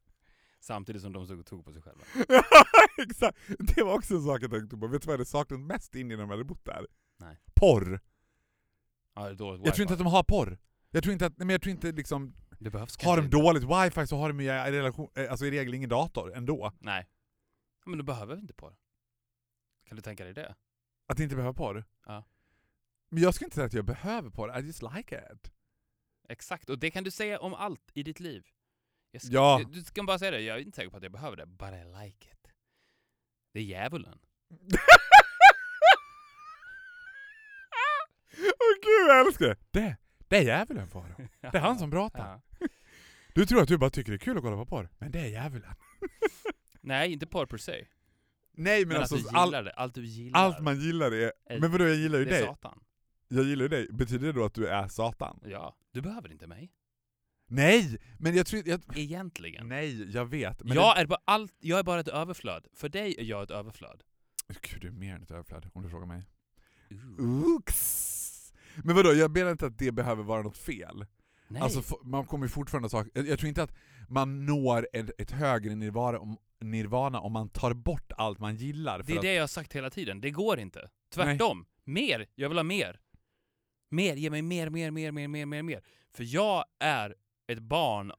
Samtidigt 0.60 1.02
som 1.02 1.12
de 1.12 1.24
stod 1.26 1.38
och 1.40 1.46
tog 1.46 1.64
på 1.64 1.72
sig 1.72 1.82
själva. 1.82 2.04
Exakt. 3.02 3.38
Det 3.58 3.82
var 3.82 3.94
också 3.94 4.14
en 4.14 4.22
sak 4.22 4.42
jag 4.42 4.50
tänkte 4.50 4.76
på. 4.76 4.86
Vet 4.86 5.02
du 5.02 5.06
vad 5.06 5.12
jag 5.12 5.18
hade 5.18 5.24
saknat 5.24 5.60
mest 5.60 5.94
in 5.94 6.10
innan 6.10 6.20
jag 6.20 6.28
hade 6.28 6.44
bott 6.44 6.64
där? 6.64 6.86
Nej. 7.18 7.38
Porr. 7.54 8.00
Ja, 9.14 9.24
det 9.24 9.30
är 9.30 9.34
dåligt 9.34 9.66
Jag 9.66 9.74
tror 9.74 9.82
inte 9.82 9.92
att 9.94 9.98
de 9.98 10.06
har 10.06 10.22
porr. 10.22 10.58
Jag 10.90 11.02
tror 11.02 11.12
inte 11.12 11.26
att, 11.26 11.38
nej, 11.38 11.46
men 11.46 11.54
jag 11.54 11.62
tror 11.62 11.70
inte 11.70 11.92
liksom, 11.92 12.34
Det 12.58 12.70
behövs 12.70 13.04
har 13.04 13.16
de 13.16 13.24
inte. 13.24 13.36
dåligt 13.36 13.62
wifi 13.62 14.06
så 14.06 14.16
har 14.16 14.28
de 14.28 14.40
ju 14.40 14.46
i, 14.46 14.70
relation, 14.70 15.10
eh, 15.14 15.30
alltså 15.30 15.46
i 15.46 15.50
regel 15.50 15.74
ingen 15.74 15.88
dator 15.88 16.34
ändå. 16.36 16.72
Nej. 16.78 17.08
Men 17.86 17.98
du 17.98 18.04
behöver 18.04 18.38
inte 18.38 18.54
det. 18.58 18.76
Kan 19.88 19.96
du 19.96 20.02
tänka 20.02 20.24
dig 20.24 20.34
det? 20.34 20.54
Att 21.06 21.20
inte 21.20 21.36
behöva 21.36 21.54
porr. 21.54 21.84
Ja. 22.06 22.24
Men 23.10 23.22
jag 23.22 23.34
skulle 23.34 23.46
inte 23.46 23.54
säga 23.54 23.66
att 23.66 23.72
jag 23.72 23.84
behöver 23.84 24.30
porr, 24.30 24.58
I 24.58 24.62
just 24.66 24.82
like 24.82 25.16
it. 25.32 25.52
Exakt, 26.28 26.70
och 26.70 26.78
det 26.78 26.90
kan 26.90 27.04
du 27.04 27.10
säga 27.10 27.38
om 27.38 27.54
allt 27.54 27.90
i 27.94 28.02
ditt 28.02 28.20
liv. 28.20 28.46
Jag 29.10 29.22
ska, 29.22 29.32
Ja. 29.32 29.60
Du 29.72 29.82
ska 29.84 30.02
bara 30.02 30.18
säga 30.18 30.30
det, 30.30 30.40
jag 30.40 30.56
är 30.56 30.60
inte 30.60 30.76
säker 30.76 30.90
på 30.90 30.96
att 30.96 31.02
jag 31.02 31.12
behöver 31.12 31.36
det, 31.36 31.46
but 31.46 31.68
I 31.68 32.04
like 32.04 32.26
it. 32.32 32.52
Det 33.52 33.58
är 33.60 33.64
djävulen. 33.64 34.18
Åh 38.38 38.74
gud 38.82 39.08
jag 39.08 39.26
älskar 39.26 39.46
det! 39.48 39.56
Det, 39.70 39.96
det 40.28 40.36
är 40.36 40.42
djävulen 40.42 40.88
Faro. 40.88 41.14
Det 41.40 41.54
är 41.54 41.60
han 41.60 41.78
som 41.78 41.90
pratar. 41.90 42.40
Ja. 42.60 42.66
Du 43.34 43.46
tror 43.46 43.62
att 43.62 43.68
du 43.68 43.78
bara 43.78 43.90
tycker 43.90 44.12
det 44.12 44.16
är 44.16 44.18
kul 44.18 44.36
att 44.36 44.42
kolla 44.42 44.56
på 44.56 44.66
porr, 44.66 44.88
men 44.98 45.12
det 45.12 45.20
är 45.20 45.26
djävulen. 45.26 45.74
Nej, 46.80 47.12
inte 47.12 47.26
porr 47.26 47.46
per 47.46 47.56
se. 47.58 47.86
Nej 48.52 48.80
men, 48.80 48.88
Men, 48.88 48.96
alltså, 48.96 49.14
att 49.14 49.22
du 49.22 49.28
all, 49.28 49.48
gillar 49.48 49.62
det. 49.62 49.72
Allt 49.72 49.94
du 49.94 50.04
gillar. 50.06 50.40
allt 50.40 50.60
man 50.60 50.80
gillar 50.80 51.12
är... 51.12 51.32
är- 51.44 51.60
Men 51.60 51.70
vadå 51.72 51.84
jag 51.84 51.96
gillar 51.96 52.18
ju 52.18 52.24
det 52.24 52.30
är 52.30 52.38
dig? 52.38 52.46
Satan. 52.46 52.80
Jag 53.32 53.44
gillar 53.44 53.62
ju 53.62 53.68
dig. 53.68 53.88
Betyder 53.90 54.26
det 54.26 54.32
då 54.32 54.44
att 54.44 54.54
du 54.54 54.66
är 54.66 54.88
Satan? 54.88 55.40
Ja. 55.44 55.76
Du 55.92 56.00
behöver 56.00 56.32
inte 56.32 56.46
mig. 56.46 56.72
Nej! 57.46 57.98
Men 58.18 58.36
jag 58.36 58.46
tror 58.46 58.62
jag, 58.68 58.80
Egentligen. 58.94 59.68
Nej, 59.68 60.10
jag 60.12 60.26
vet. 60.26 60.64
Men 60.64 60.74
jag, 60.76 60.98
är 60.98 61.06
bara 61.06 61.20
allt, 61.24 61.54
jag 61.60 61.78
är 61.78 61.82
bara 61.82 62.00
ett 62.00 62.08
överflöd. 62.08 62.66
För 62.74 62.88
dig 62.88 63.14
är 63.18 63.24
jag 63.24 63.42
ett 63.42 63.50
överflöd. 63.50 64.02
det, 64.48 64.54
Gud, 64.62 64.80
du 64.80 64.86
är 64.88 64.92
mer 64.92 65.14
än 65.14 65.22
ett 65.22 65.30
överflöd 65.30 65.70
om 65.72 65.82
du 65.82 65.88
frågar 65.88 66.06
mig. 66.06 66.22
Ooks. 67.18 68.52
Men 68.84 68.96
vadå, 68.96 69.12
jag 69.12 69.30
menar 69.30 69.50
inte 69.50 69.66
att 69.66 69.78
det 69.78 69.92
behöver 69.92 70.22
vara 70.22 70.42
något 70.42 70.56
fel. 70.56 71.06
Nej. 71.48 71.62
Alltså 71.62 71.98
man 72.02 72.26
kommer 72.26 72.48
fortfarande 72.48 72.88
saker, 72.88 73.24
jag, 73.24 73.38
tror 73.38 73.48
inte 73.48 73.62
att 73.62 73.74
man 74.08 74.46
når 74.46 74.88
ett, 74.92 75.10
ett 75.20 75.30
högre 75.30 75.74
nirvana 75.74 76.18
om, 76.18 76.36
nirvana 76.60 77.20
om 77.20 77.32
man 77.32 77.48
tar 77.48 77.74
bort 77.74 78.12
allt 78.16 78.38
man 78.38 78.56
gillar. 78.56 79.02
Det 79.02 79.12
är 79.12 79.16
att, 79.16 79.22
det 79.22 79.34
jag 79.34 79.42
har 79.42 79.48
sagt 79.48 79.72
hela 79.72 79.90
tiden. 79.90 80.20
Det 80.20 80.30
går 80.30 80.58
inte. 80.58 80.88
Tvärtom. 81.14 81.66
Mer. 81.84 82.26
Jag 82.34 82.48
vill 82.48 82.58
ha 82.58 82.64
mer. 82.64 83.00
Mer. 83.90 84.16
Ge 84.16 84.30
mig 84.30 84.42
mer, 84.42 84.70
mer, 84.70 84.90
mer, 84.90 85.10
mer, 85.12 85.28
mer, 85.28 85.46
mer, 85.46 85.62
mer. 85.62 85.82
För 86.12 86.24
jag 86.34 86.64
är 86.78 87.14
ett 87.46 87.58
barn 87.58 88.12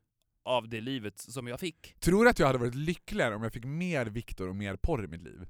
av 0.45 0.69
det 0.69 0.81
livet 0.81 1.19
som 1.19 1.47
jag 1.47 1.59
fick. 1.59 1.95
Tror 1.99 2.23
du 2.23 2.29
att 2.29 2.39
jag 2.39 2.47
hade 2.47 2.59
varit 2.59 2.75
lyckligare 2.75 3.35
om 3.35 3.43
jag 3.43 3.53
fick 3.53 3.65
mer 3.65 4.05
Viktor 4.05 4.49
och 4.49 4.55
mer 4.55 4.75
porr 4.75 5.03
i 5.03 5.07
mitt 5.07 5.21
liv? 5.21 5.47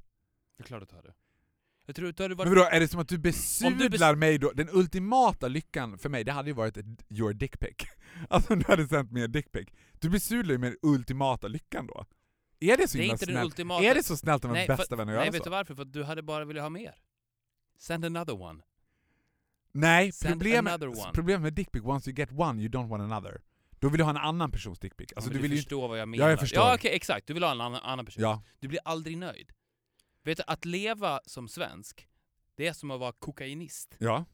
Det 0.58 0.64
är 0.64 0.68
klart 0.68 0.84
att 0.84 0.90
du 0.90 0.96
hade. 0.96 1.14
Jag 1.86 1.96
tror 1.96 2.10
att 2.10 2.18
du 2.18 2.24
hade 2.24 2.36
varit... 2.36 2.48
Men 2.50 2.58
vadå, 2.58 2.70
är 2.72 2.80
det 2.80 2.88
som 2.88 3.00
att 3.00 3.08
du 3.08 3.18
besudlar 3.18 4.14
bes- 4.14 4.16
mig 4.16 4.38
då? 4.38 4.52
Den 4.52 4.70
ultimata 4.72 5.48
lyckan 5.48 5.98
för 5.98 6.10
mig, 6.10 6.24
det 6.24 6.32
hade 6.32 6.50
ju 6.50 6.54
varit 6.54 6.78
ett 6.78 6.86
your 7.10 7.34
dick 7.34 7.60
pic. 7.60 7.76
Alltså 8.30 8.54
om 8.54 8.60
du 8.60 8.66
hade 8.68 8.88
sänt 8.88 9.12
mig 9.12 9.24
en 9.24 9.32
dick 9.32 9.52
pic. 9.52 9.68
Du 10.00 10.10
besudlar 10.10 10.52
ju 10.54 10.58
med 10.58 10.72
den 10.72 10.78
ultimata 10.82 11.48
lyckan 11.48 11.88
då. 11.88 12.06
Är 12.60 12.78
det 12.78 12.88
så 12.88 12.98
det 12.98 13.04
är 13.04 13.06
inte 13.06 13.26
den 13.26 13.34
snällt? 13.36 13.46
ultimata... 13.46 13.84
Är 13.84 13.96
det 13.96 14.04
så 14.04 14.18
snällt 14.18 14.46
av 14.46 14.52
Nej, 14.52 14.64
ens 14.66 14.78
bästa 14.78 14.96
för- 14.96 14.98
vänner 14.98 15.14
att 15.14 15.18
Nej, 15.20 15.26
göra 15.26 15.32
vet 15.32 15.44
så? 15.44 15.50
du 15.50 15.50
varför? 15.50 15.76
För 15.76 15.82
att 15.82 15.94
du 15.94 16.04
hade 16.04 16.22
bara 16.24 16.46
velat 16.46 16.62
ha 16.64 16.70
mer. 16.70 16.96
Send 17.78 18.06
another 18.06 18.42
one. 18.42 18.62
Nej, 19.72 20.12
problemet, 20.26 20.82
problemet 21.14 21.42
med 21.42 21.54
dickpic, 21.54 21.82
once 21.84 22.10
you 22.10 22.18
get 22.18 22.30
one 22.32 22.62
you 22.62 22.70
don't 22.70 22.88
want 22.88 23.04
another. 23.04 23.42
Då 23.80 23.90
vill 23.90 23.98
du 23.98 24.04
ha 24.04 24.10
en 24.10 24.18
annan 24.18 24.52
persons 24.52 24.80
dickpic. 24.80 25.14
Alltså, 25.16 25.30
Ja, 25.30 25.34
du 25.34 25.38
du 25.38 25.42
vill 25.42 25.52
ju 25.52 25.58
förstår 25.58 25.88
vad 25.88 26.00
jag 26.00 26.10
menar. 26.10 26.26
Ja, 26.26 26.30
jag 26.30 26.40
förstår. 26.40 26.64
Ja, 26.64 26.76
okej, 26.76 26.96
exakt. 26.96 27.28
Du 27.28 27.34
vill 27.34 27.44
ha 27.44 27.52
en 27.52 27.62
annan, 27.62 27.82
annan 27.84 28.06
person. 28.06 28.24
Ja. 28.24 28.44
Du 28.60 28.68
blir 28.68 28.80
aldrig 28.86 29.18
nöjd. 29.18 29.52
Vet 30.24 30.38
du, 30.38 30.44
att 30.48 30.66
leva 30.66 31.20
som 31.26 31.48
svensk, 31.48 32.08
det 32.56 32.68
är 32.68 32.74
som 32.74 32.92
att 32.92 33.00
vara 33.00 33.12
kokainist. 33.12 33.96
Ja. 34.00 34.26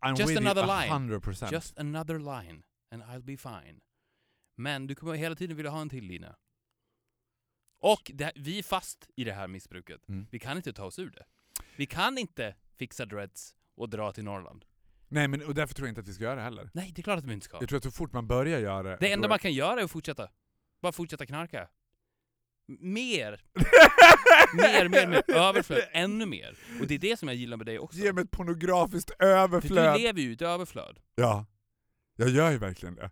I'm 0.00 0.18
Just 0.18 0.36
another 0.36 0.66
line. 0.66 1.20
100%. 1.20 1.52
Just 1.52 1.78
another 1.78 2.18
line, 2.18 2.62
and 2.90 3.02
I'll 3.02 3.22
be 3.22 3.36
fine. 3.36 3.80
Men 4.56 4.86
du 4.86 4.94
kommer 4.94 5.14
hela 5.14 5.34
tiden 5.34 5.56
vilja 5.56 5.70
ha 5.70 5.80
en 5.80 5.88
till 5.88 6.04
lina. 6.04 6.36
Och 7.80 8.10
det, 8.14 8.32
vi 8.34 8.58
är 8.58 8.62
fast 8.62 9.10
i 9.16 9.24
det 9.24 9.32
här 9.32 9.48
missbruket. 9.48 10.08
Mm. 10.08 10.26
Vi 10.30 10.38
kan 10.38 10.56
inte 10.56 10.72
ta 10.72 10.84
oss 10.84 10.98
ur 10.98 11.10
det. 11.10 11.24
Vi 11.76 11.86
kan 11.86 12.18
inte 12.18 12.54
fixa 12.76 13.06
dreads 13.06 13.55
och 13.76 13.88
dra 13.90 14.12
till 14.12 14.24
Norrland. 14.24 14.64
Nej 15.08 15.28
men 15.28 15.42
och 15.46 15.54
därför 15.54 15.74
tror 15.74 15.88
jag 15.88 15.90
inte 15.90 16.00
att 16.00 16.08
vi 16.08 16.12
ska 16.12 16.24
göra 16.24 16.34
det 16.34 16.42
heller. 16.42 16.70
Nej, 16.74 16.92
det 16.94 17.00
är 17.00 17.02
klart 17.02 17.18
att 17.18 17.24
vi 17.24 17.32
inte 17.32 17.44
ska. 17.44 17.56
Jag 17.60 17.68
tror 17.68 17.76
att 17.76 17.84
så 17.84 17.90
fort 17.90 18.12
man 18.12 18.26
börjar 18.26 18.60
göra 18.60 18.82
det... 18.82 18.96
Det 19.00 19.12
enda 19.12 19.28
man 19.28 19.38
kan 19.38 19.52
göra 19.52 19.80
är 19.80 19.84
att 19.84 19.90
fortsätta. 19.90 20.28
Bara 20.82 20.92
fortsätta 20.92 21.26
knarka. 21.26 21.68
Mer, 22.68 23.30
mer, 24.56 24.88
mer, 24.88 25.06
mer. 25.06 25.30
Överflöd. 25.30 25.88
Ännu 25.92 26.26
mer. 26.26 26.58
Och 26.80 26.86
det 26.86 26.94
är 26.94 26.98
det 26.98 27.16
som 27.18 27.28
jag 27.28 27.36
gillar 27.36 27.56
med 27.56 27.66
dig 27.66 27.78
också. 27.78 27.98
Ge 27.98 28.12
mig 28.12 28.24
ett 28.24 28.30
pornografiskt 28.30 29.10
För 29.18 29.26
du 29.26 29.32
överflöd. 29.32 30.00
lever 30.00 30.20
ju 30.20 30.30
i 30.30 30.32
ett 30.32 30.42
överflöd. 30.42 30.98
Ja. 31.14 31.46
Jag 32.16 32.28
gör 32.28 32.50
ju 32.50 32.58
verkligen 32.58 32.94
det. 32.94 33.10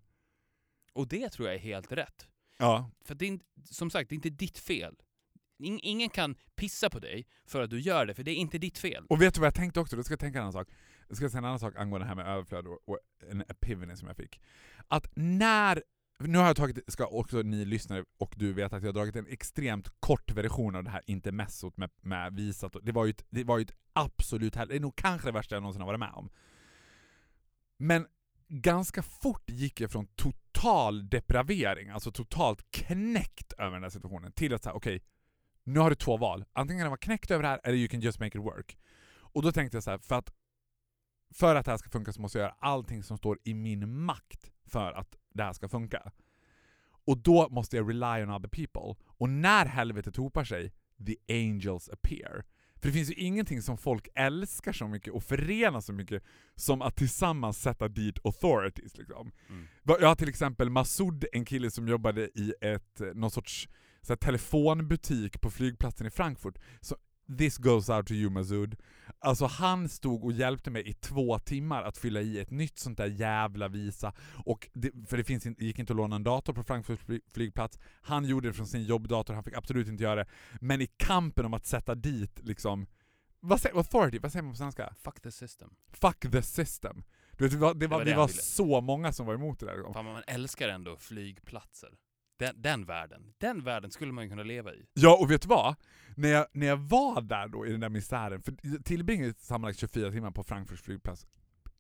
Och 0.92 1.08
det 1.08 1.28
tror 1.28 1.48
jag 1.48 1.54
är 1.54 1.58
helt 1.60 1.92
rätt. 1.92 2.28
Ja. 2.58 2.90
För 3.04 3.14
det 3.14 3.28
är 3.28 3.38
som 3.70 3.90
sagt, 3.90 4.08
det 4.10 4.12
är 4.12 4.16
inte 4.16 4.30
ditt 4.30 4.58
fel. 4.58 4.96
In, 5.58 5.80
ingen 5.82 6.10
kan 6.10 6.36
pissa 6.56 6.90
på 6.90 6.98
dig 6.98 7.26
för 7.46 7.62
att 7.62 7.70
du 7.70 7.80
gör 7.80 8.06
det, 8.06 8.14
för 8.14 8.22
det 8.22 8.30
är 8.30 8.36
inte 8.36 8.58
ditt 8.58 8.78
fel. 8.78 9.06
Och 9.08 9.22
vet 9.22 9.34
du 9.34 9.40
vad 9.40 9.46
jag 9.46 9.54
tänkte 9.54 9.80
också? 9.80 9.96
Då 9.96 10.02
ska 10.02 10.12
jag 10.12 10.20
tänka 10.20 10.38
en 10.38 10.42
annan 10.42 10.52
sak. 10.52 10.68
Jag 11.08 11.16
ska 11.16 11.28
säga 11.28 11.38
en 11.38 11.44
annan 11.44 11.58
sak 11.58 11.76
angående 11.76 12.04
det 12.04 12.08
här 12.08 12.14
med 12.14 12.26
överflöd 12.26 12.66
och, 12.66 12.78
och 12.84 12.98
en 13.30 13.40
epiphany 13.40 13.96
som 13.96 14.08
jag 14.08 14.16
fick. 14.16 14.40
Att 14.88 15.06
när... 15.14 15.82
Nu 16.18 16.38
har 16.38 16.46
jag 16.46 16.56
tagit, 16.56 16.92
ska 16.92 17.06
också 17.06 17.42
ni 17.42 17.64
lyssnare 17.64 18.04
och 18.18 18.34
du 18.36 18.52
vet 18.52 18.72
att 18.72 18.82
jag 18.82 18.88
har 18.88 18.92
dragit 18.92 19.16
en 19.16 19.26
extremt 19.26 19.88
kort 20.00 20.30
version 20.30 20.76
av 20.76 20.84
det 20.84 20.90
här 20.90 21.02
intermezzot 21.06 21.76
med, 21.76 21.90
med 22.02 22.34
visat. 22.34 22.76
Det 22.82 22.92
var 22.92 23.04
ju 23.04 23.10
ett, 23.10 23.24
det 23.30 23.44
var 23.44 23.58
ju 23.58 23.62
ett 23.62 23.74
absolut 23.92 24.56
hel- 24.56 24.68
Det 24.68 24.76
är 24.76 24.80
nog 24.80 24.96
kanske 24.96 25.28
det 25.28 25.32
värsta 25.32 25.54
jag 25.54 25.62
någonsin 25.62 25.80
har 25.80 25.86
varit 25.86 26.00
med 26.00 26.12
om. 26.14 26.30
Men 27.76 28.06
ganska 28.48 29.02
fort 29.02 29.50
gick 29.50 29.80
jag 29.80 29.90
från 29.90 30.06
total 30.06 31.08
depravering, 31.08 31.88
alltså 31.88 32.12
totalt 32.12 32.70
knäckt 32.70 33.52
över 33.52 33.72
den 33.72 33.82
här 33.82 33.90
situationen, 33.90 34.32
till 34.32 34.54
att 34.54 34.62
säga 34.62 34.74
okej, 34.74 35.02
nu 35.64 35.80
har 35.80 35.90
du 35.90 35.96
två 35.96 36.16
val. 36.16 36.44
Antingen 36.52 36.80
kan 36.80 36.84
du 36.84 36.90
vara 36.90 36.98
knäckt 36.98 37.30
över 37.30 37.42
det 37.42 37.48
här, 37.48 37.60
eller 37.64 37.78
you 37.78 37.88
can 37.88 38.00
just 38.00 38.20
make 38.20 38.38
it 38.38 38.44
work. 38.44 38.78
Och 39.16 39.42
då 39.42 39.52
tänkte 39.52 39.76
jag 39.76 39.84
så 39.84 39.90
här, 39.90 39.98
för 39.98 40.14
att 40.14 40.32
för 41.34 41.54
att 41.54 41.64
det 41.64 41.70
här 41.70 41.78
ska 41.78 41.90
funka 41.90 42.12
så 42.12 42.20
måste 42.20 42.38
jag 42.38 42.44
göra 42.44 42.56
allting 42.58 43.02
som 43.02 43.18
står 43.18 43.38
i 43.44 43.54
min 43.54 44.04
makt 44.04 44.50
för 44.66 44.92
att 44.92 45.16
det 45.34 45.42
här 45.42 45.52
ska 45.52 45.68
funka. 45.68 46.12
Och 47.06 47.18
då 47.18 47.48
måste 47.48 47.76
jag 47.76 47.90
rely 47.90 48.22
on 48.22 48.30
other 48.30 48.48
people. 48.48 49.04
Och 49.06 49.28
när 49.28 49.66
helvetet 49.66 50.16
hopar 50.16 50.44
sig, 50.44 50.72
the 51.06 51.16
angels 51.28 51.88
appear. 51.88 52.44
För 52.74 52.88
det 52.88 52.92
finns 52.92 53.10
ju 53.10 53.14
ingenting 53.14 53.62
som 53.62 53.78
folk 53.78 54.08
älskar 54.14 54.72
så 54.72 54.88
mycket 54.88 55.12
och 55.12 55.24
förenar 55.24 55.80
så 55.80 55.92
mycket 55.92 56.22
som 56.54 56.82
att 56.82 56.96
tillsammans 56.96 57.62
sätta 57.62 57.88
dit 57.88 58.18
authorities. 58.24 58.96
Liksom. 58.96 59.32
Mm. 59.48 59.66
Jag 59.84 60.08
har 60.08 60.14
till 60.14 60.28
exempel 60.28 60.70
Masoud, 60.70 61.24
en 61.32 61.44
kille 61.44 61.70
som 61.70 61.88
jobbade 61.88 62.22
i 62.34 62.54
ett, 62.60 63.00
eh, 63.00 63.06
någon 63.14 63.30
sorts 63.30 63.68
så 64.06 64.12
här, 64.12 64.16
telefonbutik 64.16 65.40
på 65.40 65.50
flygplatsen 65.50 66.06
i 66.06 66.10
Frankfurt. 66.10 66.58
Så, 66.80 66.96
this 67.38 67.58
goes 67.58 67.88
out 67.88 68.06
to 68.06 68.12
you 68.14 68.30
Masoud. 68.30 68.76
Alltså 69.18 69.46
han 69.46 69.88
stod 69.88 70.24
och 70.24 70.32
hjälpte 70.32 70.70
mig 70.70 70.88
i 70.88 70.92
två 70.92 71.38
timmar 71.38 71.82
att 71.82 71.98
fylla 71.98 72.20
i 72.20 72.38
ett 72.38 72.50
nytt 72.50 72.78
sånt 72.78 72.98
där 72.98 73.06
jävla 73.06 73.68
visa. 73.68 74.12
Och 74.44 74.68
det, 74.72 74.90
för 75.08 75.16
det 75.16 75.24
finns 75.24 75.46
in, 75.46 75.56
gick 75.58 75.78
inte 75.78 75.92
att 75.92 75.96
låna 75.96 76.16
en 76.16 76.24
dator 76.24 76.52
på 76.52 76.62
Frankfurt 76.62 77.00
fly- 77.00 77.20
flygplats. 77.34 77.78
Han 78.02 78.24
gjorde 78.24 78.48
det 78.48 78.54
från 78.54 78.66
sin 78.66 78.84
jobbdator, 78.84 79.34
han 79.34 79.44
fick 79.44 79.54
absolut 79.54 79.88
inte 79.88 80.02
göra 80.02 80.14
det. 80.24 80.26
Men 80.60 80.80
i 80.80 80.86
kampen 80.86 81.44
om 81.44 81.54
att 81.54 81.66
sätta 81.66 81.94
dit 81.94 82.40
liksom, 82.42 82.86
vad 83.40 83.60
säger, 83.60 83.76
authority, 83.76 84.18
vad 84.18 84.32
säger 84.32 84.42
man 84.42 84.52
på 84.52 84.58
svenska? 84.58 84.94
Fuck 85.02 85.20
the 85.20 85.30
system. 85.30 85.70
Fuck 85.92 86.32
the 86.32 86.42
system. 86.42 87.02
Du 87.36 87.44
vet, 87.44 87.52
det 87.52 87.58
var, 87.58 87.74
det 87.74 87.86
var, 87.86 87.98
var 87.98 88.04
vi 88.04 88.10
det 88.10 88.16
var 88.16 88.22
han 88.22 88.28
ville. 88.28 88.42
så 88.42 88.80
många 88.80 89.12
som 89.12 89.26
var 89.26 89.34
emot 89.34 89.60
det 89.60 89.66
där. 89.66 89.92
Fan, 89.92 90.04
man 90.04 90.22
älskar 90.26 90.68
ändå 90.68 90.96
flygplatser. 90.96 91.90
Den, 92.36 92.62
den 92.62 92.84
världen. 92.84 93.32
Den 93.38 93.64
världen 93.64 93.90
skulle 93.90 94.12
man 94.12 94.24
ju 94.24 94.30
kunna 94.30 94.42
leva 94.42 94.74
i. 94.74 94.82
Ja, 94.94 95.18
och 95.20 95.30
vet 95.30 95.42
du 95.42 95.48
vad? 95.48 95.74
När 96.16 96.28
jag, 96.28 96.46
när 96.52 96.66
jag 96.66 96.76
var 96.76 97.20
där 97.20 97.48
då 97.48 97.66
i 97.66 97.70
den 97.70 97.80
där 97.80 97.88
misären, 97.88 98.42
för 98.42 98.54
jag 98.62 98.84
tillbringade 98.84 99.34
sammanlagt 99.34 99.78
24 99.78 100.10
timmar 100.10 100.30
på 100.30 100.42
Frankfurts 100.42 100.82
flygplats, 100.82 101.26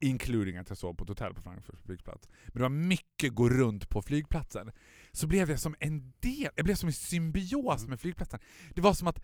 including 0.00 0.56
att 0.56 0.68
jag 0.68 0.78
sov 0.78 0.94
på 0.94 1.04
ett 1.04 1.08
hotell 1.08 1.34
på 1.34 1.42
Frankfurts 1.42 1.82
flygplats. 1.82 2.28
Men 2.46 2.52
det 2.52 2.62
var 2.62 2.68
mycket 2.68 3.34
gå 3.34 3.48
runt 3.48 3.88
på 3.88 4.02
flygplatsen. 4.02 4.70
Så 5.12 5.26
blev 5.26 5.50
jag 5.50 5.60
som 5.60 5.74
en 5.80 6.12
del, 6.20 6.48
jag 6.56 6.64
blev 6.64 6.74
som 6.74 6.88
i 6.88 6.92
symbios 6.92 7.80
Mm. 7.80 7.90
med 7.90 8.00
flygplatsen. 8.00 8.40
Det 8.74 8.80
var 8.80 8.94
som 8.94 9.08
att 9.08 9.22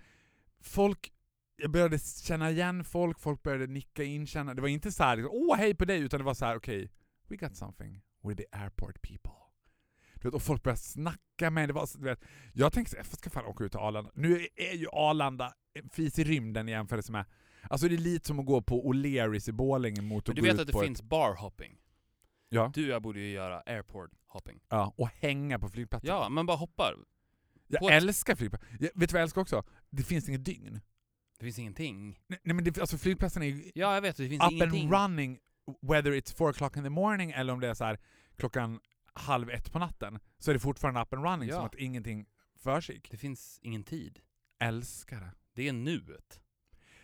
folk, 0.63 1.13
jag 1.57 1.71
började 1.71 1.99
känna 1.99 2.51
igen 2.51 2.85
folk, 2.85 3.19
folk 3.21 3.43
började 3.43 3.67
nicka 3.67 4.03
inkänna. 4.05 4.55
Det 4.55 4.63
var 4.63 4.69
inte 4.69 4.93
så 4.93 5.03
här, 5.03 5.17
liksom, 5.17 5.35
åh 5.35 5.57
hej 5.57 5.75
på 5.75 5.85
dig, 5.85 6.01
utan 6.01 6.21
det 6.21 6.25
var 6.25 6.35
så 6.35 6.45
här: 6.45 6.57
okej, 6.57 6.91
we 7.29 7.37
got 7.37 7.57
something 7.57 8.01
with 8.25 8.37
the 8.43 8.47
airport 8.59 9.03
people. 9.03 9.40
Du 10.21 10.29
vet, 10.29 10.35
och 10.35 10.43
folk 10.43 10.63
började 10.63 10.81
snacka 10.81 11.51
med 11.51 11.69
det 11.69 11.73
var, 11.73 11.87
så- 11.87 11.99
du 11.99 12.05
vet, 12.05 12.21
Jag 12.53 12.73
tänkte 12.73 12.97
jag 12.97 13.07
ska 13.07 13.31
fan 13.31 13.45
åka 13.45 13.65
ut 13.65 13.73
till 13.73 13.81
Arlanda. 13.81 14.11
Nu 14.15 14.47
är 14.57 14.75
ju 14.77 14.87
Arlanda 14.93 15.53
en 15.75 15.89
fis 15.89 16.19
i 16.19 16.25
rymden 16.25 16.69
i 16.69 16.73
jämförelse 16.73 17.13
med... 17.13 17.25
Alltså 17.71 17.89
det 17.89 17.95
är 17.95 17.99
lite 17.99 18.27
som 18.27 18.39
att 18.41 18.47
gå 18.47 18.63
på 18.63 18.93
O'Learys 18.93 19.49
i 19.49 19.53
Borlänge 19.53 20.03
mot 20.03 20.29
att 20.29 20.35
du 20.37 20.43
gå 20.43 20.47
vet 20.47 20.55
ut 20.55 20.61
att 20.61 20.67
det 20.67 20.73
på 20.73 20.81
finns 20.83 21.03
barhopping? 21.03 21.73
Ett, 21.73 21.79
ja, 22.49 22.71
Du 22.75 22.85
och 22.85 22.91
jag 22.95 23.03
borde 23.03 23.21
ju 23.21 23.31
göra 23.31 23.61
airport 23.67 24.11
hopping. 24.27 24.61
ja, 24.69 24.95
och 24.97 25.09
hänga 25.09 25.59
på 25.59 25.69
flygplatsen. 25.69 26.09
Ja, 26.11 26.29
man 26.29 26.47
bara 26.47 26.57
hoppar. 26.57 26.95
jag 27.67 27.83
ett- 27.85 28.03
älskar 28.03 28.35
flygplatsen. 28.37 28.69
Vet 28.81 28.93
du 28.95 29.07
vad 29.07 29.13
jag 29.13 29.23
älskar 29.23 29.41
också? 29.41 29.63
Det 29.91 30.03
finns 30.03 30.29
inget 30.29 30.45
dygn. 30.45 30.81
Det 31.39 31.45
finns 31.45 31.59
ingenting. 31.59 32.21
Nej, 32.27 32.39
nej 32.43 32.55
men 32.55 32.65
det, 32.65 32.79
alltså 32.79 32.99
flygplatsen 32.99 33.43
är 33.43 33.47
ju 33.47 33.71
Ja, 33.75 33.95
jag 33.95 34.01
vet. 34.03 34.17
Det 34.17 34.29
finns 34.29 34.45
up 34.45 34.53
ingenting. 34.53 34.83
and 34.83 34.93
running 34.93 35.39
whether 35.83 36.11
it's 36.13 36.37
four 36.37 36.53
o'clock 36.53 36.77
in 36.79 36.83
the 36.85 36.91
morning 36.91 37.31
eller 37.31 37.53
om 37.53 37.61
det 37.61 37.69
är 37.69 37.75
så 37.75 37.85
här 37.85 37.99
klockan 38.37 38.81
halv 39.15 39.51
ett 39.51 39.73
på 39.73 39.79
natten. 39.79 40.19
Så 40.39 40.51
är 40.51 40.55
det 40.55 40.61
fortfarande 40.61 41.01
up 41.01 41.13
and 41.13 41.25
running 41.25 41.49
Ja. 41.49 41.55
som 41.57 41.65
att 41.65 41.75
ingenting 41.75 42.27
försiggick. 42.63 43.11
Det 43.11 43.17
finns 43.17 43.59
ingen 43.63 43.85
tid. 43.85 44.21
Älskar 44.61 45.21
det. 45.21 45.33
Det 45.55 45.69
är 45.69 45.73
nuet. 45.73 46.41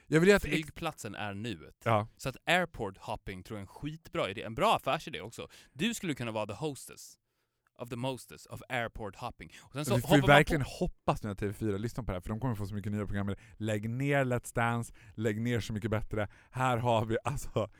Jag 0.06 0.20
vill 0.20 0.30
ex- 0.30 0.44
Flygplatsen 0.44 1.14
är 1.14 1.34
nuet. 1.34 1.76
Ja. 1.84 2.08
Så 2.16 2.28
att 2.28 2.36
airport 2.46 2.98
hopping 2.98 3.42
tror 3.42 3.56
jag 3.56 3.60
är 3.60 3.62
en 3.62 3.66
skitbra 3.66 4.30
idé. 4.30 4.42
En 4.42 4.54
bra 4.54 4.76
affärsidé 4.76 5.20
också. 5.20 5.48
Du 5.72 5.94
skulle 5.94 6.14
kunna 6.14 6.30
vara 6.30 6.46
the 6.46 6.52
hostess 6.52 7.18
of 7.78 7.88
the 7.88 7.96
mostest 7.96 8.46
of 8.46 8.62
airport 8.68 9.16
hopping. 9.16 9.50
Och 9.62 9.72
sen 9.72 9.84
så 9.84 9.94
vi 9.96 10.00
får 10.02 10.26
verkligen 10.26 10.62
på. 10.62 10.68
hoppas 10.70 11.22
nu 11.22 11.30
att 11.30 11.40
TV4 11.42 11.78
lyssnar 11.78 12.04
på 12.04 12.10
det 12.12 12.16
här, 12.16 12.20
för 12.20 12.28
de 12.28 12.40
kommer 12.40 12.54
få 12.54 12.66
så 12.66 12.74
mycket 12.74 12.92
nya 12.92 13.06
program. 13.06 13.34
Lägg 13.56 13.90
ner 13.90 14.24
Let's 14.24 14.54
Dance, 14.54 14.94
lägg 15.14 15.40
ner 15.40 15.60
Så 15.60 15.72
Mycket 15.72 15.90
Bättre. 15.90 16.28
Här 16.50 16.76
har 16.76 17.04
vi 17.06 17.16
alltså 17.24 17.70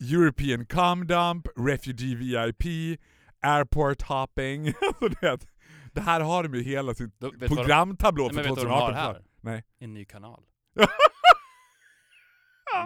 European 0.00 0.66
Cum 0.66 1.06
Dump, 1.06 1.46
Refugee 1.56 2.14
VIP, 2.14 2.98
Airport 3.42 4.02
Hopping. 4.02 4.66
Alltså 4.82 5.08
det, 5.08 5.46
det 5.92 6.00
här 6.00 6.20
har 6.20 6.42
de 6.42 6.54
ju 6.54 6.62
hela 6.62 6.94
sin 6.94 7.12
de- 7.18 7.38
programtablå 7.38 8.28
för 8.28 8.34
men 8.34 8.44
vet 8.44 8.54
du 8.54 8.66
vad 8.66 8.66
de 8.66 8.80
2018. 8.80 8.94
har 8.94 9.14
här? 9.14 9.24
Nej. 9.40 9.64
En 9.78 9.94
ny 9.94 10.04
kanal. 10.04 10.44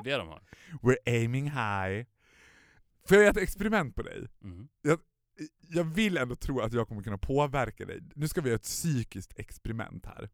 Det 0.05 0.11
är 0.11 0.19
det 0.19 0.25
de 0.25 0.29
har. 0.29 0.43
We're 0.83 0.97
aiming 1.07 1.45
high. 1.45 2.07
Får 3.09 3.17
jag 3.17 3.21
göra 3.23 3.31
ett 3.31 3.37
experiment 3.37 3.97
på 3.97 4.03
dig? 4.03 4.29
Mhm. 4.39 4.69
jag 5.59 5.85
vill 5.85 6.17
ändå 6.17 6.37
tro 6.37 6.61
att 6.61 6.73
jag 6.73 6.89
kommer 6.89 7.03
kunna 7.03 7.19
påverka 7.19 7.85
dig. 7.85 8.01
Nu 8.15 8.29
ska 8.29 8.41
vi 8.41 8.49
göra 8.49 8.57
ett 8.57 8.63
psykiskt 8.63 9.39
experiment 9.39 10.07
här. 10.07 10.31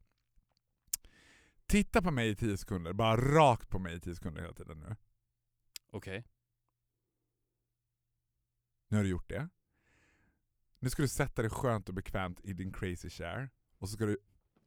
Titta 1.67 2.03
på 2.03 2.11
mig 2.11 2.29
i 2.29 2.37
10 2.37 2.57
sekunder, 2.57 2.93
bara 2.93 3.17
rakt 3.17 3.69
på 3.69 3.79
mig 3.79 3.95
i 3.97 4.01
10 4.01 4.15
sekunder 4.15 4.41
hela 4.43 4.55
tiden 4.55 4.81
nu. 4.81 4.97
Okej. 5.91 6.25
Nu 8.89 8.97
har 8.97 9.05
du 9.05 9.11
gjort 9.11 9.29
det. 9.29 9.49
Nu 10.83 10.91
ska 10.91 11.03
du 11.03 11.09
sätta 11.09 11.43
dig 11.43 11.51
skönt 11.51 11.89
och 11.89 11.95
bekvämt 11.95 12.41
i 12.45 12.53
din 12.53 12.73
crazy 12.73 13.11
chair. 13.11 13.51
Och 13.79 13.89
så 13.89 13.97
ska 13.97 14.07
du 14.07 14.19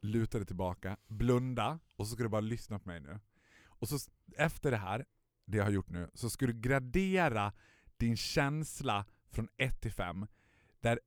luta 0.01 0.37
dig 0.37 0.47
tillbaka, 0.47 0.97
blunda 1.07 1.79
och 1.95 2.07
så 2.07 2.13
ska 2.13 2.23
du 2.23 2.29
bara 2.29 2.41
lyssna 2.41 2.79
på 2.79 2.89
mig 2.89 2.99
nu. 2.99 3.19
Och 3.63 3.89
så 3.89 3.97
efter 4.37 4.71
det 4.71 4.77
här, 4.77 5.05
det 5.45 5.57
jag 5.57 5.63
har 5.63 5.71
gjort 5.71 5.89
nu, 5.89 6.09
så 6.13 6.29
ska 6.29 6.45
du 6.47 6.53
gradera 6.53 7.53
din 7.97 8.17
känsla 8.17 9.05
från 9.29 9.49
1 9.57 9.81
till 9.81 9.91
5. 9.91 10.27
Där 10.79 10.99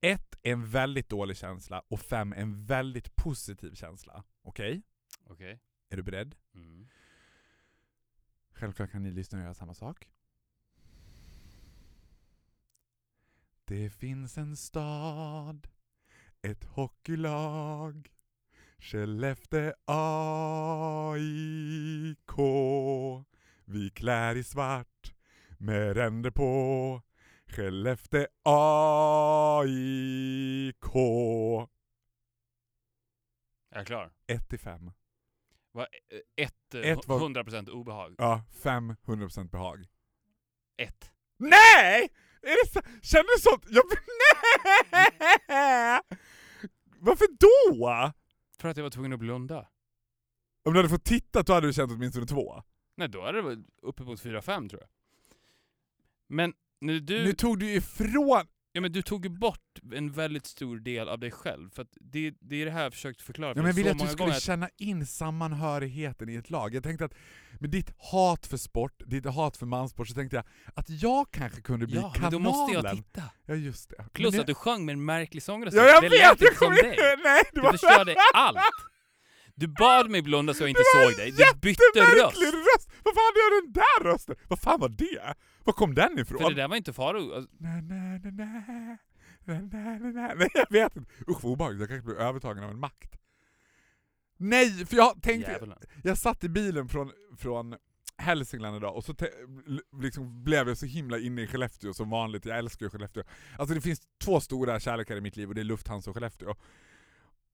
1 0.00 0.38
är 0.42 0.52
en 0.52 0.66
väldigt 0.66 1.08
dålig 1.08 1.36
känsla 1.36 1.82
och 1.88 2.00
5 2.00 2.32
är 2.32 2.36
en 2.36 2.64
väldigt 2.64 3.16
positiv 3.16 3.74
känsla. 3.74 4.24
Okej? 4.42 4.82
Okej. 5.24 5.60
Är 5.88 5.96
du 5.96 6.02
beredd? 6.02 6.36
Mm. 6.54 6.88
Självklart 8.52 8.90
kan 8.90 9.02
ni 9.02 9.10
lyssna 9.10 9.38
och 9.38 9.44
göra 9.44 9.54
samma 9.54 9.74
sak. 9.74 10.08
Det 13.72 13.90
finns 13.90 14.38
en 14.38 14.56
stad, 14.56 15.68
ett 16.42 16.64
hockeylag, 16.64 18.08
Skellefteå 18.78 19.72
AIK. 19.84 21.18
Vi 23.64 23.90
klär 23.90 24.36
i 24.36 24.44
svart 24.44 25.14
med 25.58 25.96
ränder 25.96 26.30
på, 26.30 27.02
Skellefteå 27.46 28.26
AIK. 28.42 29.64
Jag 33.70 33.80
är 33.80 33.84
klar. 33.84 34.12
1 34.26 34.48
till 34.48 34.58
5. 34.60 34.90
Va, 35.72 35.86
eh, 36.08 36.18
ett, 36.44 36.74
eh, 36.74 36.80
Ett 36.80 37.06
var- 37.08 37.18
100% 37.20 37.68
obehag. 37.68 38.14
Ja, 38.18 38.44
500% 38.62 39.50
behag. 39.50 39.86
Ett. 40.76 41.12
Nej! 41.36 42.08
Är 42.42 42.64
det 42.64 42.72
så? 42.72 42.80
Känner 43.02 43.36
du 43.36 43.42
sånt? 43.42 43.64
Jag... 43.68 43.84
Nej! 45.48 46.00
Varför 46.98 47.26
då? 47.38 48.12
För 48.60 48.68
att 48.68 48.76
jag 48.76 48.84
var 48.84 48.90
tvungen 48.90 49.12
att 49.12 49.18
blunda. 49.18 49.68
Om 50.64 50.72
du 50.72 50.78
hade 50.78 50.88
fått 50.88 51.04
titta 51.04 51.42
då 51.42 51.52
hade 51.52 51.66
du 51.66 51.72
känt 51.72 51.92
åtminstone 51.92 52.26
två. 52.26 52.62
Nej, 52.96 53.08
då 53.08 53.24
är 53.24 53.32
det 53.32 53.42
väl 53.42 53.64
uppemot 53.82 54.22
4-5 54.22 54.68
tror 54.68 54.80
jag. 54.80 54.90
Men 56.28 56.54
när 56.80 57.00
du... 57.00 57.24
Nu 57.24 57.32
tog 57.32 57.58
du 57.58 57.72
ifrån... 57.74 58.46
Ja 58.74 58.80
men 58.80 58.92
du 58.92 59.02
tog 59.02 59.24
ju 59.24 59.30
bort 59.30 59.78
en 59.94 60.12
väldigt 60.12 60.46
stor 60.46 60.76
del 60.78 61.08
av 61.08 61.18
dig 61.18 61.30
själv. 61.30 61.70
För 61.70 61.82
att 61.82 61.88
det, 62.00 62.34
det 62.40 62.62
är 62.62 62.64
det 62.64 62.70
här 62.70 62.82
jag 62.82 62.92
försökt 62.92 63.22
förklara 63.22 63.54
för 63.54 63.60
Ja, 63.60 63.62
men 63.62 63.70
jag 63.70 63.74
ville 63.74 63.90
att 63.90 63.98
du 63.98 64.06
skulle. 64.06 64.32
Att, 64.32 64.42
känna 64.42 64.68
in 64.78 65.06
sammanhörigheten 65.06 66.28
i 66.28 66.34
ett 66.34 66.50
lag. 66.50 66.74
Jag 66.74 66.82
tänkte 66.82 67.04
att 67.04 67.14
med 67.60 67.70
ditt 67.70 67.92
hat 67.98 68.46
för 68.46 68.56
sport, 68.56 69.02
ditt 69.06 69.26
hat 69.26 69.56
för 69.56 69.66
mansport, 69.66 70.08
så 70.08 70.14
tänkte 70.14 70.36
jag 70.36 70.44
att 70.74 70.90
jag 70.90 71.30
kanske 71.30 71.60
kunde 71.60 71.86
bli 71.86 71.96
ja, 71.96 72.12
kanalen. 72.12 72.42
men 72.42 72.52
då 72.52 72.58
måste 72.58 72.74
jag 72.74 72.96
titta. 72.96 73.22
Ja, 73.46 73.54
just 73.54 73.90
det. 73.90 74.04
Plus 74.12 74.32
Men 74.32 74.40
att 74.40 74.46
du 74.46 74.54
sjöng 74.54 74.84
med 74.84 74.92
en 74.92 75.04
märklig 75.04 75.42
sångröst. 75.42 75.76
Ja, 75.76 75.86
jag 75.86 76.02
det 76.02 76.08
vet! 76.08 76.20
Jag 76.20 76.38
som 76.38 76.56
kommer 76.56 76.82
dig. 76.82 76.90
inte... 76.90 77.16
Nej, 77.24 77.42
det 77.52 77.60
Du 77.60 77.60
var 77.60 77.72
förstörde 77.72 78.16
allt. 78.34 78.58
Du 79.54 79.66
bad 79.68 80.10
mig 80.10 80.22
blunda 80.22 80.54
så 80.54 80.62
jag 80.62 80.70
inte 80.70 80.82
såg 80.94 81.16
dig. 81.16 81.30
Du 81.30 81.60
bytte 81.60 81.82
röst. 81.94 82.36
röst! 82.42 82.90
Vad 83.02 83.14
fan 83.14 83.32
gör 83.36 83.62
den 83.62 83.72
där 83.72 84.12
rösten? 84.12 84.36
Vad 84.48 84.60
fan 84.60 84.80
var 84.80 84.88
det? 84.88 85.34
Var 85.64 85.72
kom 85.72 85.94
den 85.94 86.18
ifrån? 86.18 86.38
För 86.38 86.50
det 86.50 86.56
där 86.56 86.68
var 86.68 86.76
inte 86.76 86.92
Faro. 86.92 87.34
Alltså, 87.34 87.50
Na, 87.58 87.80
na, 87.80 88.18
na, 88.18 88.30
na. 88.30 88.98
Na, 89.44 89.60
na, 89.60 89.98
na, 89.98 90.10
na. 90.10 90.34
Nej 90.34 90.48
jag 90.54 90.70
vet 90.70 90.96
inte. 90.96 91.10
Usch 91.28 91.44
vad 91.44 91.52
obehagligt, 91.52 91.80
jag 91.80 91.88
kanske 91.88 92.06
blir 92.06 92.16
övertagen 92.16 92.64
av 92.64 92.70
en 92.70 92.80
makt. 92.80 93.18
Nej, 94.36 94.86
för 94.86 94.96
jag 94.96 95.22
tänkte... 95.22 95.52
Djävulen. 95.52 95.78
Jag 96.02 96.18
satt 96.18 96.44
i 96.44 96.48
bilen 96.48 96.88
från, 96.88 97.12
från 97.38 97.76
Hälsingland 98.16 98.76
idag 98.76 98.96
och 98.96 99.04
så 99.04 99.14
liksom 100.02 100.44
blev 100.44 100.68
jag 100.68 100.78
så 100.78 100.86
himla 100.86 101.18
inne 101.18 101.42
i 101.42 101.46
Skellefteå 101.46 101.94
som 101.94 102.10
vanligt. 102.10 102.44
Jag 102.44 102.58
älskar 102.58 102.86
ju 102.86 102.90
Skellefteå. 102.90 103.22
Alltså 103.58 103.74
det 103.74 103.80
finns 103.80 104.00
två 104.24 104.40
stora 104.40 104.80
kärlekar 104.80 105.16
i 105.16 105.20
mitt 105.20 105.36
liv 105.36 105.48
och 105.48 105.54
det 105.54 105.60
är 105.60 105.64
Lufthansa 105.64 106.10
och 106.10 106.16
Skellefteå. 106.16 106.54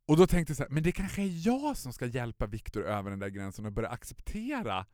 Och 0.08 0.16
då 0.16 0.26
tänkte 0.26 0.50
jag 0.50 0.56
så 0.56 0.62
här, 0.62 0.70
men 0.70 0.82
det 0.82 0.92
kanske 0.92 1.22
är 1.22 1.46
jag 1.46 1.76
som 1.76 1.92
ska 1.92 2.06
hjälpa 2.06 2.46
Viktor 2.46 2.84
över 2.84 3.10
den 3.10 3.18
där 3.18 3.28
gränsen 3.28 3.66
och 3.66 3.72
börja 3.72 3.88
acceptera, 3.88 4.86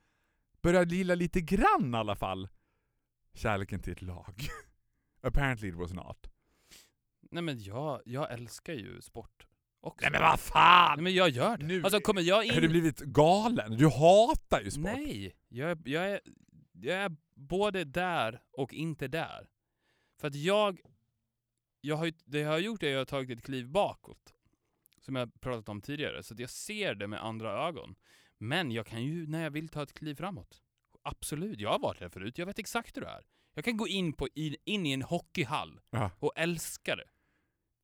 börja 0.63 0.83
lilla 0.83 1.15
lite 1.15 1.41
grann 1.41 1.95
i 1.95 1.97
alla 1.97 2.17
fall, 2.17 2.49
kärleken 3.35 3.81
till 3.81 3.93
ett 3.93 4.03
lag. 4.03 4.49
Apparently 5.23 5.69
it 5.69 5.75
was 5.75 5.93
not. 5.93 6.31
Nej 7.31 7.43
men 7.43 7.59
jag, 7.63 8.03
jag 8.05 8.33
älskar 8.33 8.73
ju 8.73 9.01
sport 9.01 9.47
också. 9.81 10.03
Nej 10.03 10.11
men 10.11 10.23
vad 10.23 10.41
fan! 10.41 10.97
Nej, 10.97 11.03
men 11.03 11.15
jag 11.15 11.29
gör 11.29 11.57
det. 11.57 11.67
Nu 11.67 11.83
alltså 11.83 12.01
kommer 12.01 12.21
jag 12.21 12.45
in... 12.45 12.55
Har 12.55 12.61
du 12.61 12.69
blivit 12.69 13.01
galen? 13.01 13.77
Du 13.77 13.89
hatar 13.89 14.61
ju 14.61 14.71
sport. 14.71 14.85
Nej, 14.85 15.37
jag 15.49 15.71
är, 15.71 15.79
jag, 15.85 16.11
är, 16.11 16.21
jag 16.73 16.97
är 16.97 17.17
både 17.35 17.85
där 17.85 18.43
och 18.53 18.75
inte 18.75 19.09
där. 19.09 19.49
För 20.21 20.29
att 20.29 20.35
jag, 20.35 20.81
jag 21.81 21.97
har, 21.97 22.13
det 22.25 22.39
jag 22.39 22.51
har 22.51 22.59
gjort 22.59 22.83
är 22.83 22.87
att 22.87 22.93
jag 22.93 23.01
har 23.01 23.05
tagit 23.05 23.39
ett 23.39 23.45
kliv 23.45 23.69
bakåt. 23.69 24.35
Som 25.01 25.17
jag 25.17 25.41
pratat 25.41 25.69
om 25.69 25.81
tidigare. 25.81 26.23
Så 26.23 26.35
att 26.35 26.41
jag 26.41 26.51
ser 26.51 26.95
det 26.95 27.07
med 27.07 27.25
andra 27.25 27.67
ögon. 27.69 27.95
Men 28.39 28.71
jag 28.71 28.87
kan 28.87 29.05
ju 29.05 29.27
när 29.27 29.43
jag 29.43 29.51
vill 29.51 29.69
ta 29.69 29.83
ett 29.83 29.93
kliv 29.93 30.15
framåt. 30.15 30.63
Absolut, 31.05 31.61
jag 31.61 31.71
har 31.71 31.79
varit 31.79 31.99
där 32.01 32.09
förut. 32.09 32.39
Jag 32.39 32.47
vet 32.47 32.59
exakt 32.59 32.97
hur 32.97 33.03
det 33.03 33.09
är. 33.09 33.25
Jag 33.55 33.65
kan 33.65 33.77
gå 33.77 33.89
in, 33.89 34.13
på, 34.13 34.29
in, 34.35 34.57
in 34.65 34.87
i 34.87 34.93
en 34.93 35.03
hockeyhall 35.03 35.81
Ja. 35.91 36.11
och 36.19 36.33
älska 36.37 36.97
det. 36.97 37.05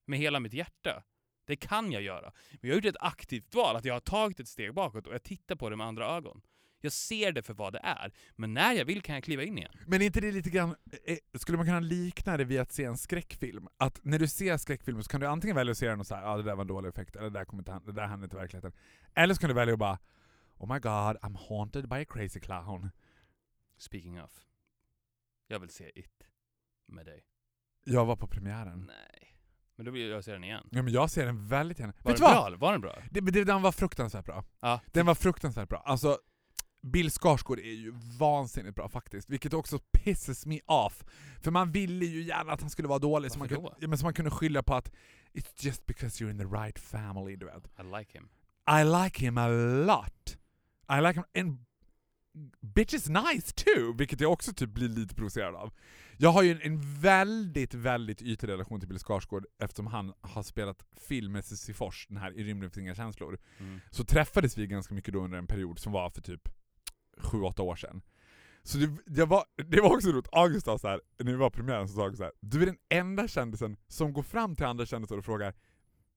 Med 0.07 0.18
hela 0.18 0.41
mitt 0.41 0.53
hjärta. 0.53 1.03
Det 1.47 1.57
kan 1.57 1.93
jag 1.93 2.03
göra. 2.03 2.33
Men 2.51 2.68
jag 2.68 2.71
har 2.71 2.75
gjort 2.77 2.85
ett 2.95 3.03
aktivt 3.03 3.55
val, 3.55 3.77
att 3.77 3.85
jag 3.85 3.95
har 3.95 4.01
tagit 4.01 4.41
ett 4.41 4.49
steg 4.49 4.75
bakåt 4.75 5.07
och 5.07 5.14
jag 5.14 5.23
tittar 5.23 5.57
på 5.57 5.71
det 5.71 5.77
med 5.77 5.87
andra 5.87 6.16
ögon. 6.16 6.43
Jag 6.83 6.93
ser 6.93 7.33
det 7.33 7.43
för 7.43 7.55
vad 7.55 7.73
det 7.73 7.81
är, 7.83 8.12
men 8.37 8.55
när 8.55 8.73
jag 8.73 8.85
vill 8.85 9.03
kan 9.03 9.14
jag 9.14 9.25
kliva 9.25 9.43
in 9.43 9.59
igen. 9.59 9.73
Men 9.87 10.03
är 10.03 10.07
inte 10.07 10.21
det 10.21 10.33
lite 10.33 10.51
grann, 10.51 10.77
eh, 11.05 11.16
skulle 11.35 11.59
man 11.59 11.66
kunna 11.66 11.81
likna 11.81 12.37
det 12.37 12.45
vid 12.45 12.61
att 12.61 12.73
se 12.73 12.85
en 12.85 12.97
skräckfilm? 12.99 13.68
Att 13.77 14.01
när 14.03 14.18
du 14.18 14.29
ser 14.29 14.57
skräckfilm 14.57 15.03
så 15.03 15.09
kan 15.09 15.21
du 15.21 15.27
antingen 15.27 15.57
välja 15.57 15.71
att 15.71 15.79
se 15.79 15.89
den 15.89 16.01
och 16.01 16.07
säga 16.07 16.21
ja 16.21 16.29
ah, 16.29 16.37
det 16.37 16.43
där 16.43 16.55
var 16.55 16.61
en 16.61 16.66
dålig 16.66 16.89
effekt, 16.89 17.16
eller 17.16 17.31
det 17.31 17.39
där, 17.39 17.45
kommer 17.45 17.61
inte, 17.61 17.81
det 17.87 17.93
där 17.93 18.07
hände 18.07 18.25
inte 18.25 18.37
verkligheten. 18.37 18.73
Eller 19.14 19.35
så 19.35 19.41
kan 19.41 19.49
du 19.49 19.55
välja 19.55 19.73
att 19.75 19.79
bara 19.81 19.99
Oh 20.59 20.73
my 20.75 20.79
god, 20.79 21.16
I'm 21.23 21.37
haunted 21.49 21.89
by 21.89 21.97
a 21.97 22.05
crazy 22.09 22.41
clown. 22.41 22.91
Speaking 23.81 24.22
of. 24.22 24.31
Jag 25.47 25.59
vill 25.61 25.70
se 25.70 26.01
It. 26.01 26.26
Med 26.87 27.07
dig. 27.07 27.24
Jag 27.85 28.07
var 28.07 28.16
på 28.16 28.26
premiären. 28.26 28.85
Nej. 28.87 29.37
Men 29.76 29.85
då 29.85 29.93
vill 29.93 30.09
jag 30.09 30.24
se 30.24 30.33
den 30.33 30.45
igen. 30.45 30.68
Ja, 30.70 30.83
men 30.83 30.93
jag 30.93 31.11
ser 31.11 31.26
den 31.26 31.47
väldigt 31.47 31.78
gärna. 31.78 31.93
Var 32.03 32.12
den 32.12 32.20
bra? 32.20 32.57
Var 32.59 32.72
den 32.72 32.81
bra? 32.81 32.99
Det, 33.11 33.20
det, 33.20 33.45
den 33.45 33.62
var 33.62 33.72
fruktansvärt 33.72 34.24
bra. 34.24 34.45
Ja. 34.61 34.81
Den 34.87 35.07
var 35.07 35.14
fruktansvärt 35.14 35.68
bra. 35.68 35.78
Alltså, 35.78 36.18
Bill 36.83 37.11
Skarsgård 37.11 37.59
är 37.59 37.72
ju 37.72 37.93
vansinnigt 38.18 38.76
bra 38.76 38.89
faktiskt, 38.89 39.31
vilket 39.31 39.55
också 39.55 39.78
pisses 39.78 40.47
me 40.47 40.61
off. 40.66 41.05
För 41.43 41.51
man 41.51 41.72
ville 41.72 42.05
ju 42.05 42.22
gärna 42.22 42.53
att 42.53 42.61
han 42.61 42.70
skulle 42.70 42.89
vara 42.89 42.99
dålig, 42.99 43.33
så 43.33 43.39
man, 43.39 43.49
kunde, 43.49 43.70
ja, 43.78 43.89
men 43.89 43.99
så 43.99 44.05
man 44.05 44.14
kunde 44.14 44.31
skylla 44.31 44.62
på 44.62 44.74
att 44.74 44.93
It's 45.33 45.64
just 45.64 45.87
because 45.87 46.24
you're 46.24 46.31
in 46.31 46.39
the 46.39 46.45
right 46.45 46.78
family, 46.78 47.37
du 47.37 47.47
vet. 47.47 47.66
I 47.78 47.99
like 47.99 48.18
him. 48.18 48.28
I 48.81 48.85
like 49.05 49.24
him 49.24 49.39
a 49.39 49.49
lot. 49.87 50.37
I 50.93 51.01
like 51.01 51.14
him, 51.14 51.24
and 51.35 51.64
bitch 52.61 52.95
is 52.95 53.09
nice 53.09 53.55
too, 53.55 53.93
vilket 53.99 54.20
jag 54.20 54.33
också 54.33 54.53
typ 54.53 54.70
blir 54.70 54.89
lite 54.89 55.14
provocerad 55.14 55.55
av. 55.55 55.72
Jag 56.16 56.31
har 56.31 56.43
ju 56.43 56.51
en, 56.51 56.61
en 56.62 57.01
väldigt, 57.01 57.74
väldigt 57.74 58.22
ytlig 58.22 58.49
relation 58.49 58.81
till 58.81 58.89
Bill 58.89 58.99
Skarsgård 58.99 59.47
eftersom 59.59 59.87
han 59.87 60.12
har 60.20 60.43
spelat 60.43 60.85
film 61.09 61.33
med 61.33 61.45
Cissi 61.45 61.74
Fors, 61.74 62.07
den 62.09 62.16
här 62.16 62.33
I 62.33 62.45
rymden 62.45 62.70
finns 62.70 62.83
inga 62.85 62.95
känslor. 62.95 63.39
Mm. 63.59 63.81
Så 63.91 64.05
träffades 64.05 64.59
vi 64.59 64.66
ganska 64.66 64.95
mycket 64.95 65.14
då 65.14 65.20
under 65.24 65.39
en 65.39 65.47
period 65.47 65.78
som 65.78 65.93
var 65.93 66.11
för 66.11 66.22
typ 66.22 66.49
7-8 67.16 67.61
år 67.61 67.76
sedan. 67.76 68.03
Så 68.62 68.78
det, 69.07 69.24
var, 69.24 69.45
det 69.57 69.81
var 69.81 69.95
också 69.95 70.09
roligt, 70.09 70.28
August 70.33 70.64
sa 70.64 70.78
så 70.78 70.89
här, 70.89 71.01
när 71.18 71.33
vi 71.33 71.39
var 71.39 71.51
på 71.51 71.57
premiären 71.57 71.89
så 71.89 71.95
sa 71.95 72.03
han 72.03 72.16
så 72.16 72.22
här, 72.22 72.33
du 72.41 72.62
är 72.62 72.66
den 72.66 72.78
enda 72.89 73.28
kändisen 73.28 73.76
som 73.89 74.12
går 74.12 74.22
fram 74.22 74.57
till 74.57 74.66
andra 74.66 74.87
kändisar 74.87 75.18
och 75.18 75.24
frågar 75.24 75.55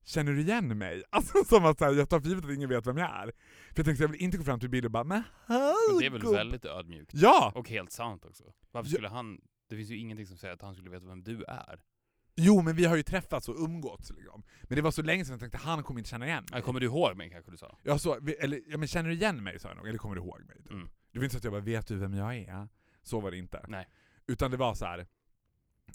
Känner 0.06 0.32
du 0.32 0.42
igen 0.42 0.78
mig? 0.78 1.04
Alltså 1.10 1.44
som 1.44 1.66
att 1.66 1.78
så 1.80 1.86
här, 1.86 1.94
jag 1.94 2.10
tar 2.10 2.20
för 2.20 2.30
givet 2.30 2.46
att 2.46 2.52
ingen 2.52 2.70
vet 2.70 2.88
vem 2.88 2.98
jag 2.98 3.10
är. 3.10 3.26
För 3.26 3.34
jag 3.76 3.86
tänkte 3.86 4.04
jag 4.04 4.08
vill 4.10 4.22
inte 4.22 4.38
gå 4.38 4.44
fram 4.44 4.60
till 4.60 4.70
Bill 4.70 4.86
och 4.86 4.92
bara 4.92 5.04
men 5.04 5.24
Men 5.48 6.00
det 6.00 6.06
är 6.06 6.10
väl 6.10 6.22
gubb." 6.22 6.34
väldigt 6.34 6.66
ödmjukt. 6.66 7.12
Ja! 7.14 7.52
Och 7.56 7.70
helt 7.70 7.92
sant 7.92 8.26
också. 8.26 8.44
Varför 8.72 8.90
Ja. 8.90 8.94
skulle 8.94 9.08
han... 9.10 9.42
Det 9.70 9.76
finns 9.76 9.90
ju 9.90 9.98
ingenting 9.98 10.28
som 10.28 10.38
säger 10.38 10.54
att 10.54 10.62
han 10.62 10.74
skulle 10.76 10.90
veta 10.90 11.06
vem 11.06 11.24
du 11.24 11.44
är. 11.44 11.82
Jo 12.36 12.62
men 12.62 12.76
vi 12.76 12.86
har 12.86 12.96
ju 12.96 13.04
träffats 13.04 13.50
och 13.50 13.56
umgåtts 13.60 14.12
liksom. 14.12 14.44
Men 14.64 14.76
det 14.76 14.82
var 14.82 14.92
så 14.92 15.02
länge 15.02 15.26
sedan 15.26 15.34
jag 15.34 15.40
tänkte 15.40 15.58
han 15.58 15.84
kommer 15.84 16.00
inte 16.00 16.10
känna 16.10 16.26
igen 16.28 16.46
mig. 16.52 16.60
Ja, 16.60 16.66
Kommer 16.66 16.80
du 16.80 16.86
ihåg 16.86 17.18
mig 17.18 17.30
kanske 17.30 17.52
du 17.52 17.58
sa? 17.58 17.78
Jag 17.84 18.02
så, 18.02 18.16
eller, 18.40 18.62
ja, 18.68 18.78
men 18.78 18.88
känner 18.88 19.10
du 19.10 19.16
igen 19.16 19.44
mig 19.44 19.60
sa 19.60 19.68
jag 19.68 19.78
nog, 19.78 19.88
eller 19.88 19.98
kommer 19.98 20.16
du 20.16 20.22
ihåg 20.22 20.42
mig? 20.48 20.58
Typ. 20.58 20.72
Mm. 20.72 20.90
Det 21.12 21.20
var 21.20 21.24
inte 21.24 21.34
så 21.34 21.38
att 21.38 21.44
jag 21.44 21.54
bara, 21.54 21.62
vet 21.62 21.88
du 21.88 21.96
vem 21.98 22.14
jag 22.14 22.36
är? 22.36 22.68
Så 23.04 23.20
var 23.20 23.32
det 23.32 23.38
inte. 23.38 23.66
Nej. 23.68 23.88
Utan 24.28 24.52
det 24.52 24.58
var 24.58 24.74
så 24.74 24.86
här. 24.86 25.08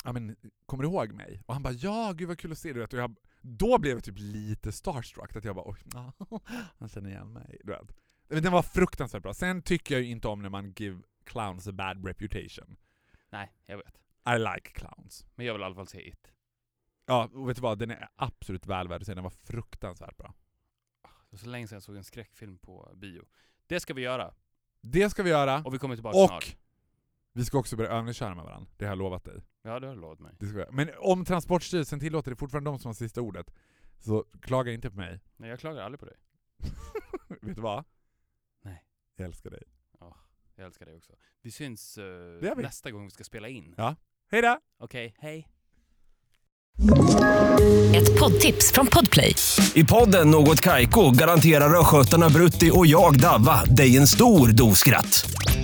ja 0.04 0.12
men 0.12 0.36
kommer 0.66 0.82
du 0.84 0.88
ihåg 0.88 1.12
mig? 1.12 1.42
Och 1.46 1.54
han 1.54 1.62
bara, 1.62 1.72
ja 1.72 2.12
gud 2.16 2.28
vad 2.28 2.38
kul 2.38 2.52
att 2.52 2.58
se 2.58 2.72
dig. 2.72 2.82
Och 2.82 2.92
jag, 2.94 3.16
då 3.40 3.78
blev 3.78 3.96
jag 3.96 4.04
typ 4.04 4.18
lite 4.18 4.72
starstruck, 4.72 5.36
att 5.36 5.44
jag 5.44 5.56
bara, 5.56 5.70
oj, 5.70 5.80
han 6.78 6.88
känner 6.88 7.10
igen 7.10 7.32
mig. 7.32 7.60
Du 7.64 7.72
vet. 7.72 7.92
Men 8.28 8.42
den 8.42 8.52
var 8.52 8.62
fruktansvärt 8.62 9.22
bra. 9.22 9.34
Sen 9.34 9.62
tycker 9.62 9.94
jag 9.94 10.02
ju 10.02 10.10
inte 10.10 10.28
om 10.28 10.42
när 10.42 10.48
man 10.48 10.72
give 10.76 11.02
clowns 11.24 11.68
a 11.68 11.72
bad 11.72 12.06
reputation. 12.06 12.76
Nej, 13.30 13.52
jag 13.66 13.76
vet. 13.76 14.00
I 14.36 14.38
like 14.38 14.70
clowns. 14.70 15.26
Men 15.34 15.46
jag 15.46 15.54
vill 15.54 15.62
i 15.62 15.64
alla 15.64 15.74
fall 15.74 15.86
se 15.86 16.08
It. 16.08 16.32
Ja, 17.06 17.30
och 17.34 17.48
vet 17.48 17.56
du 17.56 17.62
vad? 17.62 17.78
Den 17.78 17.90
är 17.90 18.08
absolut 18.16 18.66
väl 18.66 18.88
värd 18.88 19.00
att 19.00 19.06
se. 19.06 19.14
Den 19.14 19.24
var 19.24 19.30
fruktansvärt 19.30 20.16
bra. 20.16 20.34
Det 21.02 21.08
var 21.30 21.38
så 21.38 21.48
länge 21.48 21.68
sedan 21.68 21.76
jag 21.76 21.82
såg 21.82 21.96
en 21.96 22.04
skräckfilm 22.04 22.58
på 22.58 22.92
bio. 22.96 23.24
Det 23.66 23.80
ska 23.80 23.94
vi 23.94 24.02
göra. 24.02 24.34
Det 24.80 25.10
ska 25.10 25.22
vi 25.22 25.30
göra. 25.30 25.62
Och 25.64 25.74
vi 25.74 25.78
kommer 25.78 25.94
tillbaka 25.96 26.18
Och 26.18 26.28
snart. 26.28 26.56
Vi 27.38 27.44
ska 27.44 27.58
också 27.58 27.76
börja 27.76 27.90
övningsköra 27.90 28.34
med 28.34 28.44
varandra. 28.44 28.70
Det 28.76 28.84
har 28.84 28.90
jag 28.90 28.98
lovat 28.98 29.24
dig. 29.24 29.42
Ja, 29.62 29.80
det 29.80 29.86
har 29.86 29.94
du 29.94 30.00
lovat 30.00 30.18
mig. 30.18 30.34
Det 30.38 30.46
ska. 30.46 30.66
Men 30.70 30.90
om 30.98 31.24
Transportstyrelsen 31.24 32.00
tillåter 32.00 32.30
det 32.30 32.34
är 32.34 32.36
fortfarande 32.36 32.70
de 32.70 32.78
som 32.78 32.88
har 32.88 32.94
sista 32.94 33.20
ordet, 33.20 33.54
så 33.98 34.24
klaga 34.40 34.72
inte 34.72 34.90
på 34.90 34.96
mig. 34.96 35.20
Nej, 35.36 35.50
jag 35.50 35.60
klagar 35.60 35.82
aldrig 35.82 36.00
på 36.00 36.06
dig. 36.06 36.16
Vet 37.40 37.56
du 37.56 37.62
vad? 37.62 37.84
Nej. 38.64 38.84
Jag 39.16 39.26
älskar 39.26 39.50
dig. 39.50 39.62
Jag 40.56 40.66
älskar 40.66 40.86
dig 40.86 40.96
också. 40.96 41.12
Vi 41.42 41.50
syns 41.50 41.96
gör 41.96 42.54
vi. 42.56 42.62
nästa 42.62 42.90
gång 42.90 43.04
vi 43.04 43.10
ska 43.10 43.24
spela 43.24 43.48
in. 43.48 43.74
Ja. 43.76 43.96
Hej 44.30 44.42
då! 44.42 44.58
Okej, 44.78 45.14
hej. 45.18 45.48
Ett 47.94 48.20
poddtips 48.20 48.72
från 48.72 48.86
Podplay. 48.86 49.34
I 49.74 49.84
podden 49.84 50.30
Något 50.30 50.60
Kaiko 50.60 51.10
garanterar 51.10 51.80
östgötarna 51.80 52.28
Brutti 52.28 52.70
och 52.74 52.86
jag, 52.86 53.20
Davva, 53.20 53.64
dig 53.64 53.96
en 53.96 54.06
stor 54.06 54.48
dos 54.48 54.78
skratt. 54.78 55.30